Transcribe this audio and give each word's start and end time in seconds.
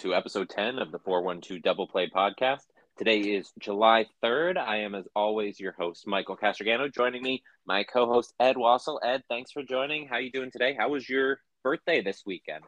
To 0.00 0.14
episode 0.14 0.48
10 0.48 0.78
of 0.78 0.92
the 0.92 0.98
412 0.98 1.60
Double 1.60 1.86
Play 1.86 2.08
podcast. 2.08 2.62
Today 2.96 3.18
is 3.18 3.52
July 3.58 4.06
3rd. 4.24 4.56
I 4.56 4.78
am, 4.78 4.94
as 4.94 5.06
always, 5.14 5.60
your 5.60 5.72
host, 5.72 6.06
Michael 6.06 6.38
Castrogano. 6.38 6.90
Joining 6.90 7.22
me, 7.22 7.42
my 7.66 7.84
co 7.84 8.06
host, 8.06 8.32
Ed 8.40 8.56
Wassel. 8.56 8.98
Ed, 9.04 9.24
thanks 9.28 9.52
for 9.52 9.62
joining. 9.62 10.08
How 10.08 10.16
you 10.16 10.32
doing 10.32 10.50
today? 10.50 10.74
How 10.78 10.88
was 10.88 11.06
your 11.06 11.40
birthday 11.62 12.00
this 12.00 12.22
weekend? 12.24 12.64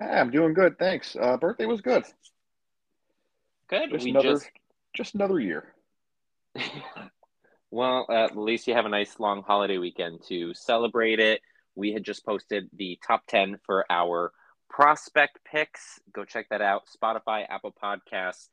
Hey, 0.00 0.06
I'm 0.08 0.32
doing 0.32 0.52
good, 0.52 0.76
thanks. 0.76 1.14
Uh, 1.14 1.36
birthday 1.36 1.66
was 1.66 1.82
good. 1.82 2.02
Good. 3.68 3.90
Just 3.92 4.04
we 4.04 4.10
another, 4.10 4.32
just 4.32 4.50
just 4.92 5.14
another 5.14 5.38
year. 5.38 5.72
well, 7.70 8.06
uh, 8.08 8.24
at 8.24 8.36
least 8.36 8.66
you 8.66 8.74
have 8.74 8.86
a 8.86 8.90
nice 8.90 9.20
long 9.20 9.44
holiday 9.44 9.78
weekend 9.78 10.24
to 10.26 10.52
celebrate 10.54 11.20
it. 11.20 11.42
We 11.76 11.92
had 11.92 12.02
just 12.02 12.26
posted 12.26 12.68
the 12.76 12.98
top 13.06 13.22
10 13.28 13.58
for 13.64 13.86
our 13.88 14.32
prospect 14.80 15.40
picks. 15.44 16.00
Go 16.10 16.24
check 16.24 16.48
that 16.48 16.62
out. 16.62 16.84
Spotify, 16.88 17.44
Apple 17.46 17.74
Podcasts. 17.82 18.48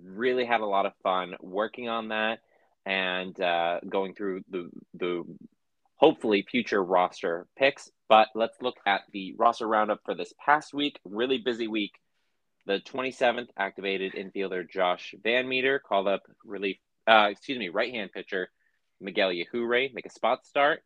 Really 0.00 0.44
had 0.44 0.60
a 0.60 0.66
lot 0.66 0.86
of 0.86 0.92
fun 1.02 1.34
working 1.40 1.88
on 1.88 2.08
that 2.08 2.38
and 2.84 3.38
uh, 3.40 3.80
going 3.88 4.14
through 4.14 4.42
the 4.48 4.70
the 4.94 5.24
hopefully 5.96 6.46
future 6.48 6.80
roster 6.80 7.48
picks. 7.58 7.90
But 8.08 8.28
let's 8.36 8.62
look 8.62 8.76
at 8.86 9.00
the 9.12 9.34
roster 9.38 9.66
roundup 9.66 10.02
for 10.04 10.14
this 10.14 10.32
past 10.38 10.72
week. 10.72 11.00
Really 11.04 11.38
busy 11.38 11.66
week. 11.66 11.94
The 12.66 12.78
27th 12.78 13.48
activated 13.56 14.12
infielder 14.12 14.68
Josh 14.70 15.16
Van 15.20 15.48
Meter 15.48 15.80
called 15.80 16.06
up 16.06 16.22
relief, 16.44 16.76
uh, 17.08 17.26
excuse 17.30 17.58
me, 17.58 17.70
right 17.70 17.92
hand 17.92 18.12
pitcher 18.12 18.50
Miguel 19.00 19.30
Yajure 19.30 19.92
make 19.92 20.06
a 20.06 20.10
spot 20.10 20.46
start, 20.46 20.84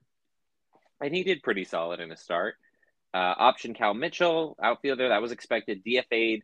and 1.02 1.14
he 1.14 1.22
did 1.22 1.42
pretty 1.42 1.64
solid 1.64 2.00
in 2.00 2.12
a 2.12 2.16
start. 2.16 2.54
Uh, 3.12 3.34
option 3.38 3.74
Cal 3.74 3.94
Mitchell, 3.94 4.56
outfielder, 4.62 5.08
that 5.08 5.22
was 5.22 5.32
expected. 5.32 5.84
DFA'd 5.84 6.42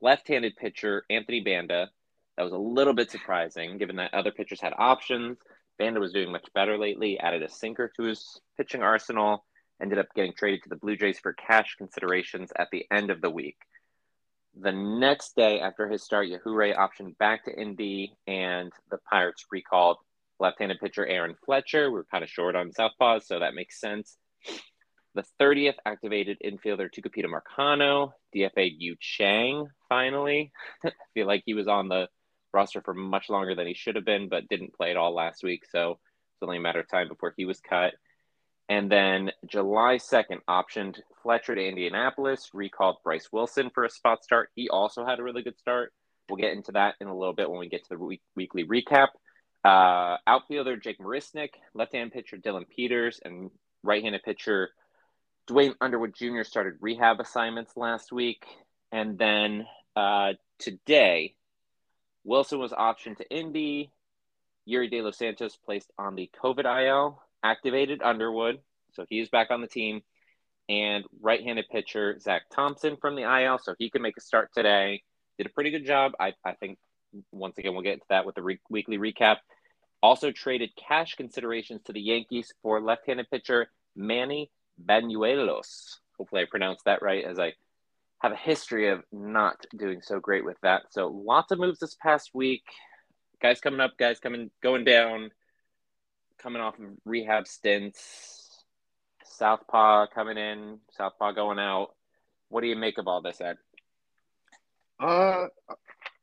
left-handed 0.00 0.56
pitcher 0.56 1.04
Anthony 1.10 1.40
Banda. 1.40 1.90
That 2.36 2.44
was 2.44 2.52
a 2.52 2.58
little 2.58 2.94
bit 2.94 3.10
surprising, 3.10 3.78
given 3.78 3.96
that 3.96 4.14
other 4.14 4.32
pitchers 4.32 4.60
had 4.60 4.72
options. 4.76 5.38
Banda 5.78 6.00
was 6.00 6.12
doing 6.12 6.32
much 6.32 6.46
better 6.54 6.78
lately. 6.78 7.18
Added 7.18 7.42
a 7.42 7.48
sinker 7.48 7.92
to 7.96 8.04
his 8.04 8.40
pitching 8.56 8.82
arsenal. 8.82 9.44
Ended 9.82 9.98
up 9.98 10.06
getting 10.14 10.32
traded 10.32 10.62
to 10.62 10.68
the 10.68 10.76
Blue 10.76 10.96
Jays 10.96 11.18
for 11.18 11.32
cash 11.32 11.74
considerations 11.76 12.50
at 12.56 12.68
the 12.70 12.86
end 12.90 13.10
of 13.10 13.20
the 13.20 13.30
week. 13.30 13.56
The 14.56 14.72
next 14.72 15.34
day 15.34 15.60
after 15.60 15.88
his 15.88 16.04
start, 16.04 16.28
Yajure 16.28 16.76
optioned 16.76 17.18
back 17.18 17.44
to 17.44 17.60
Indy, 17.60 18.14
and 18.26 18.72
the 18.90 18.98
Pirates 19.10 19.44
recalled 19.50 19.98
left-handed 20.38 20.78
pitcher 20.78 21.06
Aaron 21.06 21.34
Fletcher. 21.44 21.90
We 21.90 22.00
are 22.00 22.06
kind 22.10 22.22
of 22.22 22.30
short 22.30 22.54
on 22.54 22.70
southpaws, 22.70 23.24
so 23.24 23.40
that 23.40 23.54
makes 23.54 23.80
sense. 23.80 24.16
The 25.14 25.24
30th 25.40 25.76
activated 25.86 26.38
infielder 26.44 26.90
Tucupita 26.90 27.26
Marcano, 27.26 28.12
DFA 28.34 28.72
Yu 28.76 28.96
Chang, 29.00 29.68
finally. 29.88 30.50
I 30.84 30.90
feel 31.14 31.26
like 31.26 31.44
he 31.46 31.54
was 31.54 31.68
on 31.68 31.88
the 31.88 32.08
roster 32.52 32.82
for 32.82 32.94
much 32.94 33.30
longer 33.30 33.54
than 33.54 33.66
he 33.66 33.74
should 33.74 33.94
have 33.94 34.04
been, 34.04 34.28
but 34.28 34.48
didn't 34.48 34.74
play 34.74 34.90
at 34.90 34.96
all 34.96 35.14
last 35.14 35.44
week. 35.44 35.62
So 35.70 35.92
it's 35.92 36.42
only 36.42 36.56
a 36.56 36.60
matter 36.60 36.80
of 36.80 36.88
time 36.88 37.08
before 37.08 37.32
he 37.36 37.44
was 37.44 37.60
cut. 37.60 37.94
And 38.68 38.90
then 38.90 39.30
July 39.46 39.98
2nd, 39.98 40.38
optioned 40.48 40.98
Fletcher 41.22 41.54
to 41.54 41.64
Indianapolis, 41.64 42.50
recalled 42.52 42.96
Bryce 43.04 43.28
Wilson 43.30 43.70
for 43.72 43.84
a 43.84 43.90
spot 43.90 44.24
start. 44.24 44.50
He 44.54 44.68
also 44.68 45.04
had 45.04 45.20
a 45.20 45.22
really 45.22 45.42
good 45.42 45.58
start. 45.58 45.92
We'll 46.28 46.38
get 46.38 46.54
into 46.54 46.72
that 46.72 46.94
in 47.00 47.06
a 47.06 47.16
little 47.16 47.34
bit 47.34 47.50
when 47.50 47.60
we 47.60 47.68
get 47.68 47.84
to 47.84 47.90
the 47.90 47.98
week- 47.98 48.22
weekly 48.34 48.64
recap. 48.64 49.08
Uh, 49.64 50.16
outfielder 50.26 50.76
Jake 50.76 50.98
Marisnick, 50.98 51.50
left 51.74 51.92
hand 51.92 52.12
pitcher 52.12 52.36
Dylan 52.36 52.68
Peters, 52.68 53.20
and 53.24 53.50
right 53.82 54.02
handed 54.02 54.22
pitcher 54.22 54.70
Duane 55.46 55.74
Underwood 55.80 56.14
Jr. 56.14 56.42
started 56.42 56.74
rehab 56.80 57.20
assignments 57.20 57.76
last 57.76 58.12
week. 58.12 58.46
And 58.92 59.18
then 59.18 59.66
uh, 59.94 60.34
today, 60.58 61.34
Wilson 62.24 62.58
was 62.58 62.72
optioned 62.72 63.18
to 63.18 63.28
Indy. 63.30 63.90
Yerry 64.66 64.90
De 64.90 65.02
Los 65.02 65.18
Santos 65.18 65.56
placed 65.56 65.90
on 65.98 66.14
the 66.14 66.30
COVID 66.42 66.64
IL, 66.64 67.22
activated 67.42 68.00
Underwood. 68.02 68.60
So 68.92 69.04
he's 69.08 69.28
back 69.28 69.50
on 69.50 69.60
the 69.60 69.66
team. 69.66 70.02
And 70.70 71.04
right 71.20 71.42
handed 71.42 71.66
pitcher 71.70 72.18
Zach 72.18 72.44
Thompson 72.50 72.96
from 72.96 73.16
the 73.16 73.22
IL. 73.22 73.58
So 73.58 73.74
he 73.78 73.90
can 73.90 74.00
make 74.00 74.16
a 74.16 74.22
start 74.22 74.50
today. 74.54 75.02
Did 75.36 75.46
a 75.46 75.50
pretty 75.50 75.70
good 75.70 75.84
job. 75.84 76.12
I, 76.18 76.32
I 76.42 76.52
think, 76.54 76.78
once 77.30 77.58
again, 77.58 77.74
we'll 77.74 77.82
get 77.82 77.94
into 77.94 78.06
that 78.08 78.24
with 78.24 78.34
the 78.34 78.42
re- 78.42 78.60
weekly 78.70 78.96
recap. 78.96 79.38
Also 80.02 80.30
traded 80.30 80.70
cash 80.76 81.16
considerations 81.16 81.82
to 81.84 81.92
the 81.92 82.00
Yankees 82.00 82.54
for 82.62 82.80
left 82.80 83.06
handed 83.06 83.30
pitcher 83.30 83.68
Manny 83.94 84.50
Banuelos. 84.82 85.96
Hopefully, 86.18 86.42
I 86.42 86.46
pronounced 86.46 86.84
that 86.84 87.02
right, 87.02 87.24
as 87.24 87.38
I 87.38 87.54
have 88.20 88.32
a 88.32 88.36
history 88.36 88.88
of 88.88 89.02
not 89.12 89.56
doing 89.76 90.00
so 90.02 90.20
great 90.20 90.44
with 90.44 90.56
that. 90.62 90.84
So, 90.90 91.08
lots 91.08 91.50
of 91.52 91.58
moves 91.58 91.78
this 91.80 91.96
past 92.00 92.30
week. 92.34 92.64
Guys 93.42 93.60
coming 93.60 93.80
up, 93.80 93.96
guys 93.98 94.20
coming, 94.20 94.50
going 94.62 94.84
down, 94.84 95.30
coming 96.38 96.62
off 96.62 96.78
of 96.78 96.86
rehab 97.04 97.46
stints. 97.46 98.64
Southpaw 99.24 100.06
coming 100.14 100.38
in, 100.38 100.78
Southpaw 100.96 101.32
going 101.32 101.58
out. 101.58 101.94
What 102.48 102.60
do 102.60 102.68
you 102.68 102.76
make 102.76 102.98
of 102.98 103.08
all 103.08 103.20
this, 103.20 103.40
Ed? 103.40 103.56
Uh, 105.00 105.46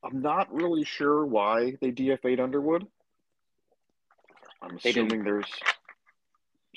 I'm 0.03 0.21
not 0.21 0.53
really 0.53 0.85
sure 0.85 1.25
why 1.25 1.75
they 1.81 1.91
DFA'd 1.91 2.39
Underwood. 2.39 2.87
I'm 4.61 4.77
They 4.81 4.93
didn't- 4.93 5.07
assuming 5.11 5.25
there's 5.25 5.51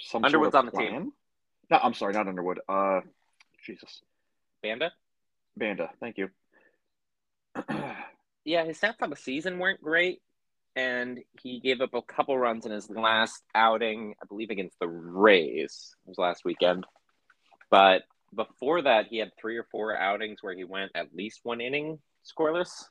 some 0.01 0.25
Underwood's 0.25 0.53
sort 0.55 0.65
on 0.65 0.69
of 0.69 0.73
the 0.75 0.79
team. 0.79 1.13
No, 1.75 1.81
I'm 1.83 1.95
sorry, 1.95 2.13
not 2.13 2.29
Underwood. 2.29 2.61
Uh, 2.69 3.01
Jesus, 3.67 4.01
Banda? 4.63 4.93
Banda. 5.57 5.91
Thank 5.99 6.19
you. 6.19 6.29
Yeah, 8.47 8.67
his 8.67 8.79
stats 8.79 9.01
on 9.01 9.09
the 9.09 9.17
season 9.17 9.59
weren't 9.59 9.81
great, 9.81 10.21
and 10.77 11.19
he 11.41 11.61
gave 11.61 11.81
up 11.81 11.95
a 11.95 12.03
couple 12.03 12.39
runs 12.39 12.67
in 12.67 12.73
his 12.73 12.91
last 12.91 13.43
outing, 13.55 14.15
I 14.23 14.27
believe 14.27 14.51
against 14.51 14.79
the 14.79 14.87
Rays. 14.87 15.97
It 16.05 16.11
was 16.11 16.19
last 16.19 16.45
weekend. 16.45 16.85
But 17.71 18.03
before 18.35 18.83
that, 18.83 19.07
he 19.07 19.17
had 19.17 19.33
three 19.41 19.57
or 19.57 19.67
four 19.73 19.97
outings 19.97 20.43
where 20.43 20.55
he 20.55 20.65
went 20.65 20.93
at 20.95 21.17
least 21.17 21.41
one 21.43 21.63
inning 21.63 22.01
scoreless. 22.23 22.85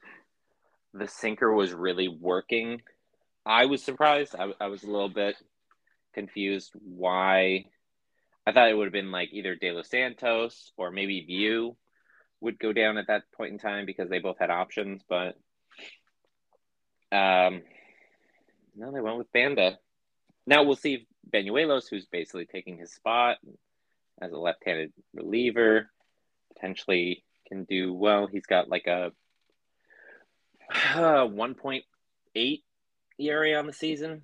The 0.95 1.07
sinker 1.07 1.53
was 1.53 1.71
really 1.71 2.07
working. 2.07 2.81
I 3.45 3.65
was 3.65 3.83
surprised. 3.83 4.35
I, 4.35 4.53
I 4.59 4.69
was 4.69 4.81
a 4.81 4.89
little 4.89 5.07
bit 5.07 5.35
confused 6.15 6.71
why. 6.73 7.65
I 8.45 8.51
thought 8.51 8.69
it 8.69 8.73
would 8.75 8.85
have 8.85 8.93
been 8.93 9.11
like 9.11 9.29
either 9.31 9.55
De 9.55 9.71
Los 9.71 9.89
Santos 9.89 10.71
or 10.77 10.91
maybe 10.91 11.25
Vieaux 11.25 11.77
would 12.41 12.59
go 12.59 12.73
down 12.73 12.97
at 12.97 13.07
that 13.07 13.23
point 13.35 13.53
in 13.53 13.57
time 13.57 13.85
because 13.85 14.09
they 14.09 14.19
both 14.19 14.37
had 14.37 14.49
options, 14.49 15.01
but 15.07 15.35
um, 17.11 17.61
no, 18.75 18.91
they 18.91 18.99
went 18.99 19.17
with 19.17 19.31
Banda. 19.31 19.77
Now 20.45 20.63
we'll 20.63 20.75
see 20.75 20.95
if 20.95 21.01
Banuelos, 21.31 21.89
who's 21.89 22.05
basically 22.05 22.45
taking 22.45 22.77
his 22.77 22.93
spot 22.93 23.37
as 24.21 24.31
a 24.31 24.37
left-handed 24.37 24.91
reliever, 25.13 25.89
potentially 26.53 27.23
can 27.47 27.63
do 27.63 27.93
well. 27.93 28.27
He's 28.27 28.45
got 28.45 28.69
like 28.69 28.87
a 28.87 29.11
uh, 30.95 31.27
1.8 31.27 32.61
ERA 33.19 33.53
on 33.53 33.67
the 33.67 33.73
season. 33.73 34.23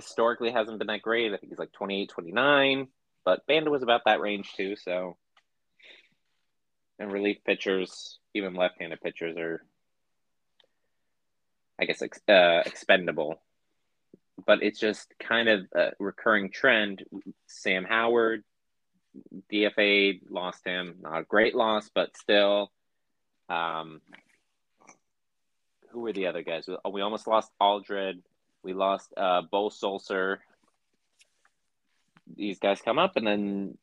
Historically 0.00 0.50
hasn't 0.50 0.78
been 0.78 0.86
that 0.86 1.02
great. 1.02 1.32
I 1.32 1.36
think 1.36 1.50
he's 1.50 1.58
like 1.58 1.72
28, 1.72 2.10
29, 2.10 2.88
but 3.24 3.46
Banda 3.46 3.70
was 3.70 3.82
about 3.82 4.02
that 4.06 4.20
range 4.20 4.52
too, 4.56 4.76
so 4.76 5.16
and 6.98 7.12
relief 7.12 7.38
pitchers, 7.44 8.18
even 8.34 8.54
left-handed 8.54 9.00
pitchers, 9.00 9.36
are, 9.36 9.62
I 11.80 11.84
guess, 11.84 12.02
ex- 12.02 12.20
uh, 12.28 12.62
expendable. 12.66 13.40
But 14.44 14.62
it's 14.62 14.80
just 14.80 15.12
kind 15.18 15.48
of 15.48 15.66
a 15.74 15.90
recurring 15.98 16.50
trend. 16.50 17.04
Sam 17.46 17.84
Howard, 17.84 18.44
DFA, 19.52 20.20
lost 20.30 20.64
him. 20.64 20.96
Not 21.00 21.20
a 21.20 21.24
great 21.24 21.54
loss, 21.54 21.90
but 21.92 22.16
still. 22.16 22.70
Um, 23.48 24.00
who 25.90 26.00
were 26.00 26.12
the 26.12 26.26
other 26.26 26.42
guys? 26.42 26.68
We 26.90 27.00
almost 27.00 27.26
lost 27.26 27.50
Alldred. 27.60 28.22
We 28.62 28.72
lost 28.72 29.12
uh, 29.16 29.42
Beau 29.42 29.70
Sulser. 29.70 30.38
These 32.36 32.58
guys 32.58 32.80
come 32.80 32.98
up, 32.98 33.16
and 33.16 33.26
then 33.26 33.78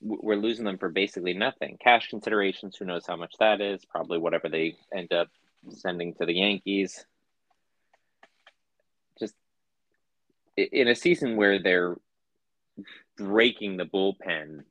we're 0.00 0.36
losing 0.36 0.64
them 0.64 0.78
for 0.78 0.88
basically 0.88 1.34
nothing. 1.34 1.78
Cash 1.82 2.08
considerations, 2.08 2.76
who 2.76 2.84
knows 2.84 3.06
how 3.06 3.16
much 3.16 3.34
that 3.40 3.60
is? 3.60 3.84
Probably 3.84 4.18
whatever 4.18 4.48
they 4.48 4.76
end 4.94 5.12
up 5.12 5.28
sending 5.70 6.14
to 6.14 6.26
the 6.26 6.34
Yankees. 6.34 7.04
Just 9.18 9.34
in 10.56 10.88
a 10.88 10.94
season 10.94 11.36
where 11.36 11.58
they're 11.58 11.96
breaking 13.16 13.76
the 13.76 13.84
bullpen 13.84 14.64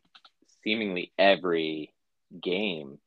seemingly 0.63 1.11
every 1.17 1.94
game, 2.41 2.99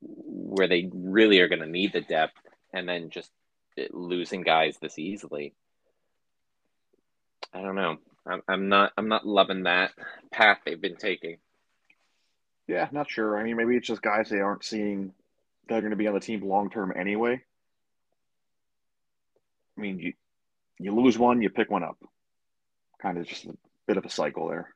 where 0.00 0.68
they 0.68 0.90
really 0.92 1.40
are 1.40 1.48
going 1.48 1.60
to 1.60 1.66
need 1.66 1.92
the 1.92 2.00
depth, 2.00 2.38
and 2.72 2.88
then 2.88 3.10
just 3.10 3.30
losing 3.90 4.42
guys 4.42 4.76
this 4.78 4.98
easily. 4.98 5.54
I 7.52 7.62
don't 7.62 7.76
know. 7.76 7.96
I'm, 8.26 8.42
I'm 8.46 8.68
not. 8.68 8.92
I'm 8.96 9.08
not 9.08 9.26
loving 9.26 9.62
that 9.62 9.92
path 10.30 10.58
they've 10.64 10.80
been 10.80 10.96
taking. 10.96 11.38
Yeah, 12.66 12.88
not 12.92 13.10
sure. 13.10 13.38
I 13.38 13.44
mean, 13.44 13.56
maybe 13.56 13.76
it's 13.76 13.86
just 13.86 14.02
guys 14.02 14.28
they 14.28 14.40
aren't 14.40 14.64
seeing 14.64 15.12
that 15.68 15.76
are 15.76 15.80
going 15.80 15.90
to 15.90 15.96
be 15.96 16.06
on 16.06 16.14
the 16.14 16.20
team 16.20 16.46
long 16.46 16.70
term 16.70 16.92
anyway. 16.94 17.42
I 19.76 19.80
mean, 19.80 19.98
you 19.98 20.12
you 20.78 20.94
lose 20.94 21.18
one, 21.18 21.42
you 21.42 21.50
pick 21.50 21.70
one 21.70 21.82
up. 21.82 21.98
Kind 23.00 23.18
of 23.18 23.26
just 23.26 23.46
a 23.46 23.56
bit 23.86 23.96
of 23.96 24.04
a 24.04 24.10
cycle 24.10 24.48
there. 24.48 24.74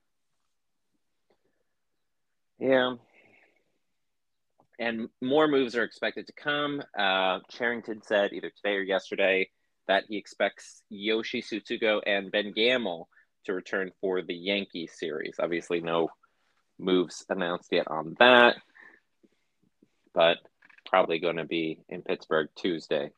Yeah. 2.58 2.94
And 4.82 5.08
more 5.20 5.46
moves 5.46 5.76
are 5.76 5.84
expected 5.84 6.26
to 6.26 6.32
come. 6.32 6.82
Uh, 6.98 7.38
Cherington 7.48 8.02
said 8.02 8.32
either 8.32 8.50
today 8.50 8.74
or 8.74 8.82
yesterday 8.82 9.48
that 9.86 10.06
he 10.08 10.16
expects 10.16 10.82
Yoshi 10.90 11.40
Tsutsugo 11.40 12.00
and 12.04 12.32
Ben 12.32 12.50
Gamel 12.52 13.08
to 13.44 13.52
return 13.52 13.92
for 14.00 14.22
the 14.22 14.34
Yankee 14.34 14.88
series. 14.88 15.36
Obviously, 15.38 15.80
no 15.80 16.08
moves 16.80 17.24
announced 17.28 17.68
yet 17.70 17.86
on 17.86 18.16
that, 18.18 18.56
but 20.14 20.38
probably 20.84 21.20
going 21.20 21.36
to 21.36 21.44
be 21.44 21.78
in 21.88 22.02
Pittsburgh 22.02 22.48
Tuesday. 22.56 23.12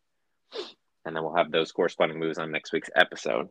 And 1.06 1.16
then 1.16 1.22
we'll 1.22 1.36
have 1.36 1.50
those 1.50 1.72
corresponding 1.72 2.18
moves 2.18 2.36
on 2.36 2.52
next 2.52 2.74
week's 2.74 2.90
episode. 2.94 3.48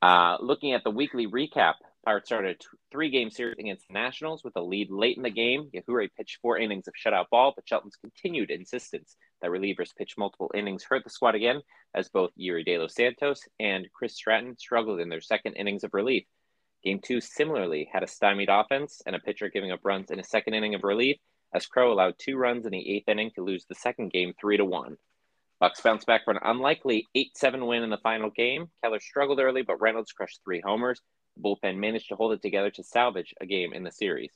Uh, 0.00 0.38
looking 0.40 0.72
at 0.72 0.82
the 0.82 0.90
weekly 0.90 1.26
recap, 1.26 1.74
Pirates 2.08 2.30
started 2.30 2.56
a 2.56 2.76
three 2.90 3.10
game 3.10 3.30
series 3.30 3.58
against 3.58 3.86
the 3.86 3.92
Nationals 3.92 4.42
with 4.42 4.56
a 4.56 4.62
lead 4.62 4.90
late 4.90 5.18
in 5.18 5.22
the 5.22 5.28
game. 5.28 5.68
Yajure 5.74 6.08
pitched 6.16 6.38
four 6.40 6.56
innings 6.56 6.88
of 6.88 6.94
shutout 6.94 7.26
ball, 7.30 7.52
but 7.54 7.68
Shelton's 7.68 7.96
continued 7.96 8.50
insistence 8.50 9.14
that 9.42 9.50
relievers 9.50 9.94
pitch 9.94 10.14
multiple 10.16 10.50
innings 10.54 10.84
hurt 10.84 11.04
the 11.04 11.10
squad 11.10 11.34
again, 11.34 11.60
as 11.94 12.08
both 12.08 12.30
Yerry 12.40 12.64
De 12.64 12.78
Los 12.78 12.94
Santos 12.94 13.42
and 13.60 13.86
Chris 13.92 14.14
Stratton 14.14 14.56
struggled 14.56 15.00
in 15.00 15.10
their 15.10 15.20
second 15.20 15.56
innings 15.56 15.84
of 15.84 15.92
relief. 15.92 16.24
Game 16.82 16.98
two 17.04 17.20
similarly 17.20 17.90
had 17.92 18.02
a 18.02 18.06
stymied 18.06 18.48
offense 18.48 19.02
and 19.04 19.14
a 19.14 19.18
pitcher 19.18 19.50
giving 19.50 19.70
up 19.70 19.80
runs 19.84 20.10
in 20.10 20.18
a 20.18 20.24
second 20.24 20.54
inning 20.54 20.74
of 20.74 20.84
relief, 20.84 21.18
as 21.52 21.66
Crowe 21.66 21.92
allowed 21.92 22.14
two 22.18 22.38
runs 22.38 22.64
in 22.64 22.72
the 22.72 22.90
eighth 22.90 23.10
inning 23.10 23.32
to 23.34 23.44
lose 23.44 23.66
the 23.68 23.74
second 23.74 24.12
game 24.12 24.32
three 24.40 24.56
to 24.56 24.64
one. 24.64 24.96
Bucks 25.60 25.82
bounced 25.82 26.06
back 26.06 26.24
for 26.24 26.30
an 26.30 26.40
unlikely 26.42 27.06
8-7 27.14 27.66
win 27.66 27.82
in 27.82 27.90
the 27.90 27.98
final 27.98 28.30
game. 28.30 28.70
Keller 28.82 29.00
struggled 29.00 29.40
early, 29.40 29.60
but 29.60 29.78
Reynolds 29.78 30.12
crushed 30.12 30.40
three 30.42 30.62
homers. 30.64 31.02
Bullpen 31.42 31.78
managed 31.78 32.08
to 32.08 32.16
hold 32.16 32.32
it 32.32 32.42
together 32.42 32.70
to 32.70 32.82
salvage 32.82 33.34
a 33.40 33.46
game 33.46 33.72
in 33.72 33.84
the 33.84 33.92
series. 33.92 34.32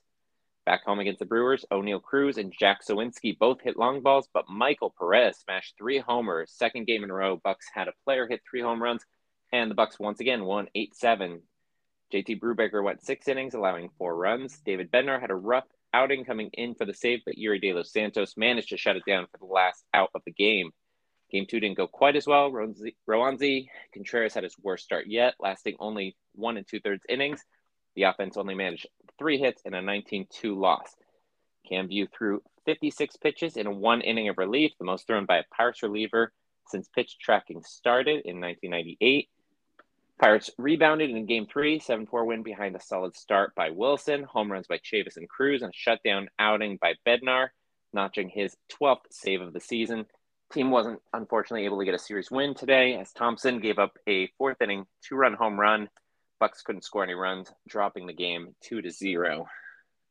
Back 0.64 0.84
home 0.84 1.00
against 1.00 1.18
the 1.18 1.26
Brewers, 1.26 1.64
Oneil 1.72 2.00
Cruz 2.00 2.38
and 2.38 2.52
Jack 2.56 2.84
Suwinski 2.84 3.36
both 3.36 3.60
hit 3.60 3.76
long 3.76 4.00
balls, 4.00 4.28
but 4.32 4.48
Michael 4.48 4.94
Perez 4.96 5.38
smashed 5.38 5.74
three 5.76 5.98
homers. 5.98 6.52
Second 6.52 6.86
game 6.86 7.02
in 7.02 7.10
a 7.10 7.14
row, 7.14 7.40
Bucks 7.42 7.66
had 7.74 7.88
a 7.88 7.94
player 8.04 8.28
hit 8.28 8.42
three 8.48 8.60
home 8.60 8.80
runs, 8.80 9.04
and 9.52 9.70
the 9.70 9.74
Bucks 9.74 9.98
once 9.98 10.20
again 10.20 10.44
won 10.44 10.68
8-7. 10.76 11.40
JT 12.12 12.40
Brubaker 12.40 12.82
went 12.82 13.02
six 13.02 13.26
innings, 13.26 13.54
allowing 13.54 13.90
four 13.98 14.14
runs. 14.14 14.58
David 14.60 14.92
Bednar 14.92 15.20
had 15.20 15.30
a 15.30 15.34
rough 15.34 15.66
outing 15.92 16.24
coming 16.24 16.50
in 16.52 16.74
for 16.74 16.84
the 16.84 16.94
save, 16.94 17.20
but 17.24 17.36
Yerry 17.36 17.60
De 17.60 17.72
Los 17.72 17.92
Santos 17.92 18.36
managed 18.36 18.68
to 18.68 18.76
shut 18.76 18.96
it 18.96 19.04
down 19.04 19.26
for 19.32 19.38
the 19.38 19.52
last 19.52 19.84
out 19.92 20.10
of 20.14 20.22
the 20.24 20.32
game. 20.32 20.70
Game 21.32 21.46
two 21.46 21.60
didn't 21.60 21.78
go 21.78 21.86
quite 21.86 22.14
as 22.14 22.26
well. 22.26 22.52
Roansy 22.52 23.68
Contreras 23.94 24.34
had 24.34 24.44
his 24.44 24.56
worst 24.62 24.84
start 24.84 25.06
yet, 25.06 25.34
lasting 25.40 25.76
only 25.80 26.14
one 26.34 26.58
and 26.58 26.68
two 26.68 26.78
thirds 26.80 27.04
innings. 27.08 27.42
The 27.96 28.02
offense 28.02 28.36
only 28.36 28.54
managed 28.54 28.86
three 29.18 29.38
hits 29.38 29.62
and 29.64 29.74
a 29.74 29.80
19 29.80 30.26
2 30.30 30.58
loss. 30.58 30.94
Cam 31.66 31.88
Vieaux 31.88 32.08
threw 32.16 32.42
56 32.66 33.16
pitches 33.16 33.56
in 33.56 33.80
one 33.80 34.02
inning 34.02 34.28
of 34.28 34.36
relief, 34.36 34.72
the 34.78 34.84
most 34.84 35.06
thrown 35.06 35.24
by 35.24 35.38
a 35.38 35.44
Pirates 35.56 35.82
reliever 35.82 36.32
since 36.68 36.88
pitch 36.88 37.16
tracking 37.18 37.62
started 37.62 38.22
in 38.24 38.40
1998. 38.40 39.28
Pirates 40.20 40.50
rebounded 40.58 41.10
in 41.10 41.26
game 41.26 41.46
three, 41.46 41.80
7 41.80 42.06
4 42.06 42.24
win 42.26 42.42
behind 42.42 42.76
a 42.76 42.80
solid 42.80 43.16
start 43.16 43.54
by 43.54 43.70
Wilson, 43.70 44.22
home 44.22 44.52
runs 44.52 44.66
by 44.66 44.78
Chavis 44.78 45.16
and 45.16 45.28
Cruz, 45.28 45.62
and 45.62 45.70
a 45.70 45.76
shutdown 45.76 46.28
outing 46.38 46.78
by 46.80 46.94
Bednar, 47.06 47.48
notching 47.92 48.28
his 48.28 48.54
12th 48.70 49.06
save 49.10 49.40
of 49.40 49.52
the 49.52 49.60
season. 49.60 50.06
Team 50.52 50.70
wasn't 50.70 51.00
unfortunately 51.14 51.64
able 51.64 51.78
to 51.78 51.84
get 51.84 51.94
a 51.94 51.98
series 51.98 52.30
win 52.30 52.54
today 52.54 52.94
as 52.94 53.12
Thompson 53.12 53.58
gave 53.58 53.78
up 53.78 53.96
a 54.06 54.26
fourth 54.38 54.60
inning 54.60 54.84
two 55.02 55.16
run 55.16 55.32
home 55.32 55.58
run. 55.58 55.88
Bucks 56.38 56.62
couldn't 56.62 56.84
score 56.84 57.02
any 57.02 57.14
runs, 57.14 57.50
dropping 57.66 58.06
the 58.06 58.12
game 58.12 58.54
two 58.60 58.82
to 58.82 58.90
zero. 58.90 59.46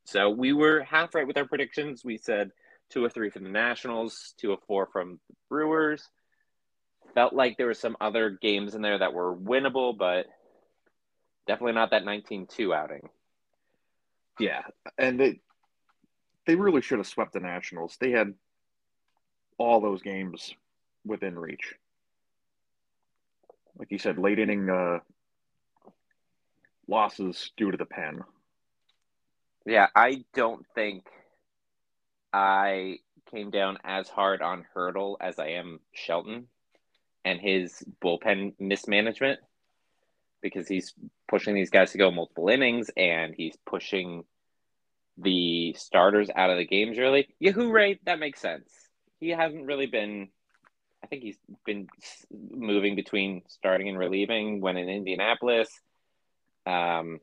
So 0.05 0.31
we 0.31 0.51
were 0.51 0.81
half 0.81 1.13
right 1.13 1.27
with 1.27 1.37
our 1.37 1.45
predictions. 1.45 2.03
We 2.03 2.17
said 2.17 2.51
two 2.89 3.05
or 3.05 3.09
three 3.09 3.29
from 3.29 3.43
the 3.43 3.49
Nationals, 3.49 4.33
two 4.37 4.51
or 4.51 4.57
four 4.67 4.87
from 4.87 5.19
the 5.29 5.35
Brewers. 5.47 6.09
Felt 7.13 7.33
like 7.33 7.57
there 7.57 7.67
were 7.67 7.73
some 7.75 7.97
other 8.01 8.31
games 8.41 8.73
in 8.73 8.81
there 8.81 8.97
that 8.97 9.13
were 9.13 9.35
winnable, 9.35 9.95
but 9.95 10.25
definitely 11.45 11.73
not 11.73 11.91
that 11.91 12.03
19-2 12.03 12.75
outing. 12.75 13.09
Yeah, 14.39 14.63
and 14.97 15.19
they 15.19 15.39
they 16.47 16.55
really 16.55 16.81
should 16.81 16.97
have 16.97 17.07
swept 17.07 17.33
the 17.33 17.39
Nationals. 17.39 17.97
They 17.99 18.11
had 18.11 18.33
all 19.61 19.79
those 19.79 20.01
games 20.01 20.53
within 21.05 21.37
reach. 21.37 21.75
Like 23.77 23.91
you 23.91 23.97
said, 23.97 24.17
late 24.17 24.39
inning 24.39 24.69
uh, 24.69 24.99
losses 26.87 27.51
due 27.57 27.71
to 27.71 27.77
the 27.77 27.85
pen. 27.85 28.21
Yeah, 29.65 29.87
I 29.95 30.25
don't 30.33 30.65
think 30.75 31.05
I 32.33 32.99
came 33.29 33.51
down 33.51 33.77
as 33.83 34.09
hard 34.09 34.41
on 34.41 34.65
Hurdle 34.73 35.17
as 35.21 35.39
I 35.39 35.49
am 35.49 35.79
Shelton 35.93 36.47
and 37.23 37.39
his 37.39 37.83
bullpen 38.03 38.53
mismanagement 38.59 39.39
because 40.41 40.67
he's 40.67 40.93
pushing 41.27 41.53
these 41.53 41.69
guys 41.69 41.91
to 41.91 41.97
go 41.99 42.09
multiple 42.09 42.49
innings 42.49 42.89
and 42.97 43.35
he's 43.35 43.55
pushing 43.65 44.23
the 45.17 45.73
starters 45.77 46.29
out 46.35 46.49
of 46.49 46.57
the 46.57 46.65
games 46.65 46.97
really. 46.97 47.27
Yahoo, 47.39 47.69
right? 47.71 47.99
That 48.05 48.19
makes 48.19 48.41
sense 48.41 48.80
he 49.21 49.29
hasn't 49.29 49.65
really 49.65 49.85
been. 49.85 50.27
I 51.03 51.07
think 51.07 51.23
he's 51.23 51.37
been 51.65 51.87
moving 52.31 52.95
between 52.95 53.43
starting 53.47 53.87
and 53.87 53.97
relieving 53.97 54.59
when 54.59 54.77
in 54.77 54.89
Indianapolis. 54.89 55.69
Um, 56.65 57.21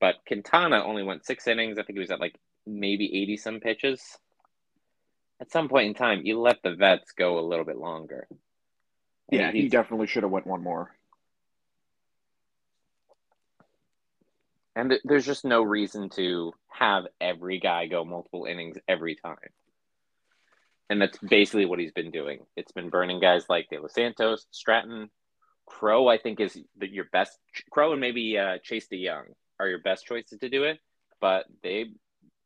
but 0.00 0.16
Quintana 0.26 0.82
only 0.84 1.02
went 1.02 1.24
six 1.24 1.46
innings. 1.46 1.78
I 1.78 1.82
think 1.82 1.96
he 1.96 2.00
was 2.00 2.10
at 2.10 2.20
like 2.20 2.34
maybe 2.66 3.22
80 3.22 3.36
some 3.36 3.60
pitches. 3.60 4.02
At 5.40 5.52
some 5.52 5.68
point 5.68 5.88
in 5.88 5.94
time, 5.94 6.22
you 6.24 6.40
let 6.40 6.62
the 6.62 6.74
vets 6.74 7.12
go 7.12 7.38
a 7.38 7.46
little 7.46 7.64
bit 7.64 7.78
longer. 7.78 8.26
Yeah, 9.30 9.52
he 9.52 9.68
definitely 9.68 10.06
should 10.06 10.22
have 10.22 10.32
went 10.32 10.46
one 10.46 10.62
more. 10.62 10.94
And 14.74 14.90
th- 14.90 15.02
there's 15.04 15.26
just 15.26 15.44
no 15.44 15.62
reason 15.62 16.10
to 16.10 16.52
have 16.68 17.04
every 17.20 17.58
guy 17.60 17.86
go 17.86 18.04
multiple 18.04 18.44
innings 18.44 18.76
every 18.88 19.14
time 19.14 19.38
and 20.88 21.00
that's 21.00 21.18
basically 21.18 21.66
what 21.66 21.78
he's 21.78 21.92
been 21.92 22.10
doing. 22.10 22.40
It's 22.56 22.72
been 22.72 22.90
burning 22.90 23.20
guys 23.20 23.46
like 23.48 23.68
De 23.70 23.80
Los 23.80 23.94
Santos, 23.94 24.46
Stratton, 24.50 25.10
Crowe, 25.66 26.08
I 26.08 26.18
think 26.18 26.40
is 26.40 26.58
the, 26.78 26.88
your 26.88 27.06
best. 27.12 27.38
Crowe 27.70 27.92
and 27.92 28.00
maybe 28.00 28.38
uh, 28.38 28.58
Chase 28.62 28.86
De 28.88 29.04
Jong 29.04 29.26
are 29.58 29.68
your 29.68 29.80
best 29.80 30.06
choices 30.06 30.38
to 30.40 30.48
do 30.48 30.64
it, 30.64 30.78
but 31.20 31.46
they 31.62 31.86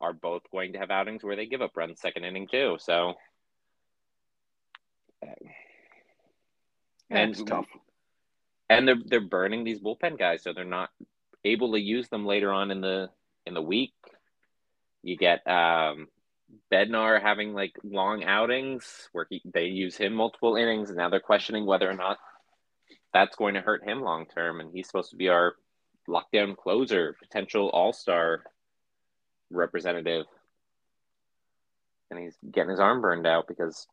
are 0.01 0.13
both 0.15 0.43
going 0.51 0.73
to 0.73 0.79
have 0.79 0.91
outings 0.91 1.23
where 1.23 1.37
they 1.37 1.47
give 1.47 1.61
up 1.61 1.77
runs 1.77 2.01
second 2.01 2.25
inning 2.25 2.49
too. 2.51 2.77
So, 2.81 3.15
and 7.11 7.33
it's 7.33 7.43
tough. 7.43 7.67
And 8.71 8.89
they're 8.89 9.03
they're 9.05 9.21
burning 9.21 9.65
these 9.65 9.81
bullpen 9.81 10.19
guys, 10.19 10.43
so 10.43 10.53
they're 10.53 10.65
not 10.65 10.91
able 11.45 11.73
to 11.73 11.81
use 11.81 12.09
them 12.09 12.25
later 12.25 12.53
on 12.53 12.71
in 12.71 12.81
the 12.81 13.11
in 13.45 13.53
the 13.53 13.63
week. 13.63 13.93
You 15.03 15.17
get 15.17 15.47
um, 15.47 16.09
Bednar 16.73 17.21
having 17.21 17.53
like 17.53 17.77
long 17.83 18.25
outings 18.25 19.09
where 19.13 19.27
he, 19.29 19.43
they 19.45 19.67
use 19.67 19.97
him 19.97 20.15
multiple 20.15 20.57
innings, 20.57 20.89
and 20.89 20.99
now 20.99 21.09
they're 21.09 21.21
questioning 21.21 21.67
whether 21.67 21.89
or 21.91 21.95
not 21.95 22.19
that's 23.13 23.37
going 23.37 23.55
to 23.55 23.61
hurt 23.61 23.85
him 23.85 24.03
long 24.03 24.27
term. 24.27 24.61
And 24.61 24.71
he's 24.73 24.87
supposed 24.87 25.11
to 25.11 25.17
be 25.17 25.29
our 25.29 25.55
lockdown 26.09 26.57
closer, 26.57 27.17
potential 27.21 27.69
all 27.71 27.93
star 27.93 28.45
representative. 29.51 30.27
And 32.11 32.19
he's 32.21 32.37
getting 32.51 32.71
his 32.71 32.81
arm 32.81 33.01
burned 33.01 33.27
out 33.27 33.47
because 33.47 33.87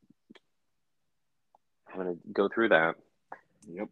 I'm 1.90 2.04
going 2.04 2.16
to 2.16 2.22
go 2.32 2.48
through 2.48 2.70
that. 2.70 2.96
Yep. 3.68 3.90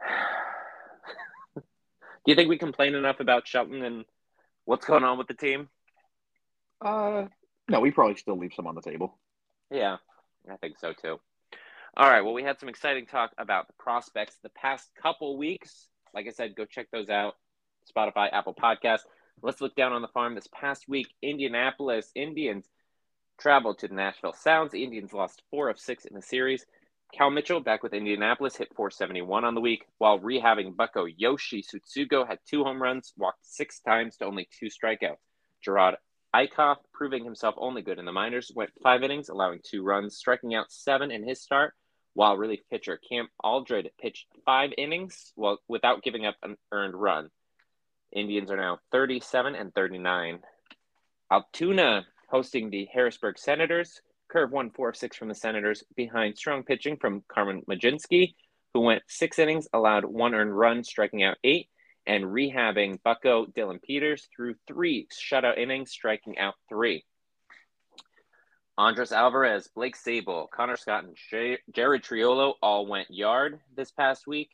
Do 1.54 1.62
you 2.32 2.34
think 2.34 2.48
we 2.48 2.58
complain 2.58 2.94
enough 2.94 3.20
about 3.20 3.46
Shelton 3.46 3.82
and 3.82 4.04
what's 4.64 4.84
going 4.84 5.04
on 5.04 5.16
with 5.16 5.28
the 5.28 5.34
team? 5.34 5.68
Uh, 6.80 7.26
no, 7.68 7.80
we 7.80 7.90
probably 7.90 8.16
still 8.16 8.38
leave 8.38 8.52
some 8.54 8.66
on 8.66 8.74
the 8.74 8.82
table. 8.82 9.18
Yeah, 9.70 9.96
I 10.50 10.56
think 10.56 10.78
so 10.78 10.92
too. 10.92 11.18
All 11.96 12.10
right. 12.10 12.22
Well, 12.22 12.34
we 12.34 12.42
had 12.42 12.60
some 12.60 12.68
exciting 12.68 13.06
talk 13.06 13.32
about 13.38 13.68
the 13.68 13.72
prospects 13.78 14.36
the 14.42 14.50
past 14.50 14.90
couple 15.00 15.38
weeks. 15.38 15.88
Like 16.12 16.26
I 16.26 16.30
said, 16.30 16.54
go 16.54 16.66
check 16.66 16.88
those 16.92 17.08
out. 17.08 17.34
Spotify, 17.90 18.28
Apple 18.32 18.54
Podcast. 18.54 19.00
Let's 19.42 19.60
look 19.60 19.74
down 19.74 19.92
on 19.92 20.02
the 20.02 20.08
farm 20.08 20.34
this 20.34 20.48
past 20.52 20.88
week. 20.88 21.08
Indianapolis 21.22 22.10
Indians 22.14 22.66
traveled 23.38 23.78
to 23.78 23.88
the 23.88 23.94
Nashville 23.94 24.34
Sounds. 24.34 24.72
The 24.72 24.84
Indians 24.84 25.12
lost 25.12 25.42
four 25.50 25.68
of 25.68 25.78
six 25.78 26.04
in 26.04 26.14
the 26.14 26.22
series. 26.22 26.66
Cal 27.14 27.30
Mitchell, 27.30 27.60
back 27.60 27.82
with 27.82 27.94
Indianapolis, 27.94 28.56
hit 28.56 28.74
471 28.74 29.44
on 29.44 29.54
the 29.54 29.60
week, 29.60 29.84
while 29.98 30.18
rehabbing 30.18 30.76
Bucko 30.76 31.04
Yoshi 31.04 31.62
Tsutsugo 31.62 32.26
had 32.26 32.40
two 32.46 32.64
home 32.64 32.82
runs, 32.82 33.12
walked 33.16 33.46
six 33.46 33.80
times 33.80 34.16
to 34.16 34.24
only 34.24 34.48
two 34.58 34.66
strikeouts. 34.66 35.16
Jerad 35.66 35.94
Eickhoff, 36.36 36.76
proving 36.92 37.24
himself 37.24 37.54
only 37.56 37.80
good 37.80 37.98
in 37.98 38.04
the 38.04 38.12
minors, 38.12 38.52
went 38.54 38.70
five 38.82 39.02
innings, 39.02 39.30
allowing 39.30 39.60
two 39.64 39.82
runs, 39.82 40.18
striking 40.18 40.54
out 40.54 40.70
seven 40.70 41.10
in 41.10 41.26
his 41.26 41.40
start, 41.40 41.72
while 42.12 42.36
relief 42.36 42.60
pitcher 42.70 43.00
Cam 43.08 43.28
Alldred 43.42 43.90
pitched 43.98 44.26
five 44.44 44.70
innings 44.76 45.32
well, 45.34 45.58
without 45.66 46.02
giving 46.02 46.26
up 46.26 46.36
an 46.42 46.56
earned 46.72 46.94
run. 46.94 47.30
Indians 48.12 48.50
are 48.50 48.58
now 48.58 48.80
37 48.92 49.54
and 49.54 49.74
39. 49.74 50.40
Altoona 51.32 52.06
hosting 52.28 52.68
the 52.68 52.86
Harrisburg 52.92 53.38
Senators. 53.38 54.02
Curve 54.28 54.52
won 54.52 54.70
4 54.70 54.92
6 54.92 55.16
from 55.16 55.28
the 55.28 55.34
Senators 55.34 55.84
behind 55.96 56.36
strong 56.36 56.64
pitching 56.64 56.98
from 56.98 57.24
Carmen 57.28 57.62
Mlodzinski, 57.66 58.34
who 58.74 58.80
went 58.80 59.02
six 59.06 59.38
innings, 59.38 59.68
allowed 59.72 60.04
one 60.04 60.34
earned 60.34 60.56
run, 60.56 60.84
striking 60.84 61.22
out 61.22 61.38
eight, 61.44 61.70
and 62.06 62.24
rehabbing 62.24 63.02
Bucko 63.02 63.46
Dylan 63.46 63.82
Peters 63.82 64.28
threw 64.34 64.54
three 64.66 65.08
shutout 65.12 65.58
innings, 65.58 65.90
striking 65.90 66.38
out 66.38 66.54
three. 66.68 67.04
Andres 68.78 69.12
Alvarez, 69.12 69.68
Blake 69.74 69.96
Sabol, 69.96 70.50
Connor 70.50 70.76
Scott, 70.76 71.04
and 71.04 71.16
Jared 71.74 72.02
Triolo 72.02 72.54
all 72.62 72.86
went 72.86 73.10
yard 73.10 73.60
this 73.74 73.90
past 73.90 74.26
week. 74.26 74.50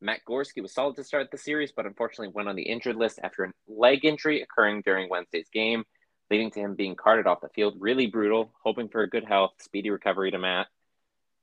Matt 0.00 0.20
Gorski 0.28 0.62
was 0.62 0.74
solid 0.74 0.96
to 0.96 1.04
start 1.04 1.30
the 1.30 1.38
series, 1.38 1.72
but 1.72 1.86
unfortunately 1.86 2.32
went 2.34 2.48
on 2.48 2.56
the 2.56 2.62
injured 2.62 2.96
list 2.96 3.18
after 3.22 3.44
a 3.44 3.52
leg 3.68 4.04
injury 4.04 4.42
occurring 4.42 4.82
during 4.84 5.08
Wednesday's 5.08 5.48
game, 5.52 5.84
leading 6.30 6.50
to 6.52 6.60
him 6.60 6.74
being 6.74 6.96
carted 6.96 7.26
off 7.26 7.40
the 7.40 7.48
field. 7.50 7.76
Really 7.78 8.06
brutal. 8.06 8.50
Hoping 8.62 8.88
for 8.88 9.02
a 9.02 9.08
good 9.08 9.24
health, 9.24 9.52
speedy 9.60 9.90
recovery 9.90 10.30
to 10.30 10.38
Matt. 10.38 10.68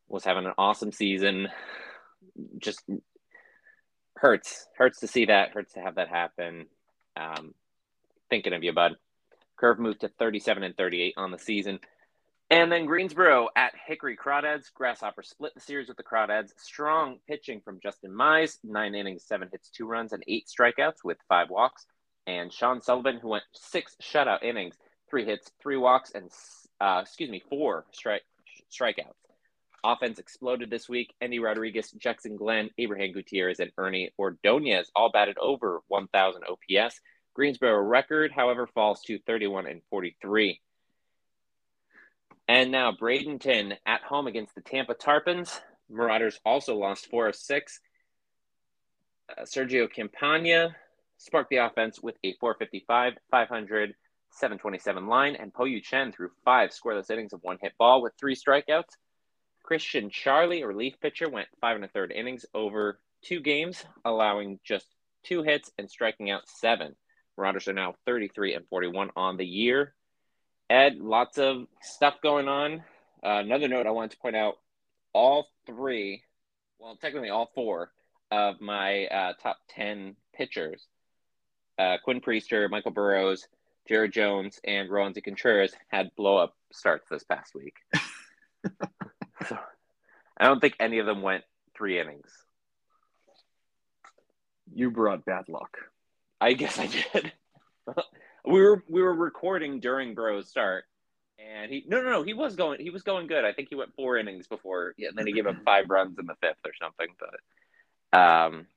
Was 0.08 0.24
having 0.24 0.46
an 0.46 0.54
awesome 0.58 0.92
season. 0.92 1.48
Just 2.58 2.84
hurts. 4.24 4.68
Hurts 4.78 5.02
to 5.02 5.08
see 5.08 5.26
that. 5.26 5.50
Hurts 5.50 5.74
to 5.74 5.82
have 5.82 5.96
that 5.96 6.08
happen. 6.08 6.68
Um, 7.18 7.54
thinking 8.30 8.54
of 8.54 8.64
you, 8.64 8.72
bud. 8.72 8.94
Curve 9.58 9.80
moved 9.80 10.00
to 10.02 10.08
37 10.08 10.64
and 10.64 10.78
38 10.78 11.14
on 11.18 11.32
the 11.32 11.38
season. 11.38 11.80
And 12.50 12.72
then 12.72 12.86
Greensboro 12.86 13.50
at 13.56 13.74
Hickory 13.86 14.16
Crawdads. 14.16 14.74
Grasshopper 14.74 15.24
split 15.24 15.54
the 15.54 15.60
series 15.60 15.90
with 15.90 15.98
the 15.98 16.04
Crawdads. 16.04 16.52
Strong 16.58 17.18
pitching 17.28 17.60
from 17.66 17.82
Justin 17.84 18.12
Mize, 18.12 18.60
nine 18.64 18.96
innings, 18.96 19.26
seven 19.28 19.50
hits, 19.52 19.70
two 19.70 19.88
runs, 19.88 20.14
and 20.14 20.24
eight 20.26 20.48
strikeouts 20.48 21.04
with 21.04 21.18
five 21.28 21.50
walks. 21.50 21.86
And 22.26 22.52
Sean 22.52 22.82
Sullivan, 22.82 23.20
who 23.22 23.28
went 23.28 23.44
six 23.52 23.98
shutout 24.02 24.44
innings, 24.44 24.76
three 25.10 25.26
hits, 25.26 25.52
three 25.62 25.78
walks, 25.78 26.12
and 26.16 26.30
uh, 26.80 27.02
excuse 27.04 27.30
me, 27.30 27.44
four 27.50 27.86
strike 27.92 28.24
strikeouts. 28.72 29.23
Offense 29.84 30.20
exploded 30.20 30.70
this 30.70 30.88
week. 30.88 31.14
Endy 31.20 31.40
Rodriguez, 31.40 31.92
Jackson 31.92 32.38
Glenn, 32.38 32.70
Abraham 32.78 33.12
Gutierrez, 33.12 33.60
and 33.60 33.72
Ernny 33.78 34.12
Ordonez 34.18 34.90
all 34.96 35.12
batted 35.12 35.38
over 35.38 35.82
1,000 35.88 36.44
OPS. 36.44 37.00
Greensboro 37.34 37.82
record, 37.82 38.32
however, 38.32 38.68
falls 38.68 39.02
to 39.02 39.20
31 39.20 39.68
and 39.68 39.82
43. 39.90 40.62
And 42.48 42.72
now 42.72 42.92
Bradenton 42.92 43.76
at 43.86 44.02
home 44.02 44.28
against 44.28 44.56
the 44.56 44.62
Tampa 44.62 44.94
Tarpons. 44.94 45.60
Marauders 45.90 46.40
also 46.46 46.76
lost 46.76 47.10
four 47.10 47.28
of 47.28 47.36
six. 47.36 47.80
Uh, 49.30 49.44
Sergio 49.44 49.92
Campana 49.92 50.76
sparked 51.18 51.50
the 51.50 51.58
offense 51.58 52.02
with 52.02 52.16
a 52.24 52.34
455, 52.40 53.14
500, 53.32 53.96
727 54.32 55.08
line, 55.08 55.36
and 55.36 55.54
Po 55.54 55.66
Yu 55.66 55.82
Chen 55.82 56.12
threw 56.12 56.30
five 56.44 56.72
scoreless 56.72 57.10
innings 57.10 57.34
of 57.34 57.40
one 57.44 57.58
hit 57.62 57.74
ball 57.78 58.02
with 58.02 58.14
three 58.20 58.36
strikeouts. 58.36 58.96
Christian 59.64 60.10
Charlie, 60.10 60.62
a 60.62 60.68
relief 60.68 61.00
pitcher, 61.02 61.30
went 61.30 61.48
five 61.60 61.76
and 61.76 61.86
a 61.86 61.88
third 61.88 62.12
innings 62.12 62.46
over 62.54 63.00
two 63.24 63.40
games, 63.40 63.84
allowing 64.06 64.60
just 64.64 64.86
two 65.24 65.44
hits 65.44 65.72
and 65.78 65.90
striking 65.90 66.30
out 66.30 66.48
seven. 66.48 66.96
Marauders 67.38 67.68
are 67.68 67.74
now 67.74 67.96
33 68.06 68.54
and 68.54 68.68
41 68.68 69.10
on 69.16 69.38
the 69.38 69.46
year. 69.46 69.96
Ed, 70.70 70.98
lots 71.00 71.38
of 71.38 71.66
stuff 71.82 72.16
going 72.22 72.48
on. 72.48 72.84
Uh, 73.26 73.40
another 73.40 73.68
note 73.68 73.88
I 73.88 73.92
wanted 73.92 74.12
to 74.12 74.18
point 74.18 74.36
out 74.36 74.56
all 75.14 75.48
three, 75.66 76.24
well, 76.80 76.98
technically 76.98 77.30
all 77.30 77.50
four 77.56 77.92
of 78.32 78.60
my 78.62 79.06
uh, 79.06 79.34
top 79.42 79.58
10 79.70 80.16
pitchers 80.36 80.86
uh, 81.78 81.98
Quinn 82.04 82.22
Priester, 82.22 82.70
Michael 82.70 82.92
Burrows, 82.92 83.48
Jared 83.88 84.14
Jones, 84.14 84.60
and 84.64 84.90
Roansy 84.90 85.24
Contreras 85.24 85.74
had 85.88 86.16
blow 86.16 86.38
up 86.38 86.56
starts 86.72 87.10
this 87.10 87.24
past 87.24 87.54
week. 87.56 87.76
so 89.44 89.58
I 90.38 90.46
don't 90.46 90.60
think 90.60 90.76
any 90.80 91.00
of 91.00 91.06
them 91.06 91.22
went 91.22 91.44
three 91.76 92.00
innings. 92.00 92.30
You 94.74 94.92
brought 94.92 95.26
bad 95.26 95.50
luck. 95.50 95.78
I 96.42 96.54
guess 96.54 96.80
I 96.80 96.88
did. 96.88 97.32
we 98.46 98.62
were 98.62 98.84
we 98.90 99.02
were 99.02 99.14
recording 99.14 99.80
during 99.80 100.16
Bro's 100.16 100.50
start, 100.50 100.86
and 101.40 101.72
he 101.72 101.84
no 101.88 102.02
no 102.02 102.10
no 102.10 102.24
he 102.24 102.34
was 102.34 102.56
going 102.56 102.80
he 102.80 102.90
was 102.90 103.04
going 103.04 103.28
good. 103.28 103.46
I 103.46 103.54
think 103.54 103.70
he 103.70 103.76
went 103.76 103.96
four 103.96 104.18
innings 104.18 104.48
before, 104.48 104.94
yeah, 104.98 105.10
and 105.10 105.18
then 105.18 105.28
he 105.28 105.34
gave 105.34 105.48
up 105.48 105.56
five 105.66 105.90
runs 105.90 106.18
in 106.20 106.26
the 106.26 106.36
fifth 106.42 106.58
or 106.66 106.74
something. 106.82 107.08
But, 107.20 108.20
um, 108.20 108.68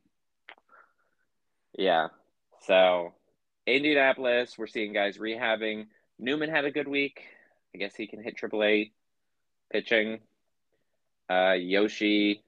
yeah. 1.76 2.08
So, 2.66 3.14
Indianapolis, 3.66 4.56
we're 4.58 4.66
seeing 4.66 4.92
guys 4.92 5.18
rehabbing. 5.18 5.86
Newman 6.18 6.50
had 6.50 6.64
a 6.64 6.70
good 6.70 6.88
week. 6.88 7.24
I 7.74 7.78
guess 7.78 7.94
he 7.94 8.06
can 8.06 8.22
hit 8.22 8.36
AAA 8.36 8.92
pitching. 9.70 10.20
Uh, 11.28 11.52
Yoshi, 11.52 12.42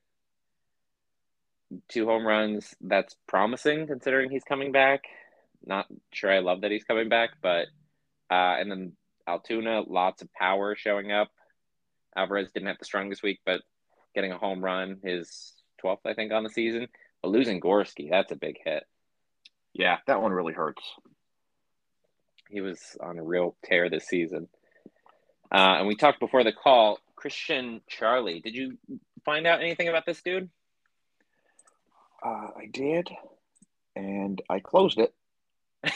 two 1.89 2.07
home 2.07 2.27
runs. 2.27 2.75
That's 2.81 3.17
promising 3.27 3.87
considering 3.87 4.31
he's 4.31 4.45
coming 4.45 4.73
back. 4.73 5.05
Not 5.65 5.87
sure 6.13 6.33
I 6.33 6.39
love 6.39 6.63
that 6.63 6.71
he's 6.71 6.85
coming 6.85 7.09
back, 7.09 7.31
but 7.43 7.67
uh, 8.31 8.57
and 8.59 8.71
then 8.71 8.93
Altoona, 9.27 9.83
lots 9.87 10.23
of 10.23 10.33
power 10.33 10.75
showing 10.77 11.13
up. 11.13 11.29
Alvarez 12.17 12.51
didn't 12.53 12.69
have 12.69 12.79
the 12.79 12.85
strongest 12.85 13.23
week, 13.23 13.41
but 13.45 13.61
getting 14.15 14.33
a 14.33 14.39
home 14.39 14.65
run, 14.65 14.99
his 15.03 15.53
12th, 15.85 16.01
I 16.07 16.15
think, 16.15 16.33
on 16.33 16.43
the 16.43 16.51
season. 16.51 16.89
But 17.23 17.31
losing 17.31 17.61
Gorski, 17.61 18.11
that's 18.11 18.33
a 18.33 18.37
big 18.37 18.57
hit. 18.65 18.85
Yeah, 19.73 19.99
that 20.07 20.23
one 20.23 20.33
really 20.33 20.55
hurts. 20.55 20.83
He 22.51 22.61
was 22.61 22.97
on 23.01 23.19
a 23.19 23.23
real 23.23 23.55
tear 23.65 23.91
this 23.91 24.07
season. 24.07 24.49
Uh, 25.53 25.77
and 25.79 25.87
we 25.87 25.95
talked 25.95 26.21
before 26.21 26.45
the 26.45 26.53
call. 26.53 26.99
Christian 27.19 27.81
Charlie, 27.89 28.41
did 28.41 28.55
you 28.55 28.79
find 29.25 29.45
out 29.45 29.61
anything 29.61 29.89
about 29.89 30.07
this 30.07 30.23
dude? 30.23 30.49
Uh, 32.25 32.49
I 32.57 32.67
did, 32.73 33.09
and 33.97 34.41
I 34.49 34.61
closed 34.61 35.01
it. 35.01 35.13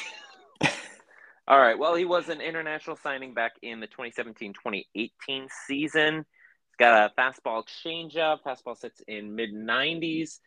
All 1.46 1.60
right. 1.60 1.78
Well, 1.78 1.94
he 1.94 2.04
was 2.04 2.28
an 2.28 2.40
international 2.40 2.96
signing 2.96 3.34
back 3.34 3.52
in 3.62 3.78
the 3.78 3.86
2017 3.86 4.52
2018 4.52 5.48
season. 5.66 6.16
He's 6.16 6.76
got 6.76 7.12
a 7.12 7.20
fastball 7.20 7.64
changeup. 7.84 8.38
Fastball 8.44 8.76
sits 8.76 9.00
in 9.06 9.36
mid 9.36 9.54
90s, 9.54 10.40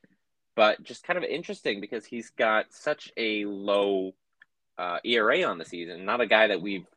but 0.58 0.84
just 0.84 1.05
kind 1.05 1.17
of 1.17 1.24
interesting 1.24 1.79
because 1.79 2.05
he's 2.05 2.32
got 2.32 2.65
such 2.72 3.13
a 3.15 3.46
low 3.46 4.13
uh, 4.77 5.00
ERA 5.05 5.44
on 5.44 5.58
the 5.58 5.65
season. 5.65 6.03
Not 6.03 6.20
a 6.20 6.27
guy 6.27 6.48
that 6.48 6.62
we've 6.62 6.88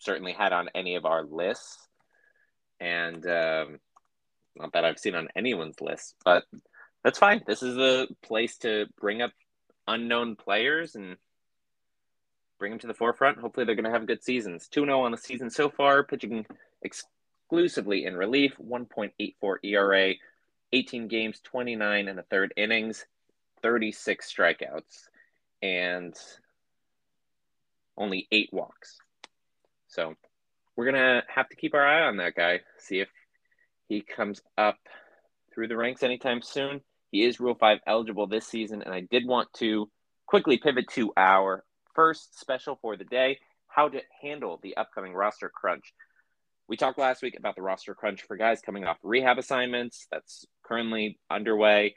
certainly 0.00 0.32
had 0.32 0.54
on 0.54 0.70
any 0.74 0.96
of 0.96 1.04
our 1.04 1.22
lists. 1.22 1.85
And 2.80 3.24
um, 3.26 3.80
not 4.54 4.72
that 4.72 4.84
I've 4.84 4.98
seen 4.98 5.14
on 5.14 5.28
anyone's 5.34 5.80
list, 5.80 6.14
but 6.24 6.44
that's 7.02 7.18
fine. 7.18 7.42
This 7.46 7.62
is 7.62 7.76
the 7.76 8.08
place 8.22 8.56
to 8.58 8.86
bring 9.00 9.22
up 9.22 9.32
unknown 9.86 10.36
players 10.36 10.94
and 10.94 11.16
bring 12.58 12.72
them 12.72 12.78
to 12.80 12.86
the 12.86 12.94
forefront. 12.94 13.38
Hopefully, 13.38 13.64
they're 13.66 13.74
going 13.74 13.84
to 13.84 13.90
have 13.90 14.06
good 14.06 14.22
seasons. 14.22 14.68
2 14.68 14.84
0 14.84 15.02
on 15.02 15.12
the 15.12 15.18
season 15.18 15.50
so 15.50 15.68
far, 15.68 16.02
pitching 16.02 16.46
exclusively 16.82 18.04
in 18.04 18.16
relief, 18.16 18.54
1.84 18.58 19.56
ERA, 19.62 20.14
18 20.72 21.08
games, 21.08 21.40
29 21.44 22.08
and 22.08 22.18
a 22.18 22.22
third 22.24 22.52
innings, 22.56 23.06
36 23.62 24.32
strikeouts, 24.32 25.08
and 25.62 26.14
only 27.96 28.26
eight 28.30 28.50
walks. 28.52 28.98
So 29.88 30.16
we're 30.76 30.92
to 30.92 31.22
have 31.28 31.48
to 31.48 31.56
keep 31.56 31.74
our 31.74 31.86
eye 31.86 32.06
on 32.06 32.18
that 32.18 32.34
guy, 32.34 32.60
see 32.78 33.00
if 33.00 33.08
he 33.88 34.02
comes 34.02 34.40
up 34.58 34.78
through 35.54 35.68
the 35.68 35.76
ranks 35.76 36.02
anytime 36.02 36.42
soon. 36.42 36.80
He 37.10 37.24
is 37.24 37.40
Rule 37.40 37.54
5 37.54 37.78
eligible 37.86 38.26
this 38.26 38.46
season, 38.46 38.82
and 38.82 38.92
I 38.92 39.00
did 39.00 39.26
want 39.26 39.52
to 39.54 39.88
quickly 40.26 40.58
pivot 40.58 40.88
to 40.92 41.12
our 41.16 41.64
first 41.94 42.38
special 42.38 42.78
for 42.82 42.96
the 42.96 43.04
day 43.04 43.38
how 43.68 43.88
to 43.88 44.00
handle 44.22 44.58
the 44.62 44.76
upcoming 44.76 45.14
roster 45.14 45.48
crunch. 45.48 45.92
We 46.68 46.76
talked 46.76 46.98
last 46.98 47.22
week 47.22 47.36
about 47.38 47.56
the 47.56 47.62
roster 47.62 47.94
crunch 47.94 48.22
for 48.22 48.36
guys 48.36 48.60
coming 48.60 48.84
off 48.84 48.98
rehab 49.02 49.38
assignments. 49.38 50.06
That's 50.10 50.44
currently 50.64 51.18
underway. 51.30 51.94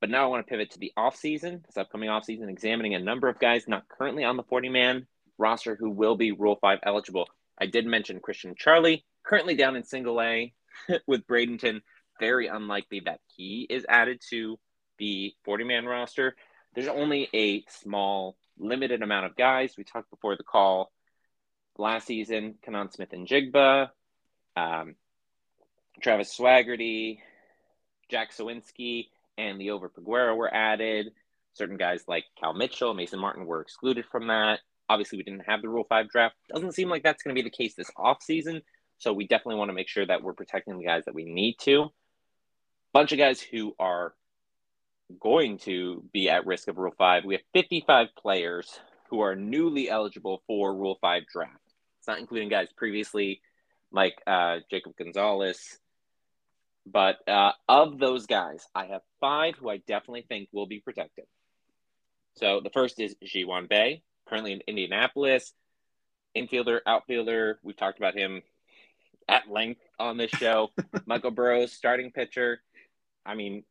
But 0.00 0.10
now 0.10 0.24
I 0.24 0.26
want 0.28 0.46
to 0.46 0.50
pivot 0.50 0.70
to 0.72 0.78
the 0.78 0.92
offseason, 0.98 1.64
this 1.66 1.76
upcoming 1.76 2.08
offseason, 2.08 2.48
examining 2.48 2.94
a 2.94 2.98
number 2.98 3.28
of 3.28 3.38
guys 3.38 3.68
not 3.68 3.88
currently 3.88 4.24
on 4.24 4.36
the 4.36 4.42
40 4.44 4.68
man 4.68 5.06
roster 5.38 5.76
who 5.78 5.90
will 5.90 6.16
be 6.16 6.32
Rule 6.32 6.58
5 6.60 6.78
eligible. 6.82 7.28
I 7.58 7.66
did 7.66 7.86
mention 7.86 8.20
Christian 8.20 8.54
Charlie, 8.56 9.04
currently 9.24 9.54
down 9.54 9.76
in 9.76 9.84
single 9.84 10.20
A 10.20 10.52
with 11.06 11.26
Bradenton. 11.26 11.80
Very 12.20 12.46
unlikely 12.46 13.00
that 13.00 13.20
he 13.34 13.66
is 13.68 13.84
added 13.88 14.22
to 14.30 14.58
the 14.98 15.34
40 15.44 15.64
man 15.64 15.84
roster. 15.86 16.34
There's 16.74 16.88
only 16.88 17.28
a 17.34 17.62
small 17.68 18.36
limited 18.58 19.02
amount 19.02 19.26
of 19.26 19.36
guys. 19.36 19.74
We 19.76 19.84
talked 19.84 20.10
before 20.10 20.36
the 20.36 20.42
call 20.42 20.90
last 21.78 22.06
season, 22.06 22.54
Canaan 22.62 22.90
Smith-Njigba, 22.90 23.90
um, 24.56 24.94
Travis 26.00 26.36
Swaggerty, 26.36 27.18
Jack 28.10 28.32
Suwinski, 28.32 29.08
and 29.36 29.58
Liover 29.58 29.90
Peguero 29.90 30.36
were 30.36 30.52
added. 30.52 31.12
Certain 31.54 31.76
guys 31.76 32.04
like 32.06 32.24
Cal 32.38 32.54
Mitchell, 32.54 32.94
Mason 32.94 33.18
Martin 33.18 33.46
were 33.46 33.60
excluded 33.60 34.04
from 34.10 34.28
that. 34.28 34.60
Obviously, 34.88 35.18
we 35.18 35.24
didn't 35.24 35.48
have 35.48 35.62
the 35.62 35.68
Rule 35.68 35.86
5 35.88 36.08
draft. 36.08 36.36
Doesn't 36.48 36.72
seem 36.72 36.88
like 36.88 37.02
that's 37.02 37.22
going 37.22 37.34
to 37.34 37.42
be 37.42 37.48
the 37.48 37.54
case 37.54 37.74
this 37.74 37.90
offseason. 37.98 38.62
So 38.98 39.12
we 39.12 39.26
definitely 39.26 39.56
want 39.56 39.68
to 39.68 39.74
make 39.74 39.88
sure 39.88 40.06
that 40.06 40.22
we're 40.22 40.32
protecting 40.32 40.78
the 40.78 40.84
guys 40.84 41.04
that 41.04 41.14
we 41.14 41.24
need 41.24 41.56
to. 41.60 41.88
Bunch 42.92 43.12
of 43.12 43.18
guys 43.18 43.40
who 43.40 43.74
are 43.78 44.14
going 45.20 45.58
to 45.58 46.04
be 46.12 46.30
at 46.30 46.46
risk 46.46 46.68
of 46.68 46.78
Rule 46.78 46.94
5. 46.96 47.24
We 47.24 47.34
have 47.34 47.42
55 47.52 48.08
players 48.18 48.80
who 49.10 49.20
are 49.20 49.36
newly 49.36 49.88
eligible 49.88 50.42
for 50.46 50.74
Rule 50.74 50.98
5 51.00 51.24
draft. 51.32 51.52
It's 51.98 52.08
not 52.08 52.18
including 52.18 52.48
guys 52.48 52.68
previously 52.76 53.40
like 53.92 54.14
uh, 54.26 54.58
Jacob 54.70 54.96
Gonzalez. 54.96 55.78
But 56.86 57.16
uh, 57.28 57.52
of 57.68 57.98
those 57.98 58.26
guys, 58.26 58.64
I 58.74 58.86
have 58.86 59.02
five 59.20 59.56
who 59.56 59.68
I 59.68 59.78
definitely 59.78 60.24
think 60.28 60.48
will 60.52 60.66
be 60.66 60.80
protected. 60.80 61.24
So 62.36 62.60
the 62.62 62.70
first 62.70 63.00
is 63.00 63.16
Ji-hwan 63.24 63.66
Bae, 63.66 64.02
currently 64.28 64.52
in 64.52 64.62
Indianapolis. 64.66 65.52
Infielder, 66.36 66.80
outfielder. 66.86 67.58
We've 67.62 67.76
talked 67.76 67.98
about 67.98 68.14
him 68.14 68.42
at 69.28 69.50
length 69.50 69.80
on 69.98 70.16
this 70.16 70.30
show. 70.30 70.70
Michael 71.06 71.30
Burrows, 71.30 71.72
starting 71.72 72.12
pitcher. 72.12 72.60
I 73.24 73.34
mean, 73.34 73.64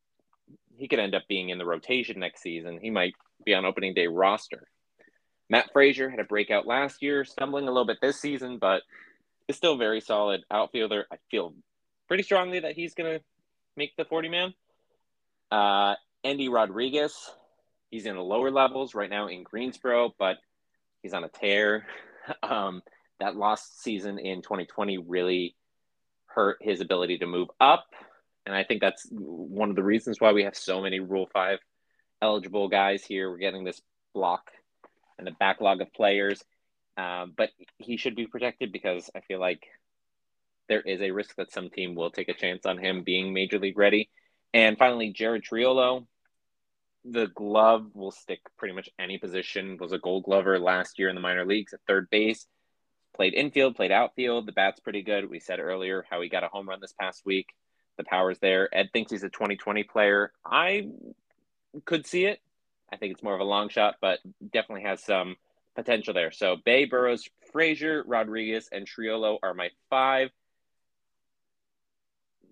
he 0.77 0.87
could 0.87 0.99
end 0.99 1.15
up 1.15 1.23
being 1.27 1.49
in 1.49 1.57
the 1.57 1.65
rotation 1.65 2.19
next 2.19 2.41
season. 2.41 2.79
He 2.81 2.89
might 2.89 3.13
be 3.45 3.53
on 3.53 3.65
opening 3.65 3.93
day 3.93 4.07
roster. 4.07 4.67
Matt 5.49 5.69
Fraizer 5.73 6.09
had 6.09 6.19
a 6.19 6.23
breakout 6.25 6.65
last 6.65 7.03
year, 7.03 7.23
stumbling 7.23 7.67
a 7.67 7.71
little 7.71 7.85
bit 7.85 7.99
this 8.01 8.19
season, 8.19 8.57
but 8.57 8.81
is 9.47 9.55
still 9.55 9.77
very 9.77 10.01
solid 10.01 10.41
outfielder. 10.49 11.05
I 11.11 11.17
feel 11.29 11.53
pretty 12.07 12.23
strongly 12.23 12.61
that 12.61 12.73
he's 12.73 12.95
going 12.95 13.19
to 13.19 13.23
make 13.77 13.95
the 13.95 14.05
40 14.05 14.29
man. 14.29 14.53
Uh, 15.51 15.95
Endy 16.23 16.49
Rodriguez, 16.49 17.13
he's 17.89 18.05
in 18.05 18.15
the 18.15 18.21
lower 18.21 18.51
levels 18.51 18.95
right 18.95 19.09
now 19.09 19.27
in 19.27 19.43
Greensboro, 19.43 20.13
but 20.17 20.37
he's 21.01 21.13
on 21.13 21.23
a 21.23 21.29
tear. 21.29 21.85
Um, 22.41 22.81
that 23.19 23.35
lost 23.35 23.83
season 23.83 24.17
in 24.17 24.41
2020 24.41 24.97
really 24.97 25.55
hurt 26.25 26.57
his 26.59 26.81
ability 26.81 27.19
to 27.19 27.27
move 27.27 27.49
up. 27.61 27.85
And 28.47 28.55
I 28.55 28.63
think 28.63 28.81
that's 28.81 29.07
one 29.11 29.69
of 29.69 29.75
the 29.75 29.83
reasons 29.83 30.19
why 30.19 30.33
we 30.33 30.43
have 30.43 30.55
so 30.55 30.81
many 30.81 30.99
Rule 30.99 31.29
5 31.31 31.59
eligible 32.21 32.67
guys 32.67 33.03
here. 33.03 33.29
We're 33.29 33.37
getting 33.37 33.63
this 33.63 33.79
block 34.13 34.49
and 35.17 35.25
the 35.25 35.35
backlog 35.39 35.81
of 35.81 35.93
players. 35.93 36.43
Um, 36.97 37.33
but 37.35 37.49
he 37.77 37.97
should 37.97 38.15
be 38.15 38.27
protected 38.27 38.71
because 38.71 39.09
I 39.15 39.19
feel 39.21 39.39
like 39.39 39.63
there 40.67 40.81
is 40.81 41.01
a 41.01 41.11
risk 41.11 41.35
that 41.35 41.51
some 41.51 41.69
team 41.69 41.95
will 41.95 42.09
take 42.09 42.29
a 42.29 42.33
chance 42.33 42.65
on 42.65 42.77
him 42.77 43.03
being 43.03 43.33
major 43.33 43.59
league 43.59 43.77
ready. 43.77 44.09
And 44.53 44.77
finally, 44.77 45.11
Jared 45.11 45.43
Triolo. 45.43 46.05
The 47.07 47.27
glove 47.27 47.91
will 47.93 48.11
stick 48.11 48.39
pretty 48.57 48.73
much 48.73 48.89
any 48.97 49.17
position. 49.17 49.77
Was 49.79 49.91
a 49.91 49.99
Gold 49.99 50.23
Glover 50.23 50.59
last 50.59 50.97
year 50.97 51.09
in 51.09 51.15
the 51.15 51.21
minor 51.21 51.45
leagues 51.45 51.73
at 51.73 51.79
third 51.87 52.09
base. 52.09 52.47
Played 53.15 53.33
infield, 53.33 53.75
played 53.75 53.91
outfield. 53.91 54.45
The 54.45 54.51
bat's 54.51 54.79
pretty 54.79 55.03
good. 55.03 55.29
We 55.29 55.39
said 55.39 55.59
earlier 55.59 56.05
how 56.09 56.21
he 56.21 56.29
got 56.29 56.43
a 56.43 56.47
home 56.47 56.67
run 56.67 56.81
this 56.81 56.95
past 56.99 57.25
week. 57.25 57.47
The 57.97 58.03
power's 58.03 58.39
there. 58.39 58.73
Ed 58.75 58.89
thinks 58.91 59.11
he's 59.11 59.23
a 59.23 59.29
2020 59.29 59.83
player. 59.83 60.33
I 60.45 60.89
could 61.85 62.05
see 62.05 62.25
it. 62.25 62.41
I 62.91 62.97
think 62.97 63.13
it's 63.13 63.23
more 63.23 63.33
of 63.35 63.39
a 63.39 63.45
long 63.45 63.69
shot, 63.69 63.95
but 64.01 64.19
definitely 64.51 64.83
has 64.83 65.03
some 65.03 65.37
potential 65.75 66.13
there. 66.13 66.31
So 66.31 66.57
Bae, 66.65 66.85
Burrows, 66.89 67.29
Fraizer, 67.53 68.03
Rodriguez, 68.05 68.67
and 68.71 68.87
Triolo 68.87 69.37
are 69.43 69.53
my 69.53 69.69
five 69.89 70.31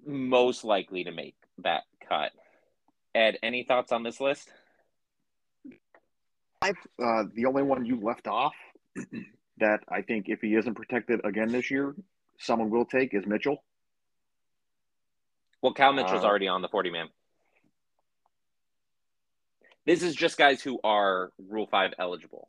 most 0.05 0.63
likely 0.63 1.03
to 1.05 1.11
make 1.11 1.35
that 1.59 1.83
cut. 2.07 2.31
Ed, 3.15 3.37
any 3.43 3.63
thoughts 3.63 3.91
on 3.91 4.03
this 4.03 4.19
list? 4.19 4.49
I 6.61 6.69
uh, 7.01 7.23
the 7.33 7.45
only 7.45 7.63
one 7.63 7.85
you 7.85 7.99
left 8.01 8.27
off 8.27 8.53
that 9.57 9.79
I 9.89 10.01
think 10.01 10.25
if 10.29 10.41
he 10.41 10.55
isn't 10.55 10.75
protected 10.75 11.21
again 11.25 11.51
this 11.51 11.69
year, 11.69 11.93
someone 12.39 12.69
will 12.69 12.85
take 12.85 13.13
is 13.13 13.25
Mitchell. 13.25 13.63
Well, 15.61 15.73
Cal 15.73 15.93
Mitchell's 15.93 16.23
uh, 16.23 16.27
already 16.27 16.47
on 16.47 16.61
the 16.61 16.67
40 16.67 16.89
man. 16.89 17.07
This 19.85 20.03
is 20.03 20.15
just 20.15 20.37
guys 20.37 20.61
who 20.61 20.79
are 20.83 21.31
Rule 21.37 21.67
5 21.67 21.93
eligible 21.99 22.47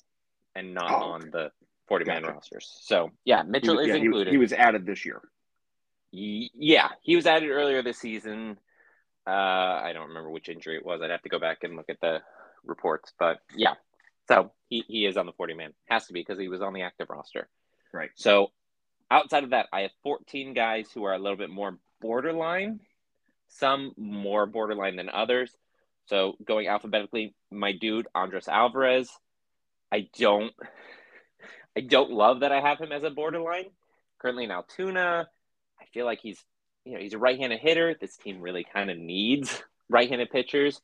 and 0.55 0.75
not 0.75 0.91
oh, 0.91 1.13
on 1.13 1.31
the 1.33 1.51
40 1.89 2.05
man 2.05 2.23
gotcha. 2.23 2.35
rosters. 2.35 2.79
So, 2.83 3.11
yeah, 3.25 3.43
Mitchell 3.43 3.77
was, 3.77 3.87
is 3.87 3.89
yeah, 3.89 4.03
included. 4.03 4.31
He 4.33 4.39
was, 4.39 4.51
he 4.51 4.57
was 4.57 4.67
added 4.67 4.87
this 4.87 5.05
year. 5.05 5.21
Yeah, 6.13 6.89
he 7.03 7.17
was 7.17 7.27
added 7.27 7.51
earlier 7.51 7.83
this 7.83 7.99
season. 7.99 8.59
Uh, 9.27 9.31
I 9.31 9.93
don't 9.95 10.09
remember 10.09 10.31
which 10.31 10.49
injury 10.49 10.77
it 10.77 10.85
was. 10.85 11.01
I'd 11.03 11.11
have 11.11 11.23
to 11.23 11.29
go 11.29 11.39
back 11.39 11.59
and 11.63 11.77
look 11.77 11.89
at 11.89 12.01
the 12.01 12.21
reports, 12.65 13.13
but 13.19 13.39
yeah. 13.57 13.75
So 14.29 14.53
he, 14.69 14.85
he 14.87 15.07
is 15.07 15.17
on 15.17 15.27
the 15.27 15.33
40 15.33 15.55
man. 15.55 15.73
Has 15.89 16.07
to 16.07 16.13
be 16.13 16.21
because 16.21 16.39
he 16.39 16.49
was 16.49 16.63
on 16.63 16.73
the 16.73 16.83
active 16.83 17.11
roster. 17.11 17.49
Right. 17.93 18.11
So 18.15 18.49
outside 19.11 19.45
of 19.45 19.51
that, 19.51 19.67
I 19.73 19.83
have 19.83 19.91
14 20.03 20.55
guys 20.55 20.89
who 20.93 21.05
are 21.05 21.15
a 21.15 21.19
little 21.19 21.37
bit 21.37 21.51
more 21.51 21.79
borderline, 22.01 22.81
some 23.49 23.93
more 23.97 24.47
borderline 24.47 24.97
than 24.97 25.09
others. 25.09 25.55
So 26.07 26.35
going 26.45 26.69
alphabetically, 26.69 27.35
my 27.51 27.73
dude 27.73 28.09
Andres 28.15 28.49
Alvarez. 28.49 29.11
I 29.93 30.09
don't 30.19 30.53
I 31.77 31.81
don't 31.81 32.11
love 32.11 32.41
that 32.41 32.53
I 32.53 32.61
have 32.61 32.79
him 32.79 32.93
as 32.93 33.05
a 33.05 33.11
borderline. 33.11 33.67
Currently 34.19 34.45
in 34.45 34.51
Altoona, 34.51 35.29
I 35.81 35.85
feel 35.93 36.05
like 36.07 36.21
he's 36.21 36.43
you 36.85 36.93
know 36.95 37.01
he's 37.01 37.15
a 37.15 37.19
right-handed 37.19 37.61
hitter. 37.61 37.95
This 38.01 38.17
team 38.17 38.41
really 38.41 38.65
kind 38.65 38.91
of 38.91 38.99
needs 38.99 39.63
right-handed 39.89 40.31
pitchers. 40.31 40.81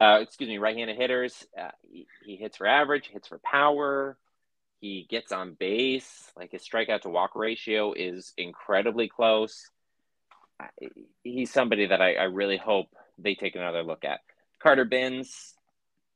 Uh, 0.00 0.18
excuse 0.20 0.48
me, 0.48 0.58
right-handed 0.58 0.96
hitters. 0.96 1.46
Uh, 1.58 1.70
he, 1.82 2.06
he 2.24 2.36
hits 2.36 2.56
for 2.56 2.66
average, 2.66 3.08
hits 3.08 3.28
for 3.28 3.38
power. 3.38 4.16
He 4.80 5.06
gets 5.08 5.32
on 5.32 5.54
base. 5.54 6.30
Like 6.36 6.50
his 6.50 6.62
strikeout 6.62 7.02
to 7.02 7.08
walk 7.08 7.36
ratio 7.36 7.92
is 7.92 8.32
incredibly 8.36 9.08
close. 9.08 9.70
He's 11.22 11.52
somebody 11.52 11.86
that 11.86 12.02
I, 12.02 12.14
I 12.14 12.24
really 12.24 12.56
hope 12.56 12.88
they 13.18 13.34
take 13.34 13.56
another 13.56 13.82
look 13.82 14.04
at. 14.04 14.20
Carter 14.62 14.84
Bins, 14.84 15.54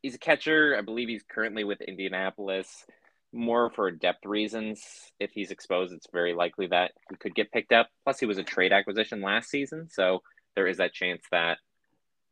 he's 0.02 0.14
a 0.14 0.18
catcher. 0.18 0.76
I 0.76 0.82
believe 0.82 1.08
he's 1.08 1.24
currently 1.28 1.64
with 1.64 1.80
Indianapolis 1.80 2.84
more 3.32 3.70
for 3.70 3.90
depth 3.90 4.24
reasons. 4.24 4.82
If 5.20 5.30
he's 5.32 5.50
exposed, 5.50 5.92
it's 5.92 6.08
very 6.12 6.34
likely 6.34 6.66
that 6.68 6.92
he 7.10 7.16
could 7.16 7.34
get 7.34 7.52
picked 7.52 7.72
up. 7.72 7.88
Plus, 8.04 8.18
he 8.18 8.26
was 8.26 8.38
a 8.38 8.42
trade 8.42 8.72
acquisition 8.72 9.20
last 9.20 9.50
season, 9.50 9.88
so 9.90 10.22
there 10.54 10.66
is 10.66 10.78
that 10.78 10.92
chance 10.92 11.22
that 11.30 11.58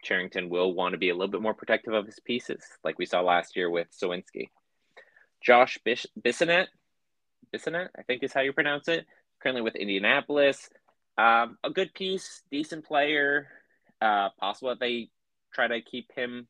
Cherington 0.02 0.48
will 0.48 0.74
want 0.74 0.92
to 0.92 0.98
be 0.98 1.11
a 1.11 1.14
little 1.14 1.30
bit 1.30 1.42
more 1.42 1.54
protective 1.54 1.94
of 1.94 2.06
his 2.06 2.20
pieces, 2.20 2.62
like 2.85 2.98
we 2.98 3.06
saw 3.06 3.20
last 3.20 3.56
year 3.56 3.70
with 3.70 3.88
Suwinski. 3.90 4.50
Josh 5.42 5.78
Bish- 5.85 6.06
Bissonette, 6.20 6.68
Bissonette, 7.54 7.88
I 7.98 8.02
think 8.02 8.22
is 8.22 8.32
how 8.32 8.40
you 8.40 8.52
pronounce 8.52 8.88
it. 8.88 9.06
Currently 9.42 9.62
with 9.62 9.76
Indianapolis, 9.76 10.70
um, 11.18 11.59
a 11.62 11.70
good 11.70 11.92
piece, 11.94 12.42
decent 12.50 12.85
player. 12.85 13.48
Uh, 14.00 14.28
possible 14.38 14.70
that 14.70 14.80
they 14.80 15.11
try 15.52 15.68
to 15.68 15.80
keep 15.80 16.11
him 16.14 16.48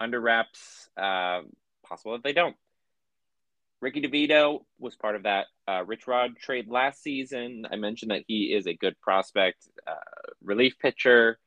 under 0.00 0.20
wraps. 0.20 0.88
Uh, 0.96 1.42
possible 1.84 2.12
that 2.12 2.22
they 2.22 2.32
don't. 2.32 2.56
Ricky 3.80 4.02
DeVito 4.02 4.60
was 4.78 4.94
part 4.94 5.16
of 5.16 5.22
that 5.22 5.46
uh, 5.66 5.84
Rich 5.86 6.06
Rod 6.06 6.36
trade 6.36 6.68
last 6.68 7.02
season. 7.02 7.66
I 7.70 7.76
mentioned 7.76 8.10
that 8.10 8.24
he 8.26 8.52
is 8.54 8.66
a 8.66 8.74
good 8.74 9.00
prospect, 9.00 9.66
uh, 9.86 9.94
relief 10.42 10.78
pitcher, 10.78 11.38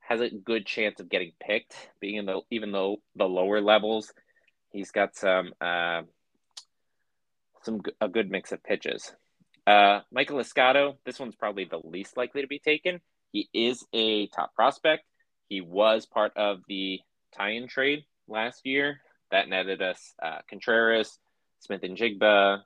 has 0.00 0.20
a 0.20 0.28
good 0.28 0.66
chance 0.66 1.00
of 1.00 1.08
getting 1.08 1.32
picked, 1.40 1.74
being 2.00 2.16
in 2.16 2.26
the 2.26 2.40
even 2.50 2.72
though 2.72 2.96
the 3.16 3.24
lower 3.24 3.60
levels, 3.60 4.12
he's 4.70 4.90
got 4.90 5.16
some 5.16 5.52
uh, 5.60 6.02
some 7.62 7.80
a 8.00 8.08
good 8.08 8.30
mix 8.30 8.52
of 8.52 8.62
pitches. 8.62 9.14
Uh, 9.66 10.00
Maikol 10.14 10.42
Escotto, 10.42 10.96
this 11.06 11.18
one's 11.18 11.36
probably 11.36 11.64
the 11.64 11.80
least 11.84 12.16
likely 12.16 12.42
to 12.42 12.48
be 12.48 12.58
taken. 12.58 13.00
He 13.30 13.48
is 13.54 13.86
a 13.94 14.26
top 14.26 14.54
prospect. 14.54 15.04
He 15.48 15.60
was 15.60 16.04
part 16.04 16.36
of 16.36 16.60
the 16.68 17.00
Taillon 17.38 17.68
trade 17.68 18.04
last 18.28 18.66
year 18.66 19.00
that 19.30 19.48
netted 19.48 19.80
us 19.80 20.14
uh, 21.70 21.78
Contreras, 21.78 22.16
Smith-Njigba, 22.18 22.62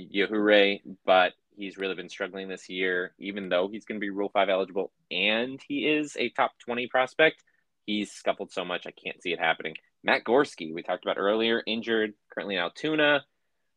Yajure, 0.00 0.80
but 1.04 1.32
he's 1.56 1.78
really 1.78 1.94
been 1.94 2.08
struggling 2.08 2.48
this 2.48 2.68
year, 2.68 3.14
even 3.18 3.48
though 3.48 3.68
he's 3.68 3.84
going 3.84 4.00
to 4.00 4.04
be 4.04 4.10
Rule 4.10 4.30
5 4.32 4.48
eligible 4.48 4.92
and 5.10 5.60
he 5.68 5.86
is 5.86 6.16
a 6.16 6.30
top 6.30 6.52
20 6.64 6.88
prospect. 6.88 7.42
He's 7.86 8.12
scuffled 8.12 8.50
so 8.50 8.64
much, 8.64 8.86
I 8.86 8.92
can't 8.92 9.22
see 9.22 9.32
it 9.32 9.38
happening. 9.38 9.74
Matt 10.02 10.24
Gorski, 10.24 10.72
we 10.74 10.82
talked 10.82 11.04
about 11.04 11.18
earlier, 11.18 11.62
injured, 11.66 12.14
currently 12.30 12.56
in 12.56 12.60
Altoona. 12.60 13.24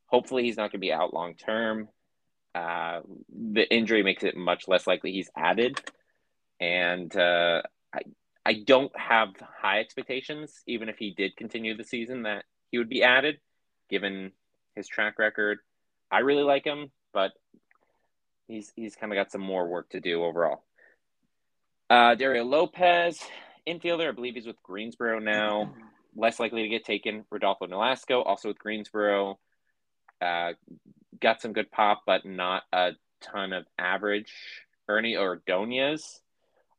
Hopefully, 0.07 0.43
he's 0.43 0.57
not 0.57 0.71
going 0.71 0.71
to 0.71 0.77
be 0.79 0.93
out 0.93 1.13
long 1.13 1.35
term. 1.35 1.89
Uh, 2.55 3.01
the 3.29 3.69
injury 3.73 4.03
makes 4.03 4.23
it 4.23 4.35
much 4.35 4.67
less 4.67 4.87
likely 4.87 5.11
he's 5.11 5.29
added. 5.35 5.79
And 6.59 7.15
uh, 7.15 7.61
I, 7.93 7.99
I 8.45 8.53
don't 8.53 8.97
have 8.97 9.29
high 9.39 9.79
expectations, 9.79 10.63
even 10.67 10.89
if 10.89 10.97
he 10.97 11.11
did 11.11 11.35
continue 11.35 11.75
the 11.75 11.83
season, 11.83 12.23
that 12.23 12.45
he 12.71 12.77
would 12.77 12.89
be 12.89 13.03
added 13.03 13.39
given 13.89 14.31
his 14.75 14.87
track 14.87 15.19
record. 15.19 15.59
I 16.11 16.19
really 16.19 16.43
like 16.43 16.65
him, 16.65 16.91
but 17.13 17.31
he's 18.47 18.71
he's 18.75 18.95
kind 18.95 19.11
of 19.11 19.17
got 19.17 19.31
some 19.31 19.41
more 19.41 19.67
work 19.67 19.89
to 19.89 19.99
do 19.99 20.23
overall. 20.23 20.63
Uh, 21.89 22.15
Dario 22.15 22.43
Lopez, 22.43 23.19
infielder, 23.67 24.09
I 24.09 24.11
believe 24.11 24.35
he's 24.35 24.47
with 24.47 24.61
Greensboro 24.63 25.19
now. 25.19 25.73
Less 26.15 26.39
likely 26.39 26.63
to 26.63 26.69
get 26.69 26.83
taken. 26.83 27.25
Rodolfo 27.29 27.67
Nolasco, 27.67 28.25
also 28.25 28.49
with 28.49 28.59
Greensboro. 28.59 29.39
Uh, 30.21 30.53
got 31.19 31.41
some 31.41 31.53
good 31.53 31.71
pop, 31.71 32.01
but 32.05 32.25
not 32.25 32.63
a 32.73 32.91
ton 33.21 33.53
of 33.53 33.65
average. 33.77 34.33
Ernny 34.89 35.17
Ordonez, 35.17 36.21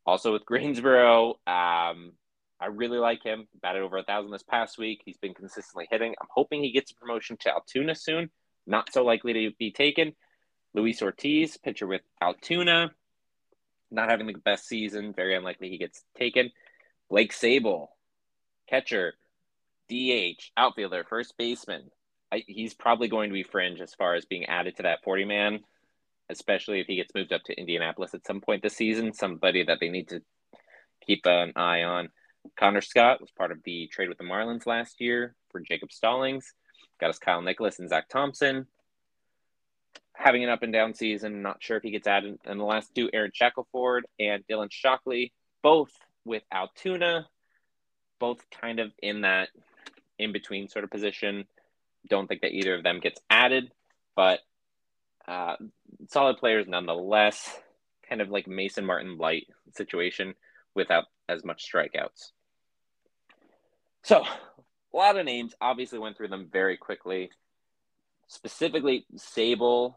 also 0.04 0.32
with 0.32 0.44
Greensboro. 0.44 1.38
Um, 1.46 2.12
I 2.60 2.66
really 2.66 2.98
like 2.98 3.22
him. 3.22 3.46
Batted 3.62 3.82
over 3.82 3.98
a 3.98 4.02
thousand 4.02 4.32
this 4.32 4.42
past 4.42 4.78
week. 4.78 5.02
He's 5.04 5.16
been 5.16 5.34
consistently 5.34 5.86
hitting. 5.90 6.14
I'm 6.20 6.28
hoping 6.30 6.62
he 6.62 6.72
gets 6.72 6.90
a 6.90 6.94
promotion 6.94 7.36
to 7.40 7.52
Altoona 7.52 7.94
soon. 7.94 8.30
Not 8.66 8.92
so 8.92 9.04
likely 9.04 9.32
to 9.32 9.50
be 9.58 9.70
taken. 9.70 10.12
Luis 10.74 11.00
Ortiz, 11.00 11.56
pitcher 11.56 11.86
with 11.86 12.02
Altoona, 12.20 12.90
not 13.90 14.10
having 14.10 14.26
the 14.26 14.34
best 14.34 14.66
season. 14.66 15.12
Very 15.14 15.34
unlikely 15.34 15.70
he 15.70 15.78
gets 15.78 16.04
taken. 16.16 16.50
Blake 17.08 17.32
Sabol, 17.32 17.88
catcher, 18.68 19.14
DH, 19.88 20.50
outfielder, 20.56 21.04
first 21.08 21.36
baseman. 21.38 21.90
I, 22.30 22.42
he's 22.46 22.74
probably 22.74 23.08
going 23.08 23.30
to 23.30 23.34
be 23.34 23.42
fringe 23.42 23.80
as 23.80 23.94
far 23.94 24.14
as 24.14 24.26
being 24.26 24.44
added 24.44 24.76
to 24.76 24.82
that 24.82 25.02
40 25.02 25.24
man, 25.24 25.60
especially 26.28 26.80
if 26.80 26.86
he 26.86 26.96
gets 26.96 27.14
moved 27.14 27.32
up 27.32 27.42
to 27.44 27.58
Indianapolis 27.58 28.12
at 28.12 28.26
some 28.26 28.42
point 28.42 28.62
this 28.62 28.76
season. 28.76 29.14
Somebody 29.14 29.64
that 29.64 29.78
they 29.80 29.88
need 29.88 30.08
to 30.08 30.20
keep 31.06 31.24
an 31.24 31.54
eye 31.56 31.84
on. 31.84 32.10
Connor 32.56 32.80
Scott 32.80 33.20
was 33.20 33.30
part 33.30 33.52
of 33.52 33.62
the 33.64 33.88
trade 33.88 34.08
with 34.08 34.18
the 34.18 34.24
Marlins 34.24 34.66
last 34.66 35.00
year 35.00 35.34
for 35.50 35.60
Jacob 35.60 35.92
Stallings. 35.92 36.52
Got 37.00 37.10
us 37.10 37.18
Kyle 37.18 37.42
Nicolas 37.42 37.78
and 37.78 37.88
Zach 37.88 38.08
Thompson. 38.08 38.66
Having 40.14 40.44
an 40.44 40.50
up 40.50 40.62
and 40.62 40.72
down 40.72 40.94
season. 40.94 41.42
Not 41.42 41.62
sure 41.62 41.76
if 41.76 41.82
he 41.82 41.90
gets 41.90 42.06
added. 42.06 42.38
And 42.44 42.58
the 42.58 42.64
last 42.64 42.94
two, 42.94 43.08
Aaron 43.12 43.30
Shackelford 43.32 44.06
and 44.18 44.44
Dylan 44.46 44.70
Shockley, 44.70 45.32
both 45.62 45.92
with 46.24 46.42
Altoona, 46.52 47.26
both 48.18 48.38
kind 48.50 48.80
of 48.80 48.92
in 49.02 49.22
that 49.22 49.48
in 50.18 50.32
between 50.32 50.68
sort 50.68 50.84
of 50.84 50.90
position. 50.90 51.46
Don't 52.08 52.26
think 52.26 52.42
that 52.42 52.52
either 52.52 52.74
of 52.74 52.82
them 52.82 53.00
gets 53.00 53.20
added, 53.30 53.70
but 54.16 54.40
uh, 55.26 55.56
solid 56.08 56.38
players 56.38 56.66
nonetheless. 56.66 57.48
Kind 58.08 58.20
of 58.20 58.30
like 58.30 58.46
Mason 58.48 58.84
Martin 58.84 59.18
light 59.18 59.46
situation 59.74 60.34
without 60.74 61.04
as 61.28 61.44
much 61.44 61.70
strikeouts. 61.70 62.32
So, 64.02 64.22
a 64.22 64.96
lot 64.96 65.18
of 65.18 65.26
names. 65.26 65.54
Obviously, 65.60 65.98
went 65.98 66.16
through 66.16 66.28
them 66.28 66.48
very 66.50 66.76
quickly. 66.76 67.30
Specifically, 68.28 69.06
Sabol 69.16 69.94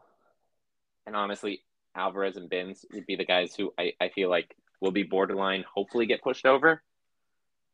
and 1.05 1.15
honestly, 1.15 1.61
Alvarez 1.95 2.37
and 2.37 2.49
Bins 2.49 2.85
would 2.93 3.05
be 3.05 3.15
the 3.15 3.25
guys 3.25 3.55
who 3.55 3.73
I, 3.77 3.93
I 3.99 4.09
feel 4.09 4.29
like 4.29 4.55
will 4.79 4.91
be 4.91 5.03
borderline, 5.03 5.63
hopefully 5.73 6.05
get 6.05 6.21
pushed 6.21 6.45
over. 6.45 6.81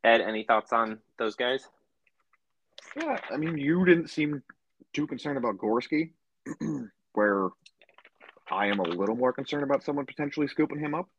Ed, 0.03 0.21
any 0.21 0.43
thoughts 0.43 0.73
on 0.73 0.99
those 1.17 1.35
guys? 1.35 1.67
Yeah, 2.95 3.17
I 3.31 3.37
mean, 3.37 3.57
you 3.57 3.85
didn't 3.85 4.09
seem 4.09 4.43
too 4.93 5.07
concerned 5.07 5.37
about 5.37 5.57
Gorski, 5.57 6.11
where 7.13 7.49
I 8.49 8.67
am 8.67 8.79
a 8.79 8.83
little 8.83 9.15
more 9.15 9.33
concerned 9.33 9.63
about 9.63 9.83
someone 9.83 10.05
potentially 10.05 10.47
scooping 10.47 10.79
him 10.79 10.95
up. 10.95 11.09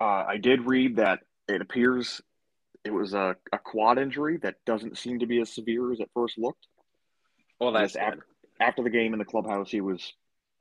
Uh, 0.00 0.24
I 0.26 0.38
did 0.38 0.66
read 0.66 0.96
that 0.96 1.20
it 1.48 1.60
appears 1.60 2.20
it 2.88 2.94
was 2.94 3.12
a, 3.12 3.36
a 3.52 3.58
quad 3.58 3.98
injury 3.98 4.38
that 4.38 4.54
doesn't 4.64 4.96
seem 4.96 5.18
to 5.18 5.26
be 5.26 5.42
as 5.42 5.54
severe 5.54 5.92
as 5.92 6.00
it 6.00 6.08
first 6.14 6.38
looked. 6.38 6.66
Well, 7.60 7.70
that's 7.70 7.96
after, 7.96 8.24
after 8.58 8.82
the 8.82 8.88
game 8.88 9.12
in 9.12 9.18
the 9.18 9.26
clubhouse, 9.26 9.70
he 9.70 9.82
was 9.82 10.14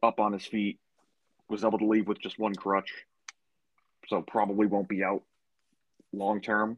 up 0.04 0.20
on 0.20 0.34
his 0.34 0.46
feet, 0.46 0.78
was 1.48 1.64
able 1.64 1.80
to 1.80 1.88
leave 1.88 2.06
with 2.06 2.20
just 2.20 2.38
one 2.38 2.54
crutch, 2.54 2.92
so 4.10 4.22
probably 4.22 4.68
won't 4.68 4.90
be 4.90 5.06
out 5.06 5.24
long 6.12 6.42
term. 6.42 6.78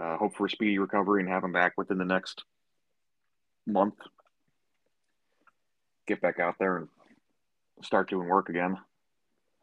Uh, 0.00 0.16
hope 0.16 0.34
for 0.34 0.46
a 0.46 0.50
speedy 0.50 0.78
recovery 0.78 1.20
and 1.20 1.30
have 1.30 1.44
him 1.44 1.52
back 1.52 1.74
within 1.76 1.98
the 1.98 2.04
next 2.06 2.44
month. 3.66 3.96
Get 6.06 6.22
back 6.22 6.40
out 6.40 6.54
there 6.58 6.78
and 6.78 6.88
start 7.82 8.08
doing 8.08 8.26
work 8.26 8.48
again. 8.48 8.78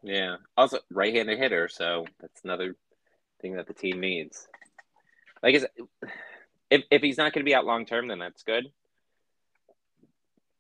Yeah. 0.04 0.36
Also, 0.56 0.78
right-handed 0.92 1.40
hitter, 1.40 1.68
so 1.68 2.06
that's 2.20 2.44
another 2.44 2.76
thing 3.42 3.56
that 3.56 3.68
the 3.68 3.74
team 3.74 4.00
needs. 4.00 4.48
Like, 5.44 5.56
is 5.56 5.66
if 6.70 6.84
if 6.90 7.02
he's 7.02 7.18
not 7.18 7.34
going 7.34 7.44
to 7.44 7.50
be 7.50 7.56
out 7.56 7.66
long 7.66 7.86
term, 7.86 8.08
then 8.08 8.20
that's 8.20 8.44
good. 8.44 8.66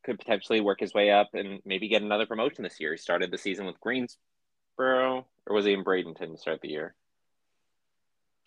Could 0.03 0.19
potentially 0.19 0.61
work 0.61 0.79
his 0.79 0.93
way 0.93 1.11
up 1.11 1.29
and 1.33 1.59
maybe 1.65 1.87
get 1.87 2.01
another 2.01 2.25
promotion 2.25 2.63
this 2.63 2.79
year. 2.79 2.91
He 2.91 2.97
started 2.97 3.31
the 3.31 3.37
season 3.37 3.65
with 3.65 3.79
Greensboro, 3.79 5.27
or 5.45 5.55
was 5.55 5.65
he 5.65 5.73
in 5.73 5.83
Bradenton 5.83 6.31
to 6.31 6.37
start 6.37 6.61
the 6.61 6.69
year? 6.69 6.95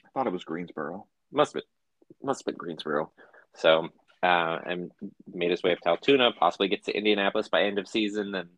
I 0.04 0.08
thought 0.10 0.26
it 0.26 0.32
was 0.32 0.44
Greensboro. 0.44 1.06
Must 1.32 1.54
have 1.54 1.62
been, 1.62 2.26
must 2.26 2.40
have 2.40 2.46
been 2.46 2.58
Greensboro. 2.58 3.12
So, 3.54 3.88
uh, 4.22 4.58
and 4.66 4.90
made 5.32 5.52
his 5.52 5.62
way 5.62 5.72
up 5.72 5.80
to 5.80 5.90
Altoona. 5.90 6.32
Possibly 6.32 6.68
gets 6.68 6.86
to 6.86 6.96
Indianapolis 6.96 7.48
by 7.48 7.62
end 7.62 7.78
of 7.78 7.86
season, 7.86 8.32
then 8.32 8.48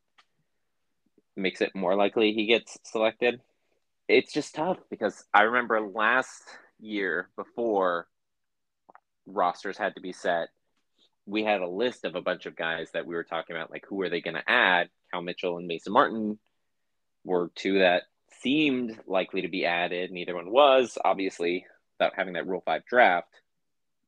makes 1.37 1.61
it 1.61 1.75
more 1.75 1.95
likely 1.95 2.33
he 2.33 2.47
gets 2.47 2.79
selected. 2.83 3.41
It's 4.09 4.33
just 4.33 4.55
tough 4.55 4.79
because 4.91 5.25
I 5.35 5.43
remember 5.43 5.81
last 5.81 6.43
year 6.79 7.29
before 7.37 8.07
rosters 9.27 9.77
had 9.77 9.97
to 9.97 10.01
be 10.01 10.13
set, 10.13 10.49
we 11.27 11.43
had 11.43 11.61
a 11.61 11.69
list 11.69 12.05
of 12.05 12.15
a 12.15 12.23
bunch 12.23 12.47
of 12.47 12.55
guys 12.55 12.89
that 12.93 13.07
we 13.07 13.15
were 13.15 13.25
talking 13.25 13.57
about, 13.57 13.71
like 13.71 13.85
who 13.89 14.01
are 14.03 14.09
they 14.09 14.21
going 14.21 14.37
to 14.37 14.51
add? 14.51 14.89
Cal 15.13 15.23
Mitchell 15.23 15.59
and 15.59 15.67
Mason 15.67 15.93
Martin 15.93 16.39
were 17.25 17.51
two 17.57 17.81
that 17.81 18.05
seemed 18.41 18.97
likely 19.07 19.43
to 19.43 19.49
be 19.49 19.65
added. 19.65 20.13
Neither 20.13 20.37
one 20.37 20.51
was. 20.51 20.97
Obviously, 21.05 21.67
without 21.99 22.15
having 22.17 22.35
that 22.35 22.47
Rule 22.47 22.63
5 22.65 22.85
draft, 22.89 23.29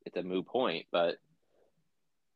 it's 0.05 0.17
a 0.17 0.23
moot 0.23 0.47
point, 0.47 0.85
but 0.91 1.15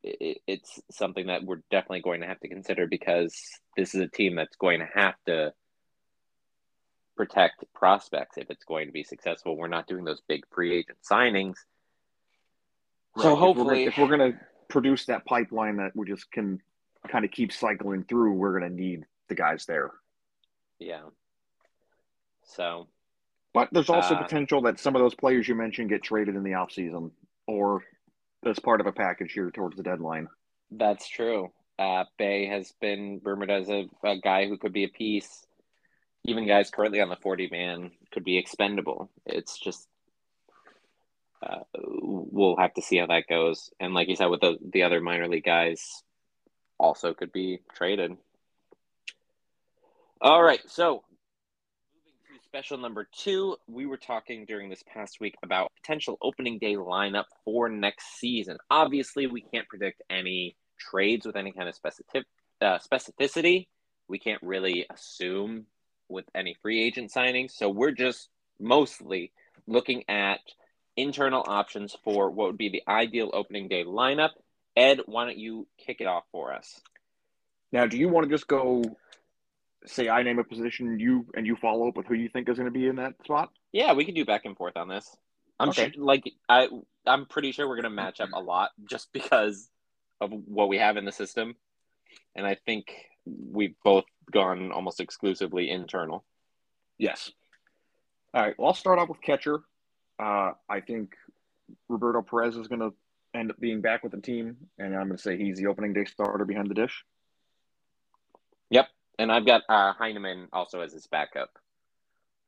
it, 0.02 0.38
it's 0.46 0.82
something 0.90 1.28
that 1.28 1.44
we're 1.44 1.62
definitely 1.70 2.02
going 2.02 2.20
to 2.20 2.26
have 2.26 2.40
to 2.40 2.48
consider 2.48 2.86
because 2.86 3.34
this 3.76 3.94
is 3.94 4.02
a 4.02 4.08
team 4.08 4.36
that's 4.36 4.56
going 4.56 4.80
to 4.80 4.88
have 4.94 5.14
to 5.26 5.54
protect 7.16 7.64
prospects 7.74 8.36
if 8.38 8.50
it's 8.50 8.64
going 8.64 8.86
to 8.86 8.92
be 8.92 9.04
successful. 9.04 9.56
We're 9.56 9.68
not 9.68 9.86
doing 9.86 10.04
those 10.04 10.20
big 10.26 10.44
free 10.52 10.74
agent 10.74 10.98
signings. 11.08 11.56
Right. 13.16 13.22
So 13.22 13.36
hopefully, 13.36 13.84
if 13.84 13.96
we're, 13.96 14.08
going 14.08 14.32
to 14.32 14.38
produce 14.68 15.06
that 15.06 15.24
pipeline 15.24 15.76
that 15.76 15.92
we 15.94 16.06
just 16.06 16.30
can 16.30 16.60
kind 17.08 17.24
of 17.24 17.30
keep 17.30 17.52
cycling 17.52 18.04
through, 18.04 18.32
we're 18.32 18.58
going 18.58 18.70
to 18.70 18.76
need 18.76 19.04
the 19.28 19.34
guys 19.34 19.66
there. 19.66 19.92
Yeah. 20.78 21.02
So, 22.44 22.88
but 23.52 23.68
there's 23.72 23.88
also 23.88 24.14
uh, 24.14 24.22
potential 24.22 24.62
that 24.62 24.80
some 24.80 24.96
of 24.96 25.02
those 25.02 25.14
players 25.14 25.46
you 25.46 25.54
mentioned 25.54 25.90
get 25.90 26.02
traded 26.02 26.34
in 26.34 26.42
the 26.42 26.50
offseason 26.50 27.12
or 27.46 27.84
as 28.44 28.58
part 28.58 28.80
of 28.80 28.86
a 28.86 28.92
package 28.92 29.32
here 29.32 29.50
towards 29.50 29.76
the 29.76 29.82
deadline. 29.82 30.28
That's 30.70 31.08
true. 31.08 31.52
Uh, 31.78 32.04
Bae 32.18 32.46
has 32.50 32.72
been 32.80 33.20
rumored 33.24 33.50
as 33.50 33.68
a, 33.68 33.86
a 34.04 34.18
guy 34.18 34.46
who 34.46 34.58
could 34.58 34.72
be 34.72 34.84
a 34.84 34.88
piece. 34.88 35.46
Even 36.24 36.46
guys 36.46 36.70
currently 36.70 37.00
on 37.00 37.08
the 37.08 37.16
40 37.16 37.48
man 37.50 37.90
could 38.12 38.24
be 38.24 38.38
expendable. 38.38 39.10
It's 39.26 39.58
just, 39.58 39.86
uh, 41.42 41.60
we'll 41.76 42.56
have 42.56 42.74
to 42.74 42.82
see 42.82 42.96
how 42.96 43.06
that 43.06 43.28
goes. 43.28 43.70
And 43.78 43.92
like 43.92 44.08
you 44.08 44.16
said, 44.16 44.26
with 44.26 44.40
the, 44.40 44.56
the 44.72 44.84
other 44.84 45.00
minor 45.00 45.28
league 45.28 45.44
guys, 45.44 46.02
also 46.78 47.14
could 47.14 47.32
be 47.32 47.60
traded. 47.74 48.16
All 50.20 50.42
right. 50.42 50.60
So 50.66 51.04
special 52.54 52.78
number 52.78 53.08
two, 53.10 53.56
we 53.66 53.84
were 53.84 53.96
talking 53.96 54.44
during 54.44 54.70
this 54.70 54.84
past 54.86 55.18
week 55.20 55.34
about 55.42 55.72
potential 55.82 56.16
opening 56.22 56.56
day 56.60 56.76
lineup 56.76 57.24
for 57.44 57.68
next 57.68 58.20
season. 58.20 58.56
Obviously, 58.70 59.26
we 59.26 59.40
can't 59.40 59.66
predict 59.66 60.02
any 60.08 60.56
trades 60.78 61.26
with 61.26 61.34
any 61.34 61.50
kind 61.50 61.68
of 61.68 61.74
specific, 61.74 62.24
uh, 62.60 62.78
specificity. 62.78 63.66
We 64.06 64.20
can't 64.20 64.40
really 64.40 64.86
assume 64.88 65.66
with 66.08 66.24
any 66.34 66.56
free 66.62 66.82
agent 66.82 67.10
signings. 67.10 67.52
So 67.52 67.68
we're 67.68 67.92
just 67.92 68.28
mostly 68.60 69.32
looking 69.66 70.04
at 70.08 70.40
internal 70.96 71.44
options 71.46 71.96
for 72.04 72.30
what 72.30 72.48
would 72.48 72.58
be 72.58 72.68
the 72.68 72.82
ideal 72.88 73.30
opening 73.32 73.68
day 73.68 73.84
lineup. 73.84 74.30
Ed, 74.76 75.00
why 75.06 75.24
don't 75.24 75.38
you 75.38 75.66
kick 75.78 76.00
it 76.00 76.06
off 76.06 76.24
for 76.32 76.52
us? 76.52 76.80
Now, 77.72 77.86
do 77.86 77.96
you 77.96 78.08
want 78.08 78.28
to 78.28 78.34
just 78.34 78.46
go 78.46 78.84
say 79.86 80.08
I 80.08 80.22
name 80.22 80.38
a 80.38 80.44
position, 80.44 80.98
you 80.98 81.26
and 81.34 81.46
you 81.46 81.56
follow 81.56 81.88
up 81.88 81.96
with 81.96 82.06
who 82.06 82.14
you 82.14 82.28
think 82.28 82.48
is 82.48 82.56
going 82.56 82.72
to 82.72 82.78
be 82.78 82.86
in 82.86 82.96
that 82.96 83.14
spot? 83.24 83.50
Yeah, 83.72 83.92
we 83.92 84.04
can 84.04 84.14
do 84.14 84.24
back 84.24 84.44
and 84.44 84.56
forth 84.56 84.76
on 84.76 84.88
this. 84.88 85.16
I'm 85.58 85.70
okay. 85.70 85.92
sure, 85.92 86.04
like 86.04 86.24
I, 86.48 86.68
I'm 87.06 87.26
pretty 87.26 87.52
sure 87.52 87.68
we're 87.68 87.76
going 87.76 87.84
to 87.84 87.90
match 87.90 88.20
up 88.20 88.30
a 88.32 88.40
lot 88.40 88.70
just 88.88 89.12
because 89.12 89.68
of 90.20 90.30
what 90.30 90.68
we 90.68 90.78
have 90.78 90.96
in 90.96 91.04
the 91.04 91.12
system, 91.12 91.54
and 92.34 92.46
I 92.46 92.56
think 92.66 92.92
we've 93.26 93.74
both 93.84 94.04
gone 94.30 94.72
almost 94.72 95.00
exclusively 95.00 95.70
internal. 95.70 96.24
Yes. 96.98 97.30
All 98.32 98.42
right. 98.42 98.54
Well, 98.58 98.68
I'll 98.68 98.74
start 98.74 98.98
off 98.98 99.08
with 99.08 99.20
catcher. 99.20 99.60
Uh, 100.18 100.52
I 100.68 100.80
think 100.80 101.14
Roberto 101.88 102.22
Perez 102.22 102.56
is 102.56 102.68
going 102.68 102.80
to 102.80 102.94
end 103.34 103.50
up 103.50 103.58
being 103.58 103.80
back 103.80 104.02
with 104.02 104.12
the 104.12 104.20
team, 104.20 104.56
and 104.78 104.94
I'm 104.94 105.06
going 105.06 105.16
to 105.16 105.22
say 105.22 105.36
he's 105.36 105.58
the 105.58 105.66
opening 105.66 105.92
day 105.92 106.04
starter 106.04 106.44
behind 106.44 106.70
the 106.70 106.74
dish. 106.74 107.04
Yep, 108.70 108.88
and 109.18 109.30
I've 109.30 109.46
got 109.46 109.62
uh, 109.68 109.92
Heineman 109.92 110.48
also 110.52 110.80
as 110.80 110.92
his 110.92 111.06
backup. 111.06 111.50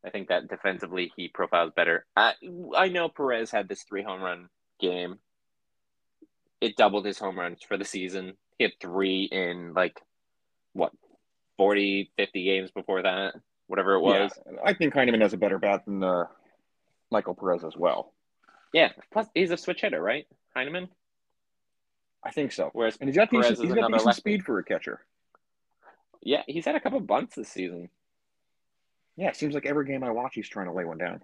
I 0.05 0.11
think 0.11 0.29
that 0.29 0.49
defensively 0.49 1.13
he 1.17 1.29
profiles 1.29 1.73
better. 1.75 2.07
I 2.17 2.35
I 2.77 2.89
know 2.89 3.09
Perez 3.09 3.51
had 3.51 3.69
this 3.69 3.83
three 3.83 4.05
home 4.05 4.23
run 4.23 4.49
game. 4.81 5.19
It 6.61 6.77
doubled 6.77 7.07
his 7.07 7.19
home 7.19 7.39
runs 7.39 7.63
for 7.67 7.77
the 7.77 7.85
season. 7.85 8.35
He 8.57 8.65
had 8.65 8.73
three 8.81 9.25
in 9.25 9.75
like 9.75 10.01
what 10.73 10.93
40, 11.57 12.11
50 12.17 12.45
games 12.45 12.71
before 12.71 13.03
that, 13.03 13.35
whatever 13.67 13.95
it 13.95 14.01
was. 14.01 14.33
Yeah, 14.47 14.59
I 14.65 14.75
think 14.75 14.95
Heineman 14.95 15.21
has 15.21 15.33
a 15.33 15.37
better 15.39 15.59
bat 15.59 15.85
than 15.87 16.03
uh, 16.03 16.25
Michael 17.11 17.35
Perez 17.35 17.65
as 17.65 17.77
well. 17.77 18.13
Yeah, 18.73 18.91
plus 19.13 19.27
he's 19.35 19.51
a 19.51 19.57
switch 19.57 19.81
hitter, 19.81 20.01
right? 20.01 20.27
Heineman. 20.55 20.89
I 22.23 22.31
think 22.31 22.53
so. 22.53 22.71
Whereas 22.73 22.97
and 23.01 23.09
he's 23.09 23.17
got 23.17 23.31
Perez 23.31 23.51
decent, 23.51 23.69
he's 23.69 23.75
got 23.75 23.93
decent 23.93 24.17
speed 24.17 24.45
for 24.45 24.59
a 24.59 24.65
catcher. 24.65 25.01
Yeah, 26.23 26.43
he's 26.47 26.65
had 26.65 26.75
a 26.75 26.81
couple 26.81 26.99
bunts 27.01 27.37
this 27.37 27.49
season. 27.49 27.89
Yeah, 29.17 29.29
it 29.29 29.37
seems 29.37 29.55
like 29.55 29.65
every 29.65 29.87
game 29.87 30.03
I 30.03 30.11
watch, 30.11 30.35
he's 30.35 30.49
trying 30.49 30.67
to 30.67 30.73
lay 30.73 30.85
one 30.85 30.99
down. 30.99 31.23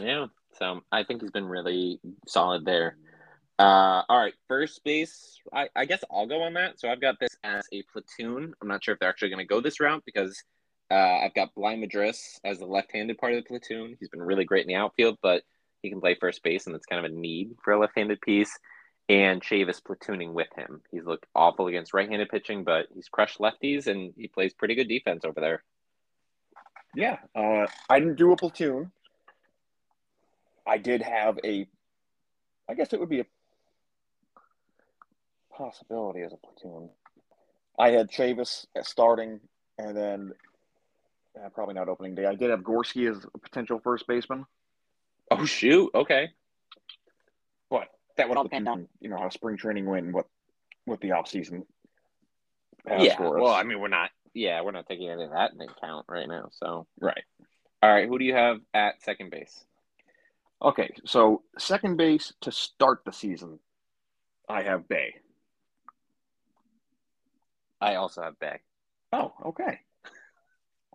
Yeah, 0.00 0.26
so 0.58 0.82
I 0.92 1.02
think 1.02 1.22
he's 1.22 1.30
been 1.30 1.46
really 1.46 1.98
solid 2.26 2.64
there. 2.64 2.96
Uh, 3.58 4.02
all 4.08 4.18
right, 4.18 4.34
first 4.46 4.84
base. 4.84 5.40
I, 5.52 5.68
I 5.74 5.84
guess 5.84 6.04
I'll 6.10 6.26
go 6.26 6.42
on 6.42 6.54
that. 6.54 6.78
So 6.78 6.88
I've 6.88 7.00
got 7.00 7.18
this 7.18 7.36
as 7.42 7.66
a 7.72 7.82
platoon. 7.92 8.54
I'm 8.60 8.68
not 8.68 8.84
sure 8.84 8.94
if 8.94 9.00
they're 9.00 9.08
actually 9.08 9.30
going 9.30 9.38
to 9.38 9.44
go 9.46 9.60
this 9.60 9.80
route 9.80 10.04
because 10.06 10.40
uh, 10.90 10.94
I've 10.94 11.34
got 11.34 11.54
Bligh 11.54 11.76
Madris 11.76 12.38
as 12.44 12.58
the 12.58 12.66
left-handed 12.66 13.18
part 13.18 13.34
of 13.34 13.42
the 13.42 13.48
platoon. 13.48 13.96
He's 13.98 14.08
been 14.08 14.22
really 14.22 14.44
great 14.44 14.62
in 14.62 14.68
the 14.68 14.76
outfield, 14.76 15.18
but 15.22 15.42
he 15.82 15.90
can 15.90 16.00
play 16.00 16.14
first 16.14 16.42
base, 16.42 16.66
and 16.66 16.74
that's 16.74 16.86
kind 16.86 17.04
of 17.04 17.10
a 17.10 17.14
need 17.14 17.56
for 17.64 17.72
a 17.72 17.80
left-handed 17.80 18.20
piece. 18.20 18.56
And 19.08 19.42
Chavis 19.42 19.82
platooning 19.82 20.34
with 20.34 20.48
him. 20.54 20.82
He's 20.92 21.04
looked 21.04 21.26
awful 21.34 21.66
against 21.66 21.94
right-handed 21.94 22.28
pitching, 22.28 22.62
but 22.62 22.86
he's 22.94 23.08
crushed 23.08 23.38
lefties, 23.38 23.86
and 23.86 24.12
he 24.16 24.28
plays 24.28 24.54
pretty 24.54 24.74
good 24.74 24.88
defense 24.88 25.24
over 25.24 25.40
there. 25.40 25.64
Yeah, 26.94 27.16
uh, 27.34 27.66
I 27.88 27.98
didn't 27.98 28.16
do 28.16 28.32
a 28.32 28.36
platoon. 28.36 28.92
I 30.66 30.78
did 30.78 31.02
have 31.02 31.38
a, 31.44 31.66
I 32.68 32.74
guess 32.74 32.92
it 32.92 33.00
would 33.00 33.08
be 33.08 33.20
a 33.20 33.26
possibility 35.58 36.22
as 36.22 36.32
a 36.32 36.36
platoon. 36.36 36.88
I 37.78 37.90
had 37.90 38.10
Chavis 38.10 38.64
starting, 38.82 39.40
and 39.78 39.96
then 39.96 40.32
uh, 41.38 41.48
probably 41.50 41.74
not 41.74 41.88
opening 41.88 42.14
day. 42.14 42.24
I 42.26 42.34
did 42.34 42.50
have 42.50 42.60
Gorski 42.60 43.10
as 43.10 43.24
a 43.34 43.38
potential 43.38 43.80
first 43.82 44.06
baseman, 44.06 44.46
Oh 45.30 45.44
shoot! 45.44 45.90
Okay. 45.94 46.30
but 47.70 47.88
that 48.16 48.28
would 48.28 48.38
all 48.38 48.44
depend 48.44 48.68
on 48.68 48.88
you 49.00 49.08
know 49.10 49.18
how 49.18 49.28
spring 49.28 49.56
training 49.56 49.84
went 49.86 50.06
and 50.06 50.14
what 50.14 50.26
what 50.86 51.00
the 51.00 51.12
off 51.12 51.28
season 51.28 51.64
has 52.86 53.04
Yeah. 53.04 53.16
for 53.16 53.36
us. 53.38 53.42
Well, 53.42 53.52
I 53.52 53.62
mean, 53.64 53.78
we're 53.80 53.88
not. 53.88 54.10
Yeah, 54.34 54.62
we're 54.62 54.70
not 54.72 54.86
taking 54.86 55.08
any 55.10 55.24
of 55.24 55.30
that 55.32 55.52
into 55.52 55.64
account 55.64 56.06
right 56.08 56.28
now. 56.28 56.48
So, 56.52 56.86
right. 57.00 57.24
all 57.82 57.90
right, 57.92 58.08
who 58.08 58.18
do 58.18 58.24
you 58.24 58.34
have 58.34 58.58
at 58.72 59.02
second 59.02 59.30
base? 59.30 59.64
Okay, 60.62 60.90
so 61.04 61.42
second 61.58 61.96
base 61.96 62.32
to 62.42 62.50
start 62.52 63.02
the 63.04 63.12
season, 63.12 63.58
I 64.48 64.62
have 64.62 64.88
Bae. 64.88 65.14
I 67.80 67.94
also 67.96 68.22
have 68.22 68.38
Bae. 68.38 68.60
Oh, 69.12 69.32
okay. 69.46 69.80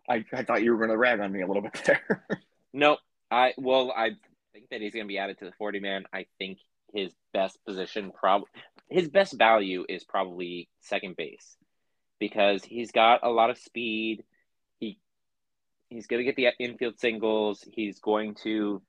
I, 0.10 0.26
I 0.34 0.44
thought 0.44 0.64
you 0.64 0.72
were 0.72 0.78
going 0.78 0.90
to 0.90 0.98
rag 0.98 1.20
on 1.20 1.32
me 1.32 1.42
a 1.42 1.48
little 1.48 1.62
bit 1.62 1.82
there. 1.86 2.26
Nope. 2.74 3.00
I 3.32 3.54
well, 3.58 3.92
I 3.96 4.12
think 4.54 4.70
that 4.70 4.82
he's 4.82 4.94
going 4.94 5.06
to 5.06 5.08
be 5.08 5.18
added 5.18 5.40
to 5.40 5.46
the 5.46 5.54
forty 5.58 5.80
man. 5.80 6.04
I 6.14 6.26
think 6.38 6.60
his 6.94 7.12
best 7.34 7.58
position, 7.66 8.12
probably 8.12 8.50
his 8.90 9.10
best 9.10 9.38
value, 9.38 9.86
is 9.90 10.04
probably 10.04 10.70
second 10.82 11.16
base 11.16 11.58
because 12.20 12.64
he's 12.64 12.92
got 12.92 13.22
a 13.24 13.30
lot 13.30 13.50
of 13.50 13.58
speed. 13.58 14.24
He 14.80 15.00
he's 15.90 16.06
going 16.06 16.20
to 16.20 16.32
get 16.32 16.36
the 16.36 16.50
infield 16.64 17.00
singles. 17.00 17.66
He's 17.72 18.00
going 18.00 18.36
to 18.44 18.82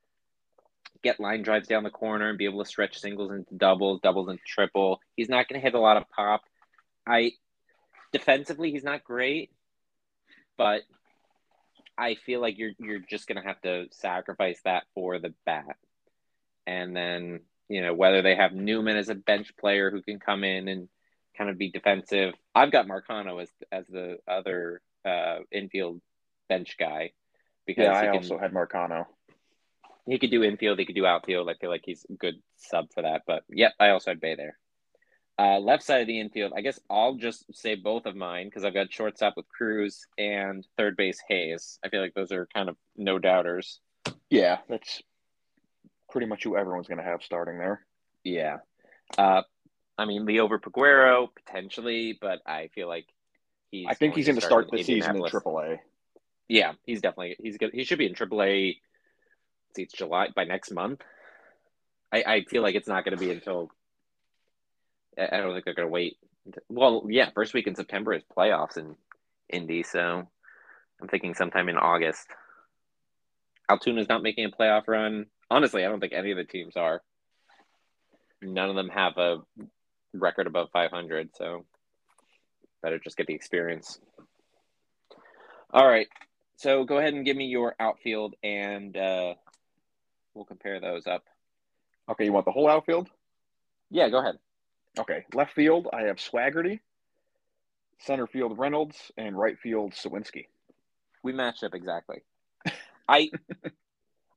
get 1.03 1.19
line 1.19 1.41
drives 1.41 1.67
down 1.67 1.83
the 1.83 1.89
corner 1.89 2.29
and 2.29 2.37
be 2.37 2.45
able 2.45 2.63
to 2.63 2.69
stretch 2.69 2.99
singles 2.99 3.31
into 3.31 3.55
doubles, 3.55 3.99
doubles 4.01 4.29
into 4.29 4.43
triple. 4.45 4.99
He's 5.15 5.29
not 5.29 5.47
going 5.47 5.59
to 5.59 5.65
hit 5.65 5.75
a 5.75 5.79
lot 5.79 5.97
of 5.97 6.09
pop. 6.09 6.41
I 7.07 7.31
defensively, 8.17 8.71
he's 8.71 8.83
not 8.83 9.03
great, 9.03 9.51
but 10.57 10.83
I 11.97 12.15
feel 12.15 12.39
like 12.39 12.57
you're 12.57 12.71
you're 12.77 12.99
just 12.99 13.27
gonna 13.27 13.43
have 13.43 13.61
to 13.63 13.87
sacrifice 13.91 14.59
that 14.63 14.83
for 14.93 15.19
the 15.19 15.33
bat, 15.45 15.75
and 16.65 16.95
then 16.95 17.41
you 17.67 17.81
know 17.81 17.93
whether 17.93 18.21
they 18.21 18.35
have 18.35 18.53
Newman 18.53 18.95
as 18.95 19.09
a 19.09 19.15
bench 19.15 19.51
player 19.57 19.91
who 19.91 20.01
can 20.01 20.19
come 20.19 20.45
in 20.45 20.69
and 20.69 20.87
kind 21.37 21.49
of 21.49 21.57
be 21.57 21.69
defensive. 21.69 22.33
I've 22.53 22.71
got 22.71 22.87
Marcano 22.87 23.41
as 23.41 23.49
as 23.69 23.85
the 23.87 24.19
other 24.25 24.81
uh, 25.03 25.39
infield 25.51 25.99
bench 26.47 26.77
guy 26.79 27.11
because 27.67 27.83
yeah, 27.83 27.99
I 27.99 28.05
can, 28.05 28.15
also 28.15 28.37
had 28.37 28.53
Marcano. 28.53 29.07
he 30.07 30.19
could 30.19 30.31
do 30.31 30.41
infield, 30.41 30.79
he 30.79 30.85
could 30.85 30.95
do 30.95 31.05
outfield. 31.05 31.49
I 31.49 31.55
feel 31.55 31.69
like 31.69 31.83
he's 31.83 32.05
a 32.09 32.13
good 32.13 32.35
sub 32.55 32.93
for 32.93 33.01
that. 33.01 33.23
But 33.27 33.43
yep, 33.49 33.73
I 33.77 33.89
also 33.89 34.11
had 34.11 34.21
Bae 34.21 34.35
there. 34.37 34.57
Uh, 35.37 35.59
left 35.59 35.83
side 35.83 36.01
of 36.01 36.07
the 36.07 36.19
infield, 36.19 36.53
I 36.55 36.61
guess 36.61 36.79
I'll 36.89 37.15
just 37.15 37.45
say 37.53 37.75
both 37.75 38.05
of 38.05 38.15
mine 38.15 38.47
because 38.47 38.63
I've 38.63 38.73
got 38.73 38.93
shortstop 38.93 39.33
with 39.35 39.49
Cruz 39.49 40.05
and 40.17 40.65
third 40.77 40.95
base 40.95 41.21
Hayes. 41.27 41.77
I 41.83 41.89
feel 41.89 42.01
like 42.01 42.13
those 42.13 42.31
are 42.31 42.47
kind 42.53 42.69
of 42.69 42.77
no 42.95 43.19
doubters. 43.19 43.79
Yeah, 44.29 44.59
that's 44.69 45.01
pretty 46.09 46.27
much 46.27 46.43
who 46.43 46.55
everyone's 46.55 46.87
going 46.87 46.99
to 46.99 47.03
have 47.03 47.21
starting 47.21 47.57
there. 47.57 47.85
Yeah. 48.23 48.59
Uh, 49.17 49.41
I 49.97 50.05
mean, 50.05 50.25
Liover 50.25 50.59
Peguero 50.59 51.27
potentially, 51.35 52.17
but 52.19 52.39
I 52.45 52.69
feel 52.73 52.87
like 52.87 53.05
he's. 53.71 53.87
I 53.89 53.93
think 53.93 54.13
going 54.13 54.17
he's 54.17 54.27
going 54.27 54.39
to 54.39 54.45
start 54.45 54.71
the 54.71 54.83
season 54.83 55.17
in. 55.17 55.21
AAA. 55.21 55.79
Yeah, 56.47 56.73
he's 56.83 57.01
definitely 57.01 57.35
he's 57.39 57.57
good. 57.57 57.71
He 57.73 57.83
should 57.83 57.97
be 57.97 58.05
in 58.05 58.13
AAA. 58.13 58.77
it's 59.77 59.93
July 59.93 60.27
by 60.35 60.43
next 60.43 60.71
month. 60.71 61.01
I, 62.11 62.23
I 62.25 62.43
feel 62.43 62.61
like 62.61 62.75
it's 62.75 62.87
not 62.87 63.03
going 63.03 63.17
to 63.17 63.23
be 63.23 63.31
until. 63.31 63.69
I 65.17 65.37
don't 65.37 65.53
think 65.53 65.65
they're 65.65 65.73
going 65.73 65.87
to 65.87 65.91
wait. 65.91 66.17
Well, 66.69 67.05
yeah, 67.09 67.29
first 67.33 67.53
week 67.53 67.67
in 67.67 67.75
September 67.75 68.13
is 68.13 68.23
playoffs 68.37 68.77
in 68.77 68.95
Indy, 69.49 69.83
so 69.83 70.27
I'm 71.01 71.07
thinking 71.07 71.33
sometime 71.33 71.69
in 71.69 71.77
August. 71.77 72.27
Altoona's 73.69 74.09
not 74.09 74.23
making 74.23 74.45
a 74.45 74.49
playoff 74.49 74.87
run. 74.87 75.25
Honestly, 75.49 75.83
I 75.83 75.89
don't 75.89 75.99
think 75.99 76.13
any 76.13 76.31
of 76.31 76.37
the 76.37 76.43
teams 76.43 76.75
are. 76.75 77.01
None 78.41 78.69
of 78.69 78.75
them 78.75 78.89
have 78.89 79.17
a 79.17 79.37
record 80.13 80.47
above 80.47 80.69
500, 80.71 81.29
so 81.35 81.65
better 82.81 82.99
just 82.99 83.17
get 83.17 83.27
the 83.27 83.33
experience. 83.33 83.99
All 85.71 85.87
right, 85.87 86.07
so 86.57 86.83
go 86.83 86.97
ahead 86.97 87.13
and 87.13 87.25
give 87.25 87.35
me 87.35 87.45
your 87.45 87.75
outfield, 87.79 88.35
and 88.43 88.95
uh, 88.95 89.33
we'll 90.33 90.45
compare 90.45 90.79
those 90.79 91.07
up. 91.07 91.23
Okay, 92.09 92.25
you 92.25 92.33
want 92.33 92.45
the 92.45 92.51
whole 92.51 92.69
outfield? 92.69 93.09
Yeah, 93.89 94.09
go 94.09 94.19
ahead. 94.19 94.37
Okay, 94.97 95.25
left 95.33 95.53
field, 95.53 95.87
I 95.91 96.03
have 96.03 96.17
Swaggerty. 96.17 96.79
Center 97.99 98.27
field, 98.27 98.57
Reynolds, 98.57 99.11
and 99.17 99.37
right 99.37 99.57
field, 99.57 99.93
Suwinski. 99.93 100.47
We 101.23 101.33
matched 101.33 101.63
up 101.63 101.73
exactly. 101.73 102.23
I 103.07 103.31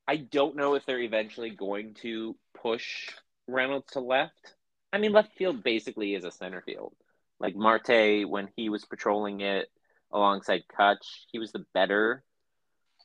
I 0.06 0.16
don't 0.16 0.56
know 0.56 0.74
if 0.74 0.86
they're 0.86 1.00
eventually 1.00 1.50
going 1.50 1.94
to 2.02 2.36
push 2.54 3.10
Reynolds 3.46 3.92
to 3.92 4.00
left. 4.00 4.54
I 4.92 4.98
mean, 4.98 5.12
left 5.12 5.36
field 5.36 5.62
basically 5.62 6.14
is 6.14 6.24
a 6.24 6.30
center 6.30 6.62
field. 6.62 6.94
Like 7.40 7.54
Marte, 7.54 8.26
when 8.28 8.48
he 8.56 8.68
was 8.68 8.84
patrolling 8.84 9.42
it 9.42 9.70
alongside 10.12 10.62
Cutch, 10.74 11.26
he 11.30 11.38
was 11.38 11.52
the 11.52 11.64
better 11.74 12.24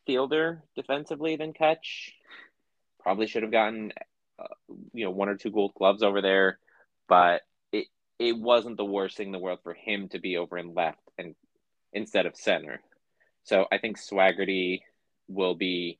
fielder 0.05 0.63
defensively 0.75 1.35
than 1.35 1.53
Cutch. 1.53 2.13
Probably 3.01 3.27
should 3.27 3.43
have 3.43 3.51
gotten, 3.51 3.91
uh, 4.39 4.47
you 4.93 5.03
know, 5.03 5.11
one 5.11 5.29
or 5.29 5.35
two 5.35 5.51
gold 5.51 5.73
gloves 5.75 6.03
over 6.03 6.21
there, 6.21 6.57
but 7.07 7.41
it 7.71 7.87
it 8.19 8.37
wasn't 8.37 8.77
the 8.77 8.85
worst 8.85 9.17
thing 9.17 9.27
in 9.27 9.31
the 9.31 9.39
world 9.39 9.59
for 9.63 9.73
him 9.73 10.09
to 10.09 10.19
be 10.19 10.37
over 10.37 10.57
in 10.57 10.73
left 10.73 10.99
and 11.17 11.35
instead 11.91 12.25
of 12.25 12.35
center. 12.35 12.81
So 13.43 13.65
I 13.71 13.77
think 13.77 13.97
Swaggerty 13.97 14.81
will 15.27 15.55
be 15.55 15.99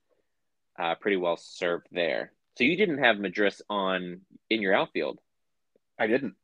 uh, 0.79 0.95
pretty 0.95 1.17
well 1.17 1.37
served 1.37 1.87
there. 1.91 2.31
So 2.57 2.63
you 2.63 2.77
didn't 2.77 2.99
have 2.99 3.17
Madris 3.17 3.61
on 3.69 4.21
in 4.49 4.61
your 4.61 4.75
outfield. 4.75 5.19
I 5.99 6.07
didn't. 6.07 6.35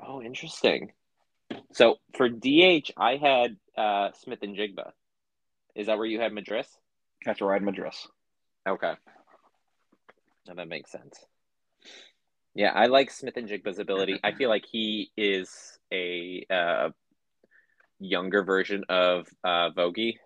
Oh, 0.00 0.22
interesting. 0.22 0.92
So 1.72 1.96
for 2.16 2.28
DH, 2.28 2.92
I 2.96 3.16
had 3.16 3.56
uh, 3.76 4.10
Smith-Njigba. 4.22 4.92
Is 5.74 5.86
that 5.86 5.98
where 5.98 6.06
you 6.06 6.20
had 6.20 6.32
Madris? 6.32 6.66
That's 7.24 7.40
where 7.40 7.50
I 7.50 7.54
had 7.54 7.62
Madris. 7.62 8.06
Okay. 8.68 8.92
Now 10.46 10.54
that 10.54 10.68
makes 10.68 10.90
sense. 10.90 11.24
Yeah, 12.58 12.72
I 12.74 12.86
like 12.86 13.12
Smith-Njigba's 13.12 13.78
ability. 13.78 14.18
I 14.24 14.32
feel 14.32 14.48
like 14.48 14.64
he 14.68 15.12
is 15.16 15.78
a 15.92 16.44
uh, 16.50 16.88
younger 18.00 18.42
version 18.42 18.82
of 18.88 19.28
uh, 19.44 19.70
Vogie 19.70 20.18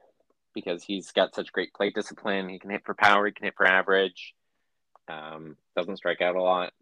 because 0.55 0.83
he's 0.83 1.12
got 1.12 1.35
such 1.35 1.53
great 1.53 1.75
plate 1.75 1.95
discipline. 1.95 2.49
He 2.49 2.59
can 2.59 2.71
hit 2.71 2.87
for 2.87 2.95
power, 2.95 3.27
he 3.27 3.33
can 3.33 3.45
hit 3.45 3.53
for 3.55 3.66
average, 3.66 4.33
um, 5.09 5.59
doesn't 5.77 5.99
strike 5.99 6.23
out 6.23 6.35
a 6.35 6.42
lot. 6.42 6.73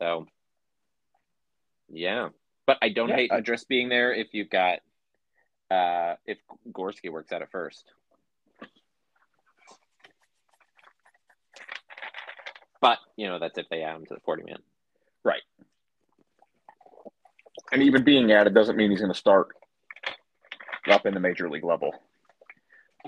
So 0.00 0.26
Yeah, 1.88 2.30
but 2.66 2.78
I 2.82 2.88
don't 2.88 3.10
Yeah, 3.10 3.16
hate 3.18 3.30
Madris 3.30 3.68
being 3.68 3.88
there 3.88 4.12
if 4.12 4.34
you've 4.34 4.50
got 4.50 4.80
uh 5.70 6.16
if 6.26 6.38
Gorski 6.72 7.08
works 7.08 7.30
out 7.30 7.42
at 7.42 7.52
first. 7.52 7.84
But 12.80 12.98
you 13.16 13.28
know 13.28 13.38
that's 13.38 13.58
if 13.58 13.68
they 13.68 13.82
add 13.82 13.94
him 13.94 14.06
to 14.06 14.14
the 14.14 14.20
forty 14.20 14.42
man. 14.42 14.58
And 17.72 17.82
even 17.82 18.04
being 18.04 18.32
added 18.32 18.54
doesn't 18.54 18.76
mean 18.76 18.90
he's 18.90 19.00
going 19.00 19.12
to 19.12 19.18
start 19.18 19.48
up 20.90 21.06
in 21.06 21.14
the 21.14 21.20
major 21.20 21.50
league 21.50 21.64
level. 21.64 21.92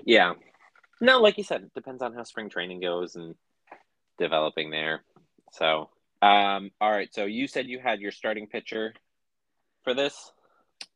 Yeah. 0.05 0.35
No, 1.01 1.21
like 1.21 1.39
you 1.39 1.45
said, 1.45 1.63
it 1.63 1.75
depends 1.75 2.03
on 2.03 2.15
how 2.15 2.25
spring 2.25 2.51
training 2.51 2.81
goes 2.81 3.17
and 3.17 3.35
developing 4.19 4.71
there. 4.71 5.03
So, 5.53 5.89
um, 6.21 6.71
all 6.81 6.91
right. 6.91 7.13
So 7.15 7.25
you 7.25 7.49
said 7.49 7.67
you 7.67 7.79
had 7.79 8.01
your 8.01 8.13
starting 8.13 8.47
pitcher 8.47 8.93
for 9.83 9.95
this. 9.95 10.33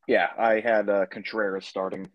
Yeah, 0.06 0.28
I 0.38 0.60
had 0.60 0.90
uh, 0.90 1.06
Contreras 1.06 1.66
starting. 1.66 2.08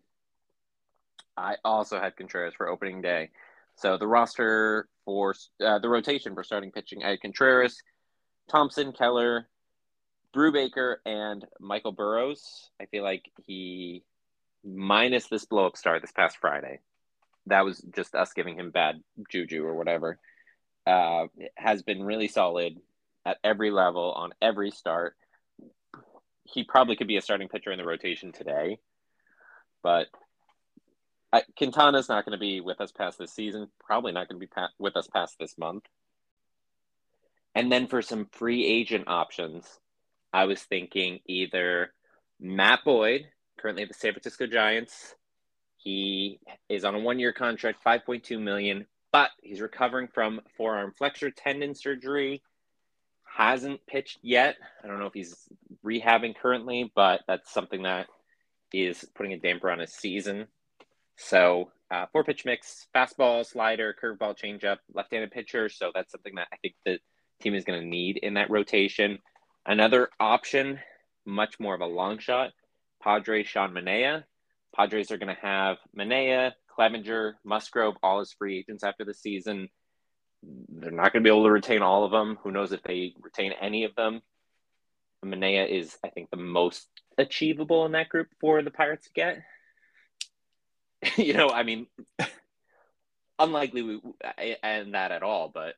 I 1.35 1.55
also 1.65 1.99
had 1.99 2.15
Contreras 2.15 2.53
for 2.55 2.69
opening 2.69 3.01
day. 3.01 3.29
So 3.75 3.97
the 3.97 4.07
roster 4.07 4.87
for 5.05 5.33
uh, 5.65 5.79
the 5.79 5.89
rotation 5.89 6.35
for 6.35 6.43
starting 6.43 6.71
pitching, 6.71 7.03
I 7.03 7.11
had 7.11 7.21
Contreras, 7.21 7.81
Thompson, 8.49 8.91
Keller, 8.91 9.47
Brubaker, 10.35 10.97
and 11.05 11.45
Michael 11.59 11.91
Burrows. 11.91 12.69
I 12.81 12.85
feel 12.85 13.03
like 13.03 13.31
he, 13.45 14.03
minus 14.63 15.27
this 15.27 15.45
blow 15.45 15.67
up 15.67 15.77
start 15.77 16.01
this 16.01 16.11
past 16.11 16.37
Friday, 16.37 16.79
that 17.45 17.65
was 17.65 17.79
just 17.95 18.15
us 18.15 18.33
giving 18.33 18.57
him 18.57 18.71
bad 18.71 19.01
juju 19.29 19.63
or 19.63 19.75
whatever, 19.75 20.19
uh, 20.85 21.27
has 21.55 21.81
been 21.83 22.03
really 22.03 22.27
solid 22.27 22.77
at 23.25 23.37
every 23.43 23.71
level 23.71 24.11
on 24.11 24.31
every 24.41 24.71
start. 24.71 25.15
He 26.43 26.63
probably 26.63 26.95
could 26.95 27.07
be 27.07 27.17
a 27.17 27.21
starting 27.21 27.47
pitcher 27.47 27.71
in 27.71 27.77
the 27.77 27.85
rotation 27.85 28.31
today, 28.31 28.79
but 29.83 30.07
I, 31.31 31.43
Quintana's 31.57 32.09
not 32.09 32.25
going 32.25 32.37
to 32.37 32.39
be 32.39 32.59
with 32.59 32.81
us 32.81 32.91
past 32.91 33.19
this 33.19 33.31
season. 33.31 33.69
Probably 33.79 34.11
not 34.11 34.27
going 34.27 34.39
to 34.39 34.45
be 34.45 34.47
pa- 34.47 34.71
with 34.79 34.97
us 34.97 35.07
past 35.07 35.37
this 35.39 35.57
month. 35.59 35.83
And 37.55 37.71
then 37.71 37.87
for 37.87 38.01
some 38.01 38.27
free 38.31 38.65
agent 38.65 39.05
options, 39.07 39.65
I 40.31 40.45
was 40.45 40.61
thinking 40.61 41.19
either 41.25 41.93
Matt 42.39 42.83
Boyd, 42.85 43.25
currently 43.59 43.83
at 43.83 43.89
the 43.89 43.95
San 43.95 44.13
Francisco 44.13 44.47
Giants. 44.47 45.15
He 45.77 46.39
is 46.67 46.83
on 46.85 46.95
a 46.95 46.99
one-year 46.99 47.33
contract, 47.33 47.83
5.2 47.85 48.39
million, 48.41 48.85
but 49.11 49.29
he's 49.41 49.61
recovering 49.61 50.07
from 50.07 50.41
forearm 50.57 50.93
flexor 50.97 51.31
tendon 51.31 51.75
surgery. 51.75 52.41
Hasn't 53.23 53.85
pitched 53.87 54.19
yet. 54.21 54.55
I 54.83 54.87
don't 54.87 54.99
know 54.99 55.05
if 55.05 55.13
he's 55.13 55.35
rehabbing 55.85 56.35
currently, 56.35 56.91
but 56.95 57.21
that's 57.27 57.51
something 57.53 57.83
that 57.83 58.07
is 58.73 59.05
putting 59.15 59.33
a 59.33 59.39
damper 59.39 59.71
on 59.71 59.79
his 59.79 59.93
season. 59.93 60.47
So 61.15 61.71
uh, 61.91 62.05
four 62.11 62.23
pitch 62.23 62.45
mix, 62.45 62.87
fastball, 62.95 63.45
slider, 63.45 63.95
curveball, 64.01 64.37
changeup, 64.37 64.77
left-handed 64.93 65.31
pitcher. 65.31 65.69
So 65.69 65.91
that's 65.93 66.11
something 66.11 66.35
that 66.35 66.47
I 66.51 66.57
think 66.57 66.75
the 66.85 66.99
team 67.39 67.55
is 67.55 67.63
going 67.63 67.79
to 67.79 67.85
need 67.85 68.17
in 68.17 68.35
that 68.35 68.49
rotation. 68.49 69.19
Another 69.65 70.09
option, 70.19 70.79
much 71.25 71.59
more 71.59 71.75
of 71.75 71.81
a 71.81 71.85
long 71.85 72.19
shot, 72.19 72.51
Padres 73.01 73.47
Sean 73.47 73.71
Manaea. 73.71 74.23
Padres 74.75 75.11
are 75.11 75.17
going 75.17 75.35
to 75.35 75.41
have 75.41 75.77
Manaea, 75.97 76.53
Clevinger, 76.77 77.33
Musgrove, 77.43 77.95
all 78.03 78.19
as 78.19 78.31
free 78.33 78.59
agents 78.59 78.83
after 78.83 79.03
the 79.03 79.13
season. 79.13 79.69
They're 80.43 80.91
not 80.91 81.11
going 81.11 81.23
to 81.23 81.27
be 81.27 81.33
able 81.33 81.43
to 81.43 81.51
retain 81.51 81.81
all 81.81 82.05
of 82.05 82.11
them. 82.11 82.37
Who 82.43 82.51
knows 82.51 82.71
if 82.71 82.83
they 82.83 83.13
retain 83.21 83.53
any 83.59 83.83
of 83.83 83.95
them? 83.95 84.21
Manea 85.25 85.67
is, 85.67 85.97
I 86.03 86.09
think, 86.09 86.29
the 86.29 86.37
most 86.37 86.87
achievable 87.17 87.85
in 87.85 87.91
that 87.93 88.09
group 88.09 88.27
for 88.39 88.61
the 88.61 88.71
Pirates 88.71 89.07
to 89.07 89.13
get. 89.13 89.41
you 91.17 91.33
know, 91.33 91.49
I 91.49 91.63
mean, 91.63 91.87
unlikely 93.39 93.81
we 93.81 94.01
and 94.63 94.93
that 94.93 95.11
at 95.11 95.23
all, 95.23 95.51
but 95.53 95.75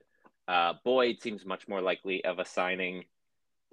uh, 0.48 0.74
Boyd 0.84 1.22
seems 1.22 1.46
much 1.46 1.68
more 1.68 1.82
likely 1.82 2.24
of 2.26 2.40
a 2.40 2.46
signing, 2.46 3.06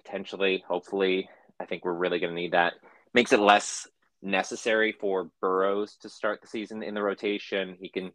potentially, 0.03 0.63
hopefully. 0.67 1.29
I 1.59 1.65
think 1.65 1.83
we're 1.83 1.93
really 1.93 2.19
going 2.19 2.31
to 2.31 2.41
need 2.41 2.53
that. 2.53 2.73
Makes 3.13 3.33
it 3.33 3.39
less 3.39 3.87
necessary 4.21 4.93
for 4.99 5.29
Burrows 5.41 5.97
to 6.01 6.09
start 6.09 6.41
the 6.41 6.47
season 6.47 6.83
in 6.83 6.93
the 6.93 7.01
rotation. 7.01 7.77
He 7.79 7.89
can 7.89 8.11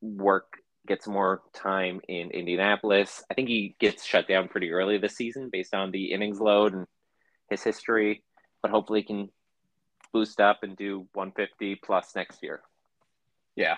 work, 0.00 0.58
get 0.86 1.02
some 1.02 1.14
more 1.14 1.42
time 1.54 2.00
in 2.08 2.30
Indianapolis. 2.30 3.22
I 3.30 3.34
think 3.34 3.48
he 3.48 3.76
gets 3.78 4.04
shut 4.04 4.28
down 4.28 4.48
pretty 4.48 4.70
early 4.70 4.98
this 4.98 5.16
season 5.16 5.48
based 5.50 5.74
on 5.74 5.90
the 5.90 6.12
innings 6.12 6.40
load 6.40 6.74
and 6.74 6.86
his 7.48 7.62
history, 7.62 8.22
but 8.60 8.70
hopefully 8.70 9.00
he 9.00 9.06
can 9.06 9.28
boost 10.12 10.40
up 10.40 10.62
and 10.62 10.76
do 10.76 11.06
150 11.14 11.76
plus 11.76 12.14
next 12.14 12.42
year. 12.42 12.60
Yeah, 13.54 13.76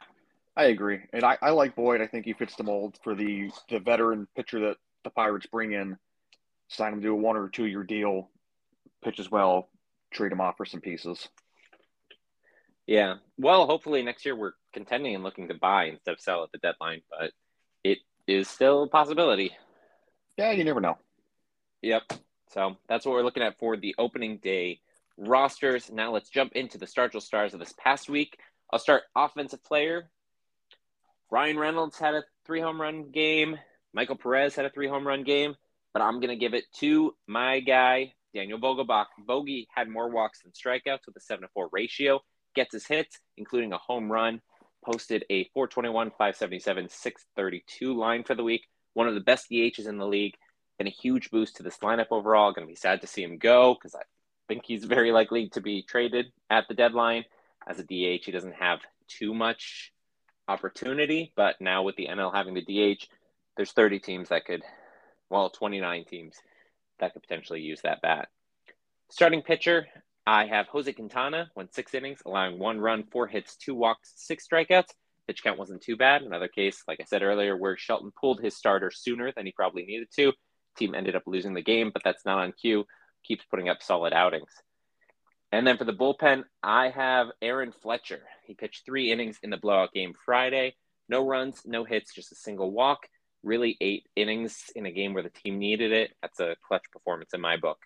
I 0.57 0.67
agree, 0.67 1.01
and 1.13 1.25
I, 1.25 1.37
I 1.43 1.51
like 1.51 1.75
Boyd. 1.75 2.01
I 2.01 2.07
think 2.07 2.25
he 2.25 2.33
fits 2.33 2.55
the 2.55 2.63
mold 2.63 2.99
for 3.03 3.15
the 3.15 3.51
the 3.69 3.81
veteran 3.81 4.29
pitcher 4.37 4.61
that 4.61 4.77
the 5.03 5.11
Pirates 5.11 5.47
bring 5.47 5.73
in. 5.73 5.97
Sign 6.69 6.95
him 6.95 7.03
to 7.03 7.09
a 7.09 7.15
one 7.15 7.37
or 7.37 7.49
two 7.49 7.67
year 7.67 7.83
deal, 7.83 8.31
pitches 9.03 9.31
well, 9.31 9.69
trade 10.13 10.33
him 10.33 10.41
off 10.41 10.57
for 10.57 10.65
some 10.65 10.81
pieces. 10.81 11.29
Yeah. 12.87 13.17
Well, 13.39 13.67
hopefully 13.67 14.03
next 14.03 14.25
year 14.25 14.37
we're 14.37 14.53
contending 14.73 15.15
and 15.15 15.25
looking 15.25 15.49
to 15.49 15.55
buy 15.55 15.85
instead 15.85 16.13
of 16.13 16.21
sell 16.21 16.43
at 16.45 16.53
the 16.53 16.59
deadline, 16.59 17.03
but 17.11 17.33
it 17.83 17.99
is 18.27 18.49
still 18.49 18.85
a 18.85 18.89
possibility. 18.89 19.53
Yeah, 20.37 20.53
you 20.53 20.65
never 20.65 20.81
know. 20.81 20.99
Yep. 21.83 22.03
So 22.51 22.77
that's 22.89 23.05
what 23.05 23.13
we're 23.13 23.23
looking 23.23 23.43
at 23.43 23.59
for 23.59 23.77
the 23.77 23.95
opening 23.99 24.39
day 24.39 24.81
rosters. 25.17 25.91
Now 25.91 26.13
let's 26.13 26.29
jump 26.29 26.53
into 26.53 26.79
the 26.79 26.87
Stargell 26.87 27.23
Stars 27.23 27.55
of 27.55 27.61
this 27.61 27.75
past 27.79 28.09
week. 28.09 28.39
I'll 28.73 28.79
start 28.79 29.03
offensive 29.17 29.63
player. 29.65 30.11
Bryan 31.35 31.59
Reynolds 31.59 31.99
had 31.99 32.15
a 32.15 32.23
three 32.47 32.61
home 32.61 32.81
run 32.81 33.11
game. 33.11 33.59
Michael 33.93 34.15
Perez 34.15 34.55
had 34.55 34.67
a 34.67 34.71
three 34.71 34.87
home 34.87 35.05
run 35.05 35.25
game, 35.25 35.57
but 35.93 36.01
I'm 36.01 36.21
going 36.21 36.29
to 36.29 36.37
give 36.37 36.55
it 36.55 36.63
to 36.75 37.17
my 37.27 37.59
guy, 37.59 38.13
Daniel 38.33 38.61
Vogelbach. 38.61 39.07
Bogey 39.19 39.67
had 39.75 39.89
more 39.89 40.09
walks 40.09 40.43
than 40.43 40.53
strikeouts 40.53 41.07
with 41.09 41.17
a 41.17 41.21
7 41.21 41.43
to 41.43 41.49
4 41.53 41.71
ratio, 41.73 42.21
gets 42.55 42.73
his 42.73 42.87
hits, 42.87 43.19
including 43.37 43.73
a 43.73 43.79
home 43.79 44.13
run, 44.13 44.43
posted 44.85 45.25
a 45.29 45.51
421, 45.55 46.11
577, 46.11 46.89
632 46.89 47.99
line 47.99 48.23
for 48.23 48.37
the 48.37 48.45
week. 48.45 48.69
One 48.93 49.09
of 49.09 49.15
the 49.15 49.21
best 49.21 49.51
DHs 49.51 49.89
in 49.89 49.99
the 49.99 50.07
league. 50.07 50.37
Been 50.79 50.87
a 50.87 50.91
huge 50.91 51.33
boost 51.33 51.57
to 51.57 51.65
this 51.65 51.79
lineup 51.79 52.13
overall. 52.13 52.53
Going 52.53 52.69
to 52.69 52.71
be 52.71 52.77
sad 52.77 53.01
to 53.01 53.09
see 53.09 53.25
him 53.25 53.39
go 53.39 53.75
because 53.75 53.97
I 53.97 54.03
think 54.47 54.63
he's 54.65 54.85
very 54.85 55.11
likely 55.11 55.49
to 55.49 55.61
be 55.61 55.83
traded 55.83 56.27
at 56.49 56.69
the 56.69 56.75
deadline. 56.75 57.25
As 57.67 57.81
a 57.81 57.83
DH, 57.83 58.25
he 58.25 58.31
doesn't 58.31 58.55
have 58.55 58.79
too 59.09 59.35
much 59.35 59.94
opportunity, 60.49 61.33
but 61.37 61.61
now 61.61 61.83
with 61.83 61.97
the 61.97 62.09
NL 62.09 62.35
having 62.35 62.55
the 62.55 62.63
DH, 62.63 63.07
there's 63.57 63.73
30 63.73 64.01
teams 64.01 64.29
that 64.29 64.45
could, 64.45 64.63
well, 65.31 65.51
29 65.51 66.05
teams 66.05 66.37
that 66.99 67.13
could 67.13 67.23
potentially 67.23 67.61
use 67.61 67.81
that 67.83 68.03
bat. 68.03 68.29
Starting 69.11 69.43
pitcher, 69.43 69.87
I 70.27 70.47
have 70.47 70.67
Jose 70.69 70.93
Quintana, 70.93 71.51
went 71.55 71.75
six 71.75 71.95
innings, 71.95 72.21
allowing 72.25 72.59
one 72.59 72.81
run, 72.81 73.05
four 73.05 73.27
hits, 73.27 73.57
two 73.57 73.75
walks, 73.75 74.13
six 74.17 74.47
strikeouts. 74.49 74.89
Pitch 75.27 75.43
count 75.43 75.59
wasn't 75.59 75.83
too 75.83 75.97
bad. 75.97 76.23
Another 76.23 76.49
case, 76.49 76.83
like 76.87 77.01
I 77.01 77.05
said 77.05 77.23
earlier, 77.23 77.57
where 77.57 77.77
Shelton 77.77 78.11
pulled 78.19 78.41
his 78.41 78.57
starter 78.57 78.91
sooner 78.91 79.33
than 79.33 79.47
he 79.47 79.53
probably 79.53 79.85
needed 79.85 80.09
to. 80.17 80.33
Team 80.77 80.95
ended 80.95 81.17
up 81.17 81.23
losing 81.27 81.55
the 81.55 81.63
game, 81.63 81.91
but 81.93 82.03
that's 82.05 82.25
not 82.25 82.39
on 82.39 82.53
cue. 82.53 82.85
Keeps 83.25 83.45
putting 83.51 83.69
up 83.69 83.83
solid 83.83 84.13
outings. 84.13 84.51
And 85.55 85.65
then 85.65 85.77
for 85.77 85.85
the 85.85 85.93
bullpen, 85.93 86.43
I 86.65 86.89
have 86.89 87.29
Aaron 87.41 87.71
Fletcher. 87.71 88.23
He 88.45 88.55
pitched 88.55 88.85
three 88.85 89.13
innings 89.13 89.39
in 89.41 89.51
the 89.51 89.57
blowout 89.57 89.93
game 89.93 90.13
Friday. 90.25 90.75
No 91.09 91.25
runs, 91.25 91.63
no 91.65 91.85
hits, 91.85 92.13
just 92.13 92.33
a 92.33 92.35
single 92.35 92.73
walk. 92.73 93.07
Really 93.45 93.77
eight 93.81 94.09
innings 94.17 94.65
in 94.75 94.85
a 94.85 94.91
game 94.91 95.15
where 95.15 95.23
the 95.23 95.31
team 95.31 95.61
needed 95.61 95.93
it. 95.93 96.11
That's 96.21 96.41
a 96.41 96.57
clutch 96.67 96.83
performance 96.93 97.35
in 97.35 97.41
my 97.41 97.57
book. 97.57 97.79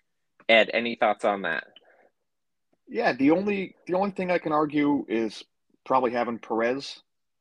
Ed, 0.47 0.71
any 0.73 0.95
thoughts 0.95 1.23
on 1.25 1.43
that? 1.43 1.65
Yeah, 2.87 3.13
the 3.13 3.29
only 3.29 3.75
the 3.85 3.93
only 3.93 4.11
thing 4.11 4.31
I 4.31 4.39
can 4.39 4.51
argue 4.51 5.05
is 5.07 5.43
probably 5.85 6.11
having 6.11 6.39
Perez 6.39 6.99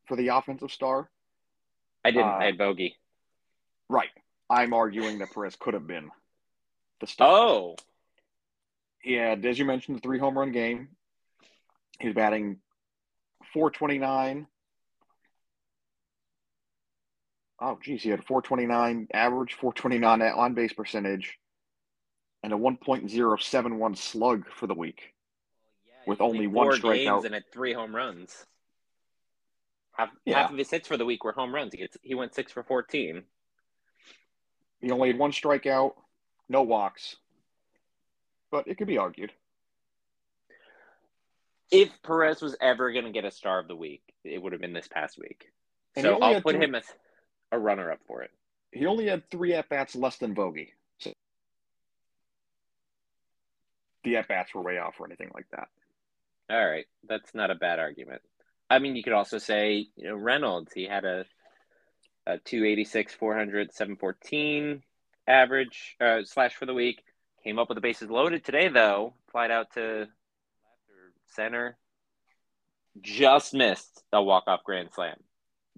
for 0.09 0.16
the 0.18 0.29
offensive 0.29 0.70
star. 0.70 1.09
I 2.05 2.11
didn't. 2.11 2.26
Uh, 2.26 2.37
I 2.37 2.45
had 2.45 2.59
Bogey. 2.59 2.97
Right. 3.89 4.11
I'm 4.51 4.74
arguing 4.74 5.20
that 5.20 5.33
Perez 5.33 5.57
could 5.57 5.72
have 5.72 5.87
been 5.87 6.11
the 7.01 7.07
star. 7.07 7.29
Oh, 7.29 7.76
He 9.01 9.14
had, 9.14 9.44
as 9.44 9.59
you 9.59 9.64
mentioned, 9.64 9.99
the 9.99 10.01
three 10.01 10.18
home 10.18 10.36
run 10.36 10.53
game. 10.53 10.88
He's 12.01 12.14
batting 12.14 12.59
429. 13.53 14.46
Oh, 17.61 17.78
geez, 17.82 18.03
he 18.03 18.11
had 18.11 18.24
429 18.24 19.09
average, 19.12 19.55
429 19.55 20.22
on 20.22 20.55
base 20.55 20.72
percentage, 20.72 21.38
and 22.44 22.53
a 22.53 22.57
1.071 22.57 23.96
slug 23.96 24.44
for 24.49 24.66
the 24.68 24.74
week. 24.74 25.14
With 26.07 26.20
only 26.20 26.46
one 26.46 26.66
four 26.66 26.72
strikeout. 26.74 26.94
games 26.94 27.24
and 27.24 27.34
had 27.34 27.53
three 27.53 27.72
home 27.72 27.94
runs. 27.94 28.46
Half, 29.92 30.11
Yeah. 30.24 30.42
half 30.42 30.53
of 30.53 30.57
his 30.57 30.70
hits 30.70 30.86
for 30.86 30.96
the 30.96 31.05
week 31.05 31.24
were 31.24 31.32
home 31.32 31.53
runs. 31.53 31.72
He, 31.72 31.78
gets, 31.78 31.96
he 32.03 32.14
went 32.14 32.34
six 32.34 32.53
for 32.53 32.62
14. 32.62 33.24
He 34.80 34.90
only 34.92 35.09
had 35.09 35.18
one 35.18 35.32
strikeout, 35.32 35.94
no 36.49 36.62
walks. 36.62 37.16
But 38.51 38.68
it 38.68 38.78
could 38.78 38.86
be 38.86 38.99
argued. 38.99 39.32
If 41.70 41.90
Perez 42.03 42.40
was 42.40 42.57
ever 42.61 42.92
going 42.92 43.05
to 43.05 43.11
get 43.11 43.24
a 43.24 43.30
star 43.30 43.59
of 43.59 43.68
the 43.68 43.76
week, 43.76 44.03
it 44.24 44.42
would 44.42 44.53
have 44.53 44.61
been 44.61 44.72
this 44.72 44.88
past 44.88 45.18
week. 45.18 45.53
And 45.96 46.05
so 46.05 46.18
I'll 46.18 46.40
put 46.40 46.57
three- 46.57 46.64
him 46.64 46.74
as 46.74 46.84
a 47.53 47.59
runner 47.59 47.90
up 47.90 48.01
for 48.07 48.22
it. 48.22 48.30
He 48.72 48.86
only 48.86 49.07
had 49.07 49.30
three 49.30 49.55
at 49.55 49.68
bats 49.68 49.96
less 49.96 50.16
than 50.16 50.34
Bogey. 50.34 50.74
So 50.99 51.12
the 54.05 54.16
at 54.16 54.28
bats 54.28 54.55
were 54.55 54.62
way 54.62 54.78
off 54.78 55.01
or 55.01 55.07
anything 55.07 55.30
like 55.34 55.46
that. 55.51 55.68
All 56.51 56.66
right, 56.66 56.86
that's 57.07 57.34
not 57.34 57.51
a 57.51 57.55
bad 57.55 57.78
argument. 57.78 58.22
I 58.70 58.78
mean, 58.78 58.96
you 58.96 59.03
could 59.03 59.14
also 59.14 59.38
say, 59.38 59.88
you 59.96 60.05
know, 60.09 60.16
Reynolds. 60.16 60.72
He 60.72 60.84
had 60.84 61.05
a 61.05 61.24
a 62.26 62.36
286, 62.38 63.14
400, 63.14 63.72
714 63.72 64.82
average 65.26 65.96
uh, 65.99 66.20
slash 66.24 66.55
for 66.55 66.66
the 66.66 66.74
week. 66.74 67.03
Came 67.45 67.59
up 67.59 67.68
with 67.68 67.76
the 67.76 67.82
bases 67.82 68.11
loaded 68.11 68.45
today, 68.45 68.68
though. 68.68 69.14
Flied 69.30 69.51
out 69.51 69.72
to 69.74 69.80
left 69.80 70.11
or 70.91 71.12
center. 71.26 71.76
Just 73.01 73.55
missed 73.55 74.03
a 74.12 74.22
walk 74.22 74.45
off 74.47 74.64
grand 74.64 74.89
slam. 74.93 75.16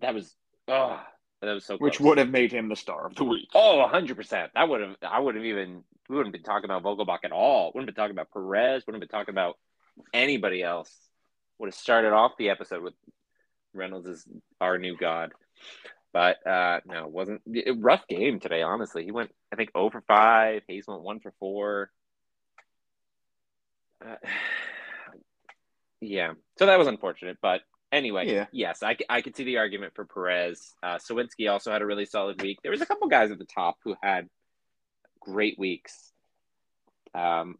That 0.00 0.14
was 0.14 0.34
oh, 0.68 1.00
that 1.42 1.52
was 1.52 1.64
so 1.64 1.78
close. 1.78 1.86
Which 1.86 2.00
would 2.00 2.18
have 2.18 2.30
made 2.30 2.52
him 2.52 2.68
the 2.68 2.76
star 2.76 3.06
of 3.06 3.14
the 3.14 3.24
week. 3.24 3.48
Oh, 3.54 3.86
100%. 3.90 4.48
That 4.54 4.68
would 4.68 4.80
have, 4.80 4.96
I 5.02 5.18
would 5.18 5.36
have 5.36 5.44
even, 5.44 5.84
we 6.08 6.16
wouldn't 6.16 6.32
been 6.32 6.42
talking 6.42 6.66
about 6.70 6.82
Vogelbach 6.82 7.20
at 7.24 7.32
all. 7.32 7.72
Wouldn't 7.74 7.88
have 7.88 7.94
been 7.94 8.02
talking 8.02 8.14
about 8.14 8.30
Perez. 8.30 8.86
Wouldn't 8.86 9.02
have 9.02 9.08
been 9.08 9.18
talking 9.18 9.34
about 9.34 9.56
anybody 10.12 10.62
else. 10.62 10.94
Would 11.58 11.68
have 11.68 11.74
started 11.74 12.12
off 12.12 12.32
the 12.38 12.50
episode 12.50 12.82
with 12.82 12.94
Reynolds 13.72 14.06
is 14.06 14.28
our 14.61 14.78
new 14.78 14.96
god. 14.96 15.32
But 16.12 16.44
uh 16.46 16.80
no, 16.86 17.06
it 17.06 17.12
wasn't 17.12 17.42
it, 17.46 17.76
rough 17.78 18.06
game 18.08 18.40
today, 18.40 18.62
honestly. 18.62 19.04
He 19.04 19.12
went, 19.12 19.32
I 19.52 19.56
think, 19.56 19.70
0 19.76 19.90
for 19.90 20.00
5. 20.02 20.62
Hayes 20.68 20.86
went 20.86 21.02
1 21.02 21.20
for 21.20 21.32
4. 21.38 21.90
Uh, 24.04 24.16
yeah. 26.00 26.32
So 26.58 26.66
that 26.66 26.78
was 26.78 26.88
unfortunate. 26.88 27.38
But 27.40 27.61
anyway, 27.92 28.32
Yeah. 28.32 28.46
yes, 28.52 28.82
I 28.82 29.20
could 29.22 29.36
see 29.36 29.44
the 29.44 29.58
argument 29.58 29.94
for 29.94 30.04
Perez. 30.04 30.74
Uh, 30.82 30.98
Suwinski 30.98 31.50
also 31.50 31.70
had 31.70 31.82
a 31.82 31.86
really 31.86 32.06
solid 32.06 32.40
week. 32.42 32.58
There 32.62 32.72
was 32.72 32.80
a 32.80 32.86
couple 32.86 33.08
guys 33.08 33.30
at 33.30 33.38
the 33.38 33.44
top 33.44 33.76
who 33.84 33.94
had 34.02 34.28
great 35.20 35.58
weeks. 35.58 36.12
Um, 37.14 37.58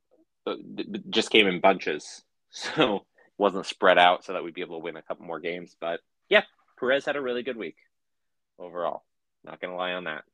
just 1.11 1.31
came 1.31 1.47
in 1.47 1.61
bunches, 1.61 2.23
so 2.51 3.05
wasn't 3.39 3.67
spread 3.67 3.99
out 3.99 4.25
so 4.25 4.33
that 4.33 4.43
we'd 4.45 4.55
be 4.55 4.61
able 4.61 4.79
to 4.79 4.85
win 4.85 4.97
a 4.97 5.03
couple 5.03 5.27
more 5.27 5.41
games. 5.41 5.77
But 5.81 6.01
yeah, 6.29 6.43
Perez 6.79 7.05
had 7.05 7.17
a 7.17 7.21
really 7.21 7.43
good 7.43 7.57
week 7.57 7.77
overall. 8.61 9.05
Not 9.45 9.61
gonna 9.61 9.77
lie 9.77 9.93
on 9.93 10.05
that. 10.05 10.25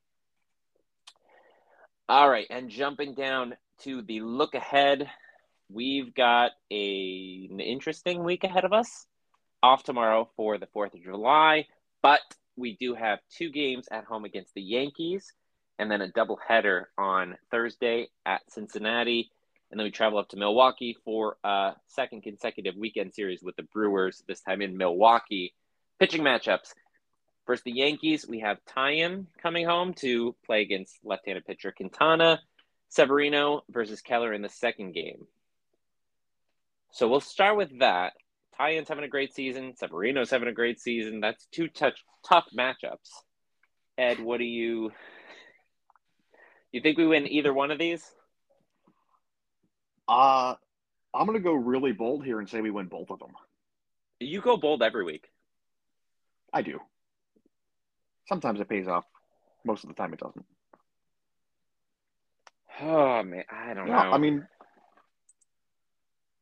All 2.08 2.28
right, 2.28 2.46
and 2.50 2.70
jumping 2.70 3.14
down 3.14 3.56
to 3.80 4.02
the 4.02 4.20
look 4.20 4.54
ahead, 4.54 5.10
we've 5.68 6.14
got 6.14 6.52
a, 6.70 7.48
an 7.50 7.60
interesting 7.60 8.24
week 8.24 8.44
ahead 8.44 8.64
of 8.64 8.72
us. 8.72 9.06
Off 9.62 9.82
tomorrow 9.82 10.28
for 10.36 10.58
the 10.58 10.66
4th 10.66 10.94
of 10.94 11.02
July, 11.02 11.66
but 12.02 12.20
we 12.56 12.76
do 12.76 12.94
have 12.94 13.18
two 13.36 13.50
games 13.50 13.88
at 13.90 14.04
home 14.04 14.24
against 14.24 14.54
the 14.54 14.62
Yankees 14.62 15.32
and 15.78 15.90
then 15.90 16.00
a 16.00 16.08
doubleheader 16.08 16.84
on 16.96 17.36
Thursday 17.50 18.08
at 18.24 18.42
Cincinnati. 18.50 19.30
And 19.70 19.78
then 19.78 19.84
we 19.84 19.90
travel 19.90 20.18
up 20.18 20.28
to 20.30 20.36
Milwaukee 20.36 20.96
for 21.04 21.36
a 21.44 21.72
second 21.86 22.22
consecutive 22.22 22.76
weekend 22.76 23.14
series 23.14 23.42
with 23.42 23.56
the 23.56 23.64
Brewers, 23.64 24.22
this 24.26 24.40
time 24.40 24.62
in 24.62 24.76
Milwaukee. 24.76 25.54
Pitching 25.98 26.22
matchups. 26.22 26.72
First, 27.46 27.64
the 27.64 27.72
Yankees, 27.72 28.26
we 28.28 28.40
have 28.40 28.58
Taillon 28.64 29.26
coming 29.40 29.64
home 29.64 29.94
to 29.94 30.34
play 30.44 30.62
against 30.62 30.98
left 31.04 31.26
handed 31.26 31.46
pitcher 31.46 31.72
Quintana. 31.72 32.40
Severino 32.88 33.62
versus 33.68 34.00
Keller 34.00 34.32
in 34.32 34.42
the 34.42 34.48
second 34.48 34.92
game. 34.92 35.26
So 36.92 37.08
we'll 37.08 37.20
start 37.20 37.56
with 37.56 37.78
that. 37.80 38.14
Taillon's 38.58 38.88
having 38.88 39.04
a 39.04 39.08
great 39.08 39.34
season. 39.34 39.74
Severino's 39.76 40.30
having 40.30 40.48
a 40.48 40.52
great 40.52 40.80
season. 40.80 41.20
That's 41.20 41.46
two 41.52 41.68
touch, 41.68 42.02
tough 42.26 42.46
matchups. 42.56 43.10
Ed, 43.98 44.20
what 44.20 44.38
do 44.38 44.44
you 44.44 44.92
you 46.72 46.80
think 46.80 46.98
we 46.98 47.06
win 47.06 47.26
either 47.26 47.52
one 47.52 47.70
of 47.70 47.78
these? 47.78 48.04
Uh 50.08 50.54
I'm 51.14 51.26
gonna 51.26 51.40
go 51.40 51.54
really 51.54 51.92
bold 51.92 52.24
here 52.24 52.40
and 52.40 52.48
say 52.48 52.60
we 52.60 52.70
win 52.70 52.86
both 52.86 53.10
of 53.10 53.18
them. 53.18 53.32
You 54.20 54.40
go 54.40 54.56
bold 54.56 54.82
every 54.82 55.04
week. 55.04 55.26
I 56.52 56.62
do. 56.62 56.80
Sometimes 58.28 58.60
it 58.60 58.68
pays 58.68 58.88
off. 58.88 59.04
Most 59.64 59.84
of 59.84 59.88
the 59.88 59.94
time 59.94 60.12
it 60.12 60.20
doesn't. 60.20 60.44
Oh 62.80 63.22
man, 63.22 63.44
I 63.50 63.74
don't 63.74 63.88
Yeah, 63.88 64.02
know. 64.02 64.12
I 64.12 64.18
mean, 64.18 64.46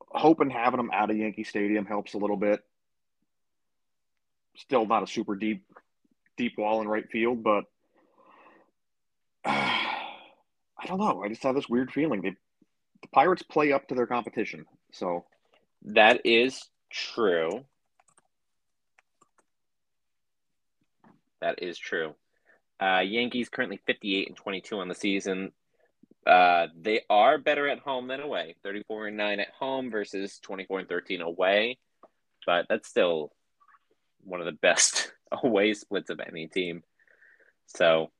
hoping 0.01 0.51
having 0.51 0.78
them 0.78 0.91
out 0.93 1.11
of 1.11 1.16
Yankee 1.16 1.45
Stadium 1.45 1.87
helps 1.87 2.14
a 2.14 2.18
little 2.18 2.37
bit. 2.37 2.61
Still 4.57 4.87
not 4.87 5.03
a 5.03 5.07
super 5.07 5.35
deep, 5.37 5.64
deep 6.37 6.57
wall 6.59 6.80
in 6.80 6.89
right 6.89 7.09
field, 7.11 7.43
but 7.43 7.64
I 9.45 10.87
don't 10.87 10.99
know. 10.99 11.22
I 11.22 11.28
just 11.28 11.43
have 11.43 11.55
this 11.55 11.68
weird 11.68 11.93
feeling 11.93 12.22
they, 12.22 12.30
the 13.03 13.09
Pirates 13.12 13.43
play 13.43 13.72
up 13.72 13.89
to 13.89 13.95
their 13.95 14.07
competition. 14.07 14.66
So 14.93 15.24
that 15.87 16.24
is 16.24 16.68
true. 16.91 17.64
That 21.45 21.62
is 21.62 21.76
true. 21.76 22.14
Uh, 22.80 23.01
Yankees 23.01 23.51
currently 23.51 23.78
58 23.86 24.28
and 24.28 24.36
22 24.36 24.78
on 24.78 24.88
the 24.88 24.95
season. 24.95 25.53
Uh, 26.26 26.68
they 26.74 27.03
are 27.11 27.36
better 27.36 27.68
at 27.68 27.80
home 27.80 28.09
than 28.09 28.20
away. 28.20 28.55
34 28.62 29.09
and 29.09 29.18
9 29.18 29.40
at 29.40 29.51
home 29.51 29.90
versus 29.90 30.38
24 30.38 30.78
and 30.80 30.88
13 30.88 31.20
away. 31.20 31.76
But 32.47 32.64
that's 32.70 32.88
still 32.88 33.30
one 34.22 34.40
of 34.40 34.47
the 34.47 34.53
best 34.53 35.12
away 35.42 35.74
splits 35.74 36.09
of 36.09 36.18
any 36.18 36.47
team. 36.47 36.82
So, 37.66 38.11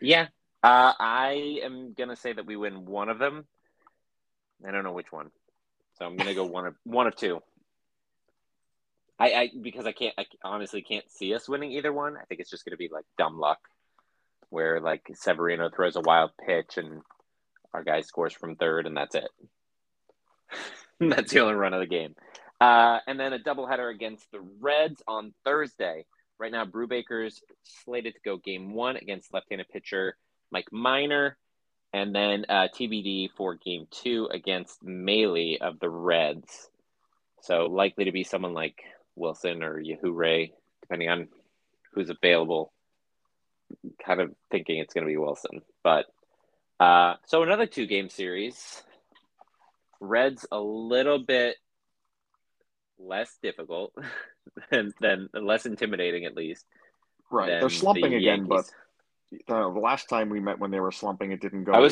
yeah, 0.00 0.28
uh, 0.62 0.94
I 0.98 1.60
am 1.62 1.92
gonna 1.92 2.16
say 2.16 2.32
that 2.32 2.46
we 2.46 2.56
win 2.56 2.86
one 2.86 3.10
of 3.10 3.18
them. 3.18 3.44
I 4.66 4.70
don't 4.70 4.84
know 4.84 4.92
which 4.92 5.12
one, 5.12 5.30
so 5.98 6.06
I'm 6.06 6.16
gonna 6.16 6.34
go 6.34 6.44
one 6.46 6.66
of 6.66 6.76
one 6.84 7.06
of 7.06 7.16
two. 7.16 7.42
I, 9.20 9.32
I 9.32 9.50
because 9.60 9.86
I 9.86 9.92
can't 9.92 10.14
I 10.18 10.24
honestly 10.42 10.80
can't 10.80 11.08
see 11.10 11.34
us 11.34 11.48
winning 11.48 11.72
either 11.72 11.92
one. 11.92 12.16
I 12.16 12.24
think 12.24 12.40
it's 12.40 12.50
just 12.50 12.64
gonna 12.64 12.78
be 12.78 12.88
like 12.90 13.04
dumb 13.18 13.38
luck, 13.38 13.58
where 14.48 14.80
like 14.80 15.02
Severino 15.14 15.68
throws 15.68 15.96
a 15.96 16.00
wild 16.00 16.30
pitch 16.46 16.78
and 16.78 17.02
our 17.74 17.84
guy 17.84 18.00
scores 18.00 18.32
from 18.32 18.56
third, 18.56 18.86
and 18.86 18.96
that's 18.96 19.14
it. 19.14 19.30
that's 21.00 21.32
the 21.32 21.40
only 21.40 21.54
run 21.54 21.74
of 21.74 21.80
the 21.80 21.86
game. 21.86 22.14
Uh, 22.60 22.98
and 23.06 23.18
then 23.18 23.32
a 23.32 23.38
doubleheader 23.38 23.94
against 23.94 24.30
the 24.32 24.40
Reds 24.60 25.02
on 25.06 25.32
Thursday. 25.44 26.04
Right 26.38 26.52
now, 26.52 26.64
Brubaker's 26.64 27.42
slated 27.62 28.14
to 28.14 28.20
go 28.24 28.38
game 28.38 28.74
one 28.74 28.96
against 28.96 29.32
left-handed 29.32 29.68
pitcher 29.68 30.16
Mike 30.50 30.72
Minor, 30.72 31.36
and 31.92 32.14
then 32.14 32.46
uh, 32.48 32.68
TBD 32.74 33.28
for 33.36 33.54
game 33.54 33.86
two 33.90 34.28
against 34.32 34.82
Mahle 34.82 35.58
of 35.60 35.78
the 35.80 35.88
Reds. 35.88 36.68
So 37.42 37.66
likely 37.66 38.04
to 38.04 38.12
be 38.12 38.24
someone 38.24 38.52
like 38.54 38.82
Wilson 39.16 39.62
or 39.62 39.80
Yajure, 39.80 40.52
depending 40.82 41.08
on 41.08 41.28
who's 41.92 42.10
available. 42.10 42.72
Kind 44.04 44.20
of 44.20 44.34
thinking 44.50 44.78
it's 44.78 44.94
going 44.94 45.06
to 45.06 45.10
be 45.10 45.16
Wilson, 45.16 45.62
but 45.84 46.06
uh, 46.80 47.14
so 47.26 47.42
another 47.42 47.66
two-game 47.66 48.08
series. 48.08 48.82
Reds 50.00 50.46
a 50.50 50.58
little 50.58 51.18
bit 51.18 51.56
less 52.98 53.36
difficult 53.42 53.92
than, 54.70 54.92
than 55.00 55.28
less 55.32 55.66
intimidating 55.66 56.24
at 56.24 56.34
least. 56.34 56.64
right, 57.30 57.60
they're 57.60 57.68
slumping 57.68 58.10
the 58.10 58.16
again, 58.16 58.46
but 58.46 58.64
uh, 59.48 59.70
the 59.72 59.80
last 59.80 60.08
time 60.08 60.30
we 60.30 60.40
met 60.40 60.58
when 60.58 60.70
they 60.70 60.80
were 60.80 60.90
slumping, 60.90 61.30
it 61.30 61.40
didn't 61.40 61.64
go 61.64 61.88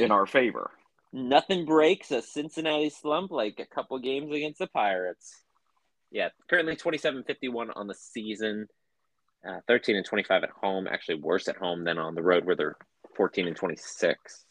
in 0.00 0.10
our 0.10 0.24
favor. 0.24 0.70
nothing 1.12 1.66
breaks 1.66 2.10
a 2.10 2.22
Cincinnati 2.22 2.90
slump 2.90 3.30
like 3.30 3.60
a 3.60 3.66
couple 3.66 3.98
games 3.98 4.32
against 4.32 4.58
the 4.58 4.66
Pirates. 4.66 5.41
Yeah, 6.12 6.28
currently 6.48 6.76
27-51 6.76 7.70
on 7.74 7.86
the 7.86 7.94
season, 7.94 8.68
uh, 9.48 9.60
13 9.66 9.96
and 9.96 10.04
25 10.04 10.44
at 10.44 10.50
home. 10.50 10.86
Actually, 10.86 11.20
worse 11.20 11.48
at 11.48 11.56
home 11.56 11.84
than 11.84 11.98
on 11.98 12.14
the 12.14 12.22
road 12.22 12.44
where 12.44 12.54
they're 12.54 12.76
14 13.16 13.48
and 13.48 13.56
26. 13.56 14.44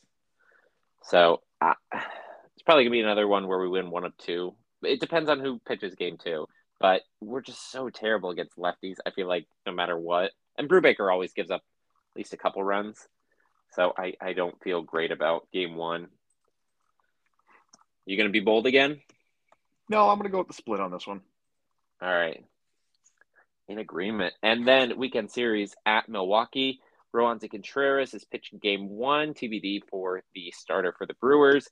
So 1.03 1.41
uh, 1.62 1.74
it's 1.93 2.64
probably 2.66 2.84
gonna 2.84 2.91
be 2.91 3.01
another 3.01 3.28
one 3.28 3.47
where 3.47 3.59
we 3.59 3.70
win 3.70 3.91
one 3.91 4.05
of 4.05 4.18
two. 4.18 4.55
It 4.84 4.99
depends 4.99 5.30
on 5.30 5.39
who 5.39 5.59
pitches 5.59 5.95
game 5.95 6.18
two. 6.22 6.47
But 6.80 7.03
we're 7.20 7.41
just 7.41 7.72
so 7.72 7.89
terrible 7.91 8.32
against 8.32 8.57
lefties. 8.57 8.95
I 9.05 9.12
feel 9.12 9.28
like 9.28 9.45
no 9.68 9.72
matter 9.72 9.95
what, 9.95 10.32
and 10.57 10.68
Brubaker 10.68 11.12
always 11.12 11.32
gives 11.32 11.51
up 11.51 11.62
at 11.62 12.18
least 12.18 12.34
a 12.34 12.38
couple 12.38 12.64
runs. 12.64 12.97
So 13.74 13.93
I, 13.95 14.16
I 14.20 14.34
don't 14.34 14.59
feel 14.64 14.82
great 14.82 15.12
about 15.12 15.47
game 15.53 15.76
one. 15.76 16.07
You 18.07 18.18
gonna 18.18 18.30
be 18.30 18.39
bold 18.39 18.66
again? 18.66 18.99
No, 19.91 20.09
I'm 20.09 20.18
going 20.18 20.30
to 20.30 20.32
go 20.32 20.38
with 20.38 20.47
the 20.47 20.53
split 20.53 20.80
on 20.80 20.89
this 20.89 21.05
one. 21.05 21.20
All 22.02 22.14
right. 22.14 22.43
In 23.68 23.78
agreement. 23.78 24.34
And 24.41 24.68
then 24.68 24.97
weekend 24.97 25.32
series 25.32 25.76
at 25.86 26.10
Milwaukee. 26.10 26.82
Roansy 27.14 27.49
Contreras 27.49 28.14
is 28.14 28.24
pitching 28.26 28.60
game 28.60 28.89
one, 28.89 29.34
TBD 29.34 29.82
for 29.89 30.24
the 30.34 30.52
starter 30.56 30.93
for 30.97 31.06
the 31.06 31.14
Brewers. 31.16 31.68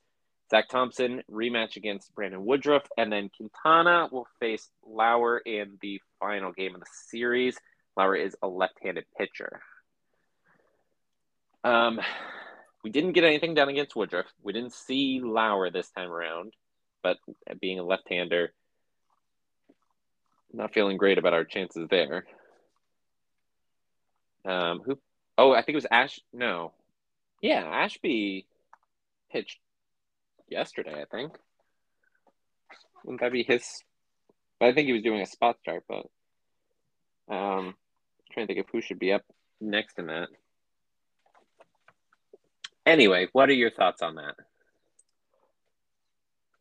Zach 0.50 0.68
Thompson 0.68 1.22
rematch 1.30 1.76
against 1.76 2.14
Brandon 2.14 2.44
Woodruff, 2.44 2.82
and 2.98 3.12
then 3.12 3.30
Quintana 3.36 4.08
will 4.10 4.26
face 4.40 4.68
Lauer 4.84 5.38
in 5.38 5.78
the 5.80 6.00
final 6.18 6.52
game 6.52 6.74
of 6.74 6.80
the 6.80 6.86
series. 7.08 7.56
Lauer 7.96 8.16
is 8.16 8.36
a 8.42 8.48
left-handed 8.48 9.04
pitcher. 9.16 9.60
Um, 11.62 12.00
we 12.82 12.90
didn't 12.90 13.12
get 13.12 13.24
anything 13.24 13.54
done 13.54 13.68
against 13.68 13.94
Woodruff. 13.94 14.26
We 14.42 14.52
didn't 14.52 14.72
see 14.72 15.20
Lauer 15.22 15.70
this 15.70 15.90
time 15.90 16.10
around, 16.10 16.54
but 17.02 17.18
being 17.60 17.78
a 17.78 17.84
left-hander, 17.84 18.52
not 20.52 20.74
feeling 20.74 20.96
great 20.96 21.18
about 21.18 21.34
our 21.34 21.44
chances 21.44 21.86
there. 21.90 22.24
Um, 24.44 24.80
who? 24.84 24.98
Oh, 25.36 25.52
I 25.52 25.62
think 25.62 25.74
it 25.74 25.76
was 25.76 25.86
Ash. 25.90 26.20
No, 26.32 26.72
yeah, 27.40 27.62
Ashby 27.64 28.46
pitched 29.32 29.58
yesterday. 30.48 31.00
I 31.00 31.04
think. 31.04 31.32
Wouldn't 33.04 33.20
that 33.20 33.32
be 33.32 33.42
his? 33.42 33.82
But 34.58 34.68
I 34.68 34.72
think 34.74 34.86
he 34.86 34.92
was 34.92 35.02
doing 35.02 35.22
a 35.22 35.26
spot 35.26 35.58
start, 35.60 35.84
but 35.88 36.06
um, 37.34 37.74
trying 38.32 38.46
to 38.46 38.54
think 38.54 38.66
of 38.66 38.70
who 38.70 38.82
should 38.82 38.98
be 38.98 39.12
up 39.12 39.22
next 39.60 39.98
in 39.98 40.06
that. 40.06 40.28
Anyway, 42.84 43.28
what 43.32 43.48
are 43.48 43.54
your 43.54 43.70
thoughts 43.70 44.02
on 44.02 44.16
that? 44.16 44.34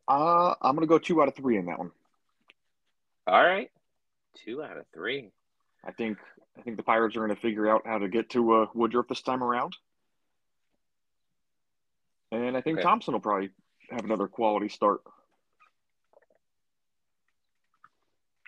Uh, 0.08 0.56
I'm 0.62 0.76
gonna 0.76 0.88
go 0.88 0.98
two 1.00 1.22
out 1.22 1.28
of 1.28 1.36
three 1.36 1.58
in 1.58 1.66
that 1.66 1.80
one. 1.80 1.92
All 3.28 3.44
right, 3.44 3.70
two 4.46 4.64
out 4.64 4.78
of 4.78 4.86
three. 4.94 5.32
I 5.86 5.92
think 5.92 6.18
I 6.58 6.62
think 6.62 6.78
the 6.78 6.84
Pirates 6.84 7.16
are 7.16 7.20
going 7.20 7.36
to 7.36 7.42
figure 7.42 7.70
out 7.70 7.84
how 7.86 8.00
to 8.00 8.08
get 8.08 8.32
to 8.32 8.54
uh, 8.54 8.66
Woodruff 8.74 9.08
this 9.08 9.22
time 9.22 9.44
around, 9.44 9.76
and 12.32 12.58
I 12.58 12.62
think 12.62 12.80
okay. 12.80 12.84
Thompson 12.84 13.14
will 13.14 13.22
probably 13.22 13.50
have 13.92 14.04
another 14.04 14.28
quality 14.28 14.70
start. 14.70 15.02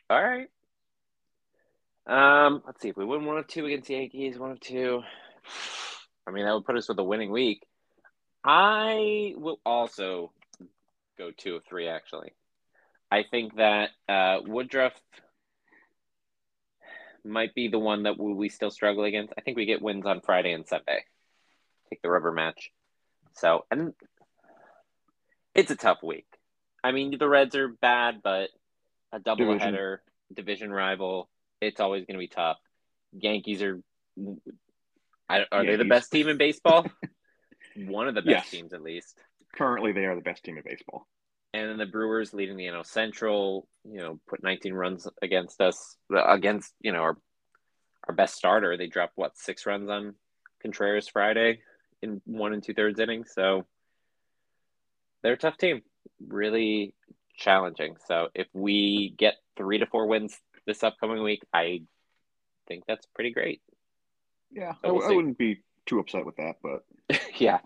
All 0.09 0.21
right. 0.21 0.49
Um, 2.05 2.63
let's 2.65 2.81
see 2.81 2.89
if 2.89 2.97
we 2.97 3.05
win 3.05 3.23
one 3.23 3.37
of 3.37 3.47
two 3.47 3.65
against 3.65 3.87
the 3.87 3.93
Yankees, 3.93 4.37
one 4.37 4.51
of 4.51 4.59
two. 4.59 5.01
I 6.27 6.31
mean, 6.31 6.45
that 6.45 6.53
would 6.53 6.65
put 6.65 6.75
us 6.75 6.89
with 6.89 6.99
a 6.99 7.03
winning 7.03 7.31
week. 7.31 7.65
I 8.43 9.33
will 9.37 9.59
also 9.65 10.31
go 11.17 11.31
two 11.31 11.55
of 11.55 11.63
three. 11.63 11.87
Actually, 11.87 12.33
I 13.09 13.23
think 13.29 13.55
that 13.55 13.91
uh, 14.09 14.39
Woodruff 14.45 14.93
might 17.23 17.53
be 17.53 17.67
the 17.67 17.79
one 17.79 18.03
that 18.03 18.17
we 18.17 18.49
still 18.49 18.71
struggle 18.71 19.03
against. 19.03 19.33
I 19.37 19.41
think 19.41 19.57
we 19.57 19.65
get 19.65 19.81
wins 19.81 20.05
on 20.05 20.21
Friday 20.21 20.51
and 20.53 20.67
Sunday. 20.67 21.03
Take 21.89 22.01
the 22.01 22.09
rubber 22.09 22.31
match. 22.31 22.71
So, 23.33 23.65
and 23.71 23.93
it's 25.53 25.71
a 25.71 25.75
tough 25.75 25.99
week. 26.03 26.25
I 26.83 26.91
mean, 26.91 27.17
the 27.17 27.27
Reds 27.27 27.55
are 27.55 27.67
bad, 27.67 28.21
but 28.23 28.49
a 29.11 29.19
double 29.19 29.57
header, 29.57 30.01
division 30.33 30.71
rival, 30.71 31.29
it's 31.59 31.79
always 31.79 32.05
going 32.05 32.15
to 32.15 32.19
be 32.19 32.27
tough. 32.27 32.57
Yankees 33.13 33.61
are 33.61 33.79
are 35.29 35.39
Yankees. 35.39 35.67
they 35.67 35.75
the 35.75 35.85
best 35.85 36.11
team 36.11 36.27
in 36.27 36.37
baseball? 36.37 36.85
One 37.75 38.07
of 38.07 38.15
the 38.15 38.21
best 38.21 38.45
yes. 38.45 38.49
teams, 38.49 38.73
at 38.73 38.81
least. 38.81 39.17
Currently, 39.55 39.91
they 39.91 40.05
are 40.05 40.15
the 40.15 40.21
best 40.21 40.43
team 40.43 40.57
in 40.57 40.63
baseball. 40.63 41.07
And 41.53 41.69
then 41.69 41.77
the 41.77 41.85
Brewers 41.85 42.33
leading 42.33 42.55
the 42.55 42.67
NL 42.67 42.85
Central, 42.85 43.67
you 43.83 43.99
know, 43.99 44.19
put 44.27 44.41
19 44.41 44.73
runs 44.73 45.07
against 45.21 45.59
us, 45.59 45.97
against, 46.09 46.73
you 46.79 46.93
know, 46.93 47.01
our, 47.01 47.17
our 48.07 48.15
best 48.15 48.35
starter. 48.35 48.77
They 48.77 48.87
dropped, 48.87 49.13
what, 49.15 49.37
six 49.37 49.65
runs 49.65 49.89
on 49.89 50.15
Contreras 50.61 51.09
Friday 51.09 51.59
in 52.01 52.21
one 52.25 52.53
and 52.53 52.63
two 52.63 52.73
thirds 52.73 52.99
innings. 52.99 53.31
So 53.35 53.65
they're 55.21 55.33
a 55.33 55.37
tough 55.37 55.57
team, 55.57 55.81
really 56.25 56.95
challenging. 57.35 57.95
So 58.07 58.29
if 58.33 58.47
we 58.53 59.13
get 59.17 59.35
three 59.57 59.79
to 59.79 59.85
four 59.85 60.07
wins 60.07 60.37
this 60.65 60.83
upcoming 60.83 61.21
week, 61.21 61.43
I 61.53 61.81
think 62.67 62.85
that's 62.87 63.05
pretty 63.13 63.31
great. 63.31 63.61
Yeah, 64.51 64.73
so 64.83 64.93
we'll 64.93 65.03
I, 65.03 65.11
I 65.11 65.15
wouldn't 65.15 65.37
be 65.37 65.61
too 65.85 65.99
upset 65.99 66.25
with 66.25 66.37
that, 66.37 66.55
but 66.61 66.83
yeah. 67.35 67.59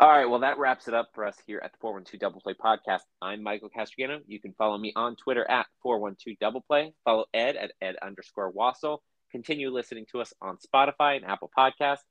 All 0.00 0.08
right, 0.08 0.28
well, 0.28 0.40
that 0.40 0.58
wraps 0.58 0.88
it 0.88 0.94
up 0.94 1.10
for 1.14 1.24
us 1.24 1.36
here 1.46 1.60
at 1.62 1.72
the 1.72 1.78
412 1.80 2.20
Double 2.20 2.40
Play 2.40 2.54
podcast. 2.54 3.02
I'm 3.20 3.42
Michael 3.42 3.68
Castrogano. 3.70 4.20
You 4.26 4.40
can 4.40 4.52
follow 4.54 4.76
me 4.76 4.92
on 4.96 5.14
Twitter 5.16 5.48
at 5.48 5.66
412 5.82 6.38
Double 6.40 6.60
Play. 6.60 6.92
Follow 7.04 7.26
Ed 7.32 7.56
at 7.56 7.72
Ed 7.80 7.96
underscore 8.02 8.50
Wassel. 8.52 8.98
Continue 9.30 9.70
listening 9.70 10.06
to 10.10 10.20
us 10.20 10.32
on 10.42 10.56
Spotify 10.56 11.16
and 11.16 11.24
Apple 11.24 11.50
Podcasts. 11.56 12.02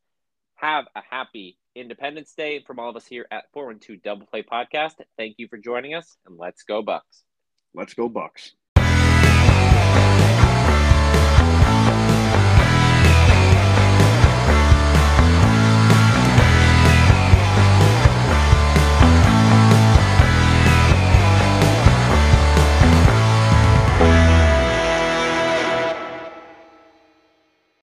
Have 0.55 0.85
a 0.95 1.01
happy 1.09 1.57
Independence 1.75 2.33
Day 2.33 2.63
from 2.65 2.79
all 2.79 2.89
of 2.89 2.95
us 2.95 3.05
here 3.05 3.25
at 3.29 3.45
412 3.53 4.01
Double 4.01 4.25
Play 4.25 4.43
Podcast. 4.43 4.93
Thank 5.17 5.35
you 5.37 5.47
for 5.49 5.57
joining 5.57 5.93
us, 5.93 6.17
and 6.25 6.37
let's 6.37 6.63
go, 6.63 6.81
Bucks. 6.81 7.23
Let's 7.73 7.93
go, 7.93 8.07
Bucks. 8.07 8.53